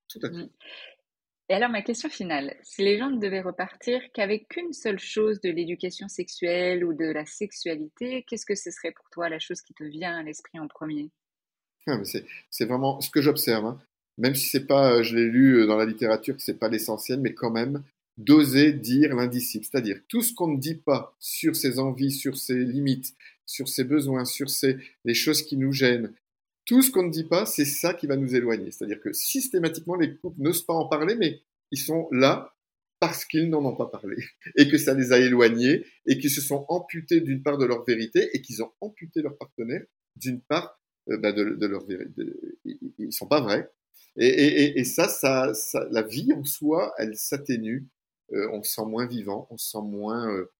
Tout 0.09 0.19
à 0.23 0.29
fait. 0.29 0.35
Mmh. 0.35 0.49
Et 1.47 1.53
alors, 1.53 1.69
ma 1.69 1.83
question 1.83 2.09
finale, 2.09 2.55
si 2.63 2.81
les 2.81 2.97
gens 2.97 3.11
ne 3.11 3.19
devaient 3.19 3.41
repartir 3.41 4.01
qu'avec 4.13 4.47
qu'une 4.47 4.73
seule 4.73 4.97
chose 4.97 5.39
de 5.41 5.51
l'éducation 5.51 6.07
sexuelle 6.07 6.83
ou 6.83 6.93
de 6.93 7.05
la 7.05 7.25
sexualité, 7.25 8.25
qu'est-ce 8.27 8.47
que 8.47 8.55
ce 8.55 8.71
serait 8.71 8.91
pour 8.91 9.07
toi 9.11 9.29
la 9.29 9.37
chose 9.37 9.61
qui 9.61 9.75
te 9.75 9.83
vient 9.83 10.17
à 10.17 10.23
l'esprit 10.23 10.59
en 10.59 10.67
premier? 10.67 11.11
Ah, 11.85 11.99
C'est 12.49 12.65
vraiment 12.65 12.99
ce 12.99 13.11
que 13.11 13.21
j'observe. 13.21 13.65
Hein. 13.65 13.79
Même 14.17 14.33
si 14.33 14.49
c'est 14.49 14.65
pas, 14.65 14.91
euh, 14.91 15.03
je 15.03 15.15
l'ai 15.15 15.25
lu 15.25 15.59
euh, 15.59 15.67
dans 15.67 15.77
la 15.77 15.85
littérature, 15.85 16.35
que 16.35 16.41
c'est 16.41 16.57
pas 16.57 16.69
l'essentiel, 16.69 17.19
mais 17.19 17.35
quand 17.35 17.51
même, 17.51 17.83
d'oser 18.17 18.73
dire 18.73 19.13
l'indicible. 19.15 19.65
C'est-à-dire, 19.65 19.99
tout 20.07 20.23
ce 20.23 20.33
qu'on 20.33 20.47
ne 20.47 20.59
dit 20.59 20.75
pas 20.75 21.15
sur 21.19 21.55
ses 21.55 21.77
envies, 21.77 22.11
sur 22.11 22.37
ses 22.37 22.57
limites, 22.57 23.13
sur 23.45 23.67
ses 23.67 23.83
besoins, 23.83 24.25
sur 24.25 24.49
ses, 24.49 24.77
les 25.03 25.13
choses 25.13 25.41
qui 25.41 25.57
nous 25.57 25.71
gênent. 25.71 26.13
Tout 26.65 26.81
ce 26.81 26.91
qu'on 26.91 27.03
ne 27.03 27.11
dit 27.11 27.25
pas, 27.25 27.45
c'est 27.45 27.65
ça 27.65 27.93
qui 27.93 28.07
va 28.07 28.15
nous 28.15 28.35
éloigner. 28.35 28.71
C'est-à-dire 28.71 28.99
que 28.99 29.13
systématiquement, 29.13 29.95
les 29.95 30.15
couples 30.15 30.41
n'osent 30.41 30.65
pas 30.65 30.73
en 30.73 30.87
parler, 30.87 31.15
mais 31.15 31.41
ils 31.71 31.79
sont 31.79 32.07
là 32.11 32.55
parce 32.99 33.25
qu'ils 33.25 33.49
n'en 33.49 33.63
ont 33.65 33.75
pas 33.75 33.87
parlé 33.87 34.15
et 34.57 34.67
que 34.67 34.77
ça 34.77 34.93
les 34.93 35.11
a 35.11 35.19
éloignés 35.19 35.85
et 36.05 36.17
qu'ils 36.17 36.31
se 36.31 36.41
sont 36.41 36.65
amputés 36.69 37.21
d'une 37.21 37.43
part 37.43 37.57
de 37.57 37.65
leur 37.65 37.83
vérité 37.83 38.29
et 38.33 38.41
qu'ils 38.41 38.63
ont 38.63 38.71
amputé 38.81 39.21
leur 39.21 39.37
partenaire 39.37 39.83
d'une 40.15 40.41
part 40.41 40.79
euh, 41.09 41.17
bah, 41.17 41.31
de, 41.31 41.43
leur 41.43 41.85
vérité. 41.85 42.23
Ils 42.63 43.13
sont 43.13 43.27
pas 43.27 43.41
vrais. 43.41 43.69
Et, 44.17 44.83
ça, 44.85 45.09
ça, 45.09 45.53
la 45.91 46.01
vie 46.01 46.31
en 46.33 46.45
soi, 46.45 46.93
elle 46.97 47.15
s'atténue. 47.17 47.87
Euh, 48.31 48.49
on 48.53 48.63
se 48.63 48.73
sent 48.73 48.85
moins 48.87 49.05
vivant, 49.05 49.47
on 49.51 49.57
se 49.57 49.69
sent 49.69 49.83
moins 49.83 50.31
euh, 50.33 50.51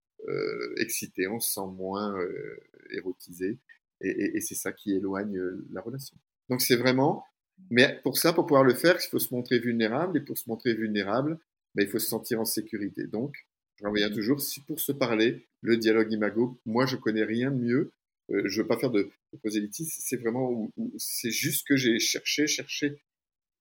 excité, 0.77 1.27
on 1.27 1.39
se 1.39 1.53
sent 1.53 1.67
moins 1.75 2.17
euh, 2.19 2.59
érotisé. 2.91 3.57
Et, 4.01 4.41
c'est 4.41 4.55
ça 4.55 4.73
qui 4.73 4.93
éloigne 4.93 5.37
euh, 5.37 5.65
la 5.71 5.81
relation. 5.81 6.17
Donc 6.49 6.61
c'est 6.61 6.75
vraiment, 6.75 7.23
mais 7.69 7.99
pour 8.03 8.17
ça, 8.17 8.33
pour 8.33 8.45
pouvoir 8.45 8.63
le 8.63 8.73
faire, 8.73 8.97
il 9.01 9.07
faut 9.07 9.19
se 9.19 9.33
montrer 9.33 9.59
vulnérable. 9.59 10.17
Et 10.17 10.21
pour 10.21 10.37
se 10.37 10.49
montrer 10.49 10.73
vulnérable, 10.73 11.39
ben, 11.75 11.83
il 11.83 11.89
faut 11.89 11.99
se 11.99 12.07
sentir 12.07 12.39
en 12.41 12.45
sécurité. 12.45 13.07
Donc, 13.07 13.33
je 13.77 13.87
reviens 13.87 14.09
toujours, 14.09 14.41
si 14.41 14.61
pour 14.61 14.79
se 14.79 14.91
parler, 14.91 15.47
le 15.61 15.77
dialogue 15.77 16.11
imago, 16.11 16.59
moi 16.65 16.85
je 16.85 16.95
connais 16.95 17.23
rien 17.23 17.51
de 17.51 17.57
mieux. 17.57 17.91
je 18.29 18.61
veux 18.61 18.67
pas 18.67 18.77
faire 18.77 18.91
de, 18.91 19.09
de 19.33 19.37
prosélytisme, 19.39 20.01
c'est 20.01 20.17
vraiment, 20.17 20.71
c'est 20.97 21.31
juste 21.31 21.67
que 21.67 21.75
j'ai 21.75 21.99
cherché, 21.99 22.47
cherché. 22.47 23.01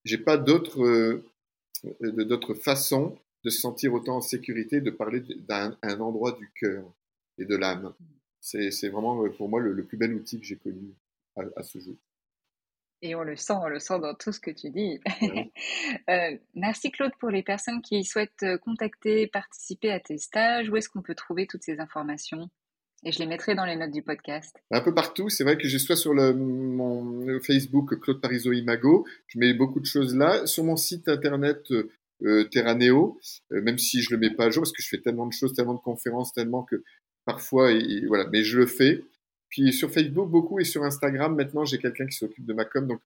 J'ai 0.05 0.17
pas 0.17 0.37
d'autres, 0.37 1.21
d'autres 2.01 2.53
façons 2.53 3.17
de 3.45 3.51
se 3.51 3.61
sentir 3.61 3.93
autant 3.93 4.17
en 4.17 4.21
sécurité, 4.21 4.81
de 4.81 4.89
parler 4.89 5.21
d'un 5.21 5.77
endroit 5.99 6.31
du 6.31 6.51
cœur 6.59 6.83
et 7.37 7.45
de 7.45 7.55
l'âme. 7.55 7.93
C'est 8.41 8.89
vraiment 8.89 9.23
euh, 9.23 9.29
pour 9.29 9.49
moi 9.49 9.61
le, 9.61 9.85
plus 9.85 9.97
bel 9.97 10.13
outil 10.13 10.39
que 10.39 10.45
j'ai 10.45 10.57
connu 10.57 10.93
à, 11.35 11.63
ce 11.63 11.79
jour. 11.79 11.95
Et 13.01 13.13
on 13.13 13.21
le 13.21 13.35
sent, 13.35 13.53
on 13.53 13.67
le 13.67 13.79
sent 13.79 13.99
dans 13.99 14.15
tout 14.15 14.31
ce 14.31 14.39
que 14.39 14.51
tu 14.51 14.69
dis. 14.71 14.99
Euh, 16.09 16.37
merci 16.53 16.91
Claude 16.91 17.13
pour 17.19 17.29
les 17.29 17.41
personnes 17.41 17.81
qui 17.81 18.03
souhaitent 18.03 18.43
euh, 18.43 18.57
contacter, 18.59 19.25
participer 19.27 19.91
à 19.91 19.99
tes 19.99 20.17
stages. 20.17 20.69
Où 20.69 20.75
est-ce 20.75 20.87
qu'on 20.87 21.01
peut 21.01 21.15
trouver 21.15 21.47
toutes 21.47 21.63
ces 21.63 21.79
informations? 21.79 22.49
Et 23.03 23.11
je 23.11 23.19
les 23.19 23.25
mettrai 23.25 23.55
dans 23.55 23.65
les 23.65 23.75
notes 23.75 23.91
du 23.91 24.03
podcast. 24.03 24.55
Un 24.71 24.81
peu 24.81 24.93
partout. 24.93 25.29
C'est 25.29 25.43
vrai 25.43 25.57
que 25.57 25.67
j'ai 25.67 25.79
soit 25.79 25.95
sur 25.95 26.13
le, 26.13 26.33
mon 26.33 27.39
Facebook 27.39 27.99
Claude 27.99 28.21
Parizeau 28.21 28.51
Imago, 28.51 29.05
je 29.27 29.39
mets 29.39 29.53
beaucoup 29.53 29.79
de 29.79 29.85
choses 29.85 30.15
là. 30.15 30.45
Sur 30.45 30.63
mon 30.63 30.75
site 30.75 31.07
internet 31.07 31.71
Terraneo, 32.51 33.19
euh, 33.51 33.61
même 33.61 33.77
si 33.77 34.01
je 34.01 34.11
le 34.11 34.17
mets 34.17 34.33
pas 34.33 34.45
à 34.45 34.49
jour 34.49 34.63
parce 34.63 34.71
que 34.71 34.81
je 34.81 34.87
fais 34.87 35.01
tellement 35.01 35.27
de 35.27 35.33
choses, 35.33 35.53
tellement 35.53 35.73
de 35.73 35.79
conférences, 35.79 36.33
tellement 36.33 36.63
que 36.63 36.83
parfois, 37.25 37.71
voilà, 38.07 38.27
mais 38.31 38.43
je 38.43 38.59
le 38.59 38.65
fais. 38.65 39.03
Puis 39.49 39.73
sur 39.73 39.91
Facebook 39.91 40.29
beaucoup 40.29 40.59
et 40.59 40.63
sur 40.63 40.83
Instagram 40.83 41.35
maintenant 41.35 41.65
j'ai 41.65 41.77
quelqu'un 41.77 42.07
qui 42.07 42.17
s'occupe 42.17 42.45
de 42.45 42.53
ma 42.53 42.65
com, 42.65 42.87
donc 42.87 43.01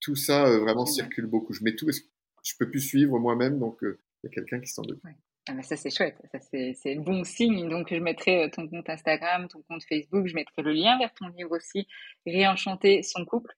tout 0.00 0.16
ça 0.16 0.46
euh, 0.46 0.58
vraiment 0.58 0.86
circule 0.86 1.26
beaucoup. 1.26 1.52
Je 1.52 1.62
mets 1.62 1.74
tout, 1.74 1.90
je 1.90 2.52
peux 2.58 2.70
plus 2.70 2.80
suivre 2.80 3.18
moi-même, 3.18 3.58
donc 3.58 3.78
il 3.82 3.96
y 4.24 4.26
a 4.26 4.30
quelqu'un 4.30 4.60
qui 4.60 4.68
s'en 4.68 4.82
occupe. 4.82 5.02
Ah, 5.48 5.54
mais 5.54 5.62
ça 5.62 5.76
c'est 5.76 5.88
chouette, 5.88 6.20
ça 6.30 6.38
c'est 6.40 6.94
bon 6.96 7.24
signe. 7.24 7.70
Donc 7.70 7.88
je 7.90 7.96
mettrai 7.96 8.44
euh, 8.44 8.48
ton 8.50 8.68
compte 8.68 8.88
Instagram, 8.90 9.48
ton 9.48 9.62
compte 9.62 9.82
Facebook, 9.88 10.26
je 10.26 10.34
mettrai 10.34 10.60
le 10.62 10.72
lien 10.72 10.98
vers 10.98 11.12
ton 11.14 11.28
livre 11.28 11.56
aussi, 11.56 11.86
Réenchanter 12.26 13.02
son 13.02 13.24
couple. 13.24 13.54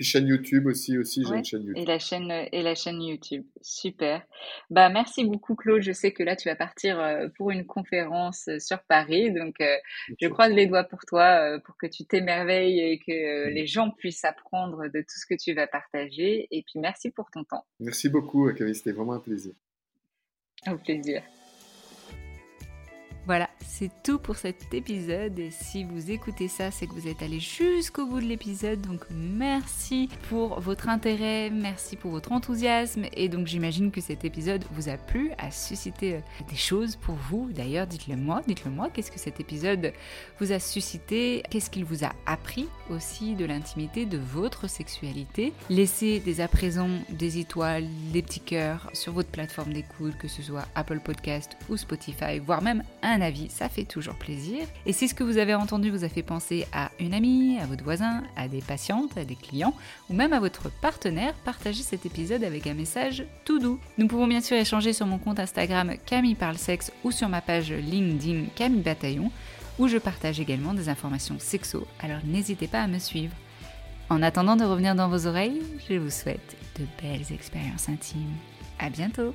Puis 0.00 0.06
chaîne 0.06 0.28
YouTube 0.28 0.64
aussi, 0.64 0.96
aussi 0.96 1.26
j'ai 1.26 1.34
une 1.34 1.44
chaîne 1.44 1.62
YouTube. 1.62 1.82
Et 1.82 1.84
la 1.84 1.98
chaîne 1.98 2.30
euh, 2.30 2.46
et 2.52 2.62
la 2.62 2.74
chaîne 2.74 3.02
YouTube, 3.02 3.44
super. 3.60 4.26
Bah 4.70 4.88
merci 4.88 5.26
beaucoup 5.26 5.54
Claude. 5.54 5.82
Je 5.82 5.92
sais 5.92 6.10
que 6.10 6.22
là 6.22 6.36
tu 6.36 6.48
vas 6.48 6.56
partir 6.56 6.98
euh, 6.98 7.28
pour 7.36 7.50
une 7.50 7.66
conférence 7.66 8.48
sur 8.60 8.82
Paris, 8.84 9.30
donc 9.30 9.56
je 10.18 10.28
croise 10.28 10.54
les 10.54 10.66
doigts 10.66 10.84
pour 10.84 11.00
toi, 11.00 11.60
pour 11.66 11.76
que 11.76 11.86
tu 11.86 12.06
t'émerveilles 12.06 12.80
et 12.80 12.98
que 12.98 13.50
les 13.50 13.66
gens 13.66 13.90
puissent 13.90 14.24
apprendre 14.24 14.88
de 14.88 15.00
tout 15.02 15.18
ce 15.18 15.26
que 15.26 15.38
tu 15.38 15.52
vas 15.52 15.66
partager. 15.66 16.48
Et 16.50 16.62
puis 16.62 16.80
merci 16.80 17.10
pour 17.10 17.30
ton 17.30 17.44
temps. 17.44 17.66
Merci 17.78 18.08
beaucoup 18.08 18.50
Camille, 18.54 18.74
c'était 18.74 18.92
vraiment 18.92 19.12
un 19.12 19.20
plaisir. 19.20 19.52
Au 20.66 20.78
plaisir. 20.78 21.22
Voilà, 23.30 23.48
c'est 23.60 23.92
tout 24.02 24.18
pour 24.18 24.34
cet 24.34 24.74
épisode 24.74 25.38
et 25.38 25.52
si 25.52 25.84
vous 25.84 26.10
écoutez 26.10 26.48
ça, 26.48 26.72
c'est 26.72 26.88
que 26.88 26.94
vous 26.94 27.06
êtes 27.06 27.22
allé 27.22 27.38
jusqu'au 27.38 28.04
bout 28.04 28.18
de 28.18 28.24
l'épisode. 28.24 28.80
Donc 28.80 29.02
merci 29.08 30.08
pour 30.28 30.58
votre 30.58 30.88
intérêt, 30.88 31.48
merci 31.48 31.94
pour 31.94 32.10
votre 32.10 32.32
enthousiasme 32.32 33.04
et 33.12 33.28
donc 33.28 33.46
j'imagine 33.46 33.92
que 33.92 34.00
cet 34.00 34.24
épisode 34.24 34.64
vous 34.72 34.88
a 34.88 34.96
plu, 34.96 35.30
a 35.38 35.52
suscité 35.52 36.14
euh, 36.14 36.20
des 36.48 36.56
choses 36.56 36.96
pour 36.96 37.14
vous. 37.14 37.52
D'ailleurs, 37.52 37.86
dites-le 37.86 38.16
moi, 38.16 38.42
dites-le 38.48 38.72
moi, 38.72 38.90
qu'est-ce 38.92 39.12
que 39.12 39.20
cet 39.20 39.38
épisode 39.38 39.92
vous 40.40 40.50
a 40.50 40.58
suscité? 40.58 41.44
Qu'est-ce 41.50 41.70
qu'il 41.70 41.84
vous 41.84 42.04
a 42.04 42.10
appris 42.26 42.66
aussi 42.90 43.36
de 43.36 43.44
l'intimité 43.44 44.06
de 44.06 44.18
votre 44.18 44.68
sexualité? 44.68 45.52
Laissez 45.68 46.18
dès 46.18 46.40
à 46.40 46.48
présent 46.48 46.88
des 47.10 47.38
étoiles, 47.38 47.86
des 48.12 48.22
petits 48.22 48.40
cœurs 48.40 48.90
sur 48.92 49.12
votre 49.12 49.30
plateforme 49.30 49.72
d'écoute, 49.72 50.18
que 50.18 50.26
ce 50.26 50.42
soit 50.42 50.66
Apple 50.74 50.98
Podcast 50.98 51.56
ou 51.68 51.76
Spotify, 51.76 52.40
voire 52.44 52.60
même 52.60 52.82
un 53.02 53.19
avis, 53.20 53.48
ça 53.50 53.68
fait 53.68 53.84
toujours 53.84 54.14
plaisir. 54.14 54.66
Et 54.86 54.92
si 54.92 55.08
ce 55.08 55.14
que 55.14 55.24
vous 55.24 55.38
avez 55.38 55.54
entendu 55.54 55.90
vous 55.90 56.04
a 56.04 56.08
fait 56.08 56.22
penser 56.22 56.66
à 56.72 56.90
une 56.98 57.14
amie, 57.14 57.58
à 57.58 57.66
votre 57.66 57.84
voisin, 57.84 58.22
à 58.36 58.48
des 58.48 58.60
patientes, 58.60 59.16
à 59.16 59.24
des 59.24 59.36
clients, 59.36 59.74
ou 60.08 60.14
même 60.14 60.32
à 60.32 60.40
votre 60.40 60.70
partenaire, 60.70 61.34
partagez 61.44 61.82
cet 61.82 62.06
épisode 62.06 62.44
avec 62.44 62.66
un 62.66 62.74
message 62.74 63.24
tout 63.44 63.58
doux. 63.58 63.78
Nous 63.98 64.06
pouvons 64.06 64.26
bien 64.26 64.40
sûr 64.40 64.56
échanger 64.56 64.92
sur 64.92 65.06
mon 65.06 65.18
compte 65.18 65.40
Instagram 65.40 65.94
Camille 66.06 66.34
Parle 66.34 66.58
Sexe 66.58 66.92
ou 67.04 67.10
sur 67.10 67.28
ma 67.28 67.40
page 67.40 67.72
LinkedIn 67.72 68.46
Camille 68.54 68.82
Bataillon, 68.82 69.30
où 69.78 69.88
je 69.88 69.98
partage 69.98 70.40
également 70.40 70.74
des 70.74 70.88
informations 70.88 71.38
sexo, 71.38 71.86
alors 72.00 72.20
n'hésitez 72.24 72.66
pas 72.66 72.82
à 72.82 72.86
me 72.86 72.98
suivre. 72.98 73.34
En 74.10 74.22
attendant 74.22 74.56
de 74.56 74.64
revenir 74.64 74.94
dans 74.94 75.08
vos 75.08 75.26
oreilles, 75.26 75.62
je 75.88 75.94
vous 75.94 76.10
souhaite 76.10 76.56
de 76.78 76.84
belles 77.00 77.32
expériences 77.32 77.88
intimes. 77.88 78.36
À 78.78 78.90
bientôt! 78.90 79.34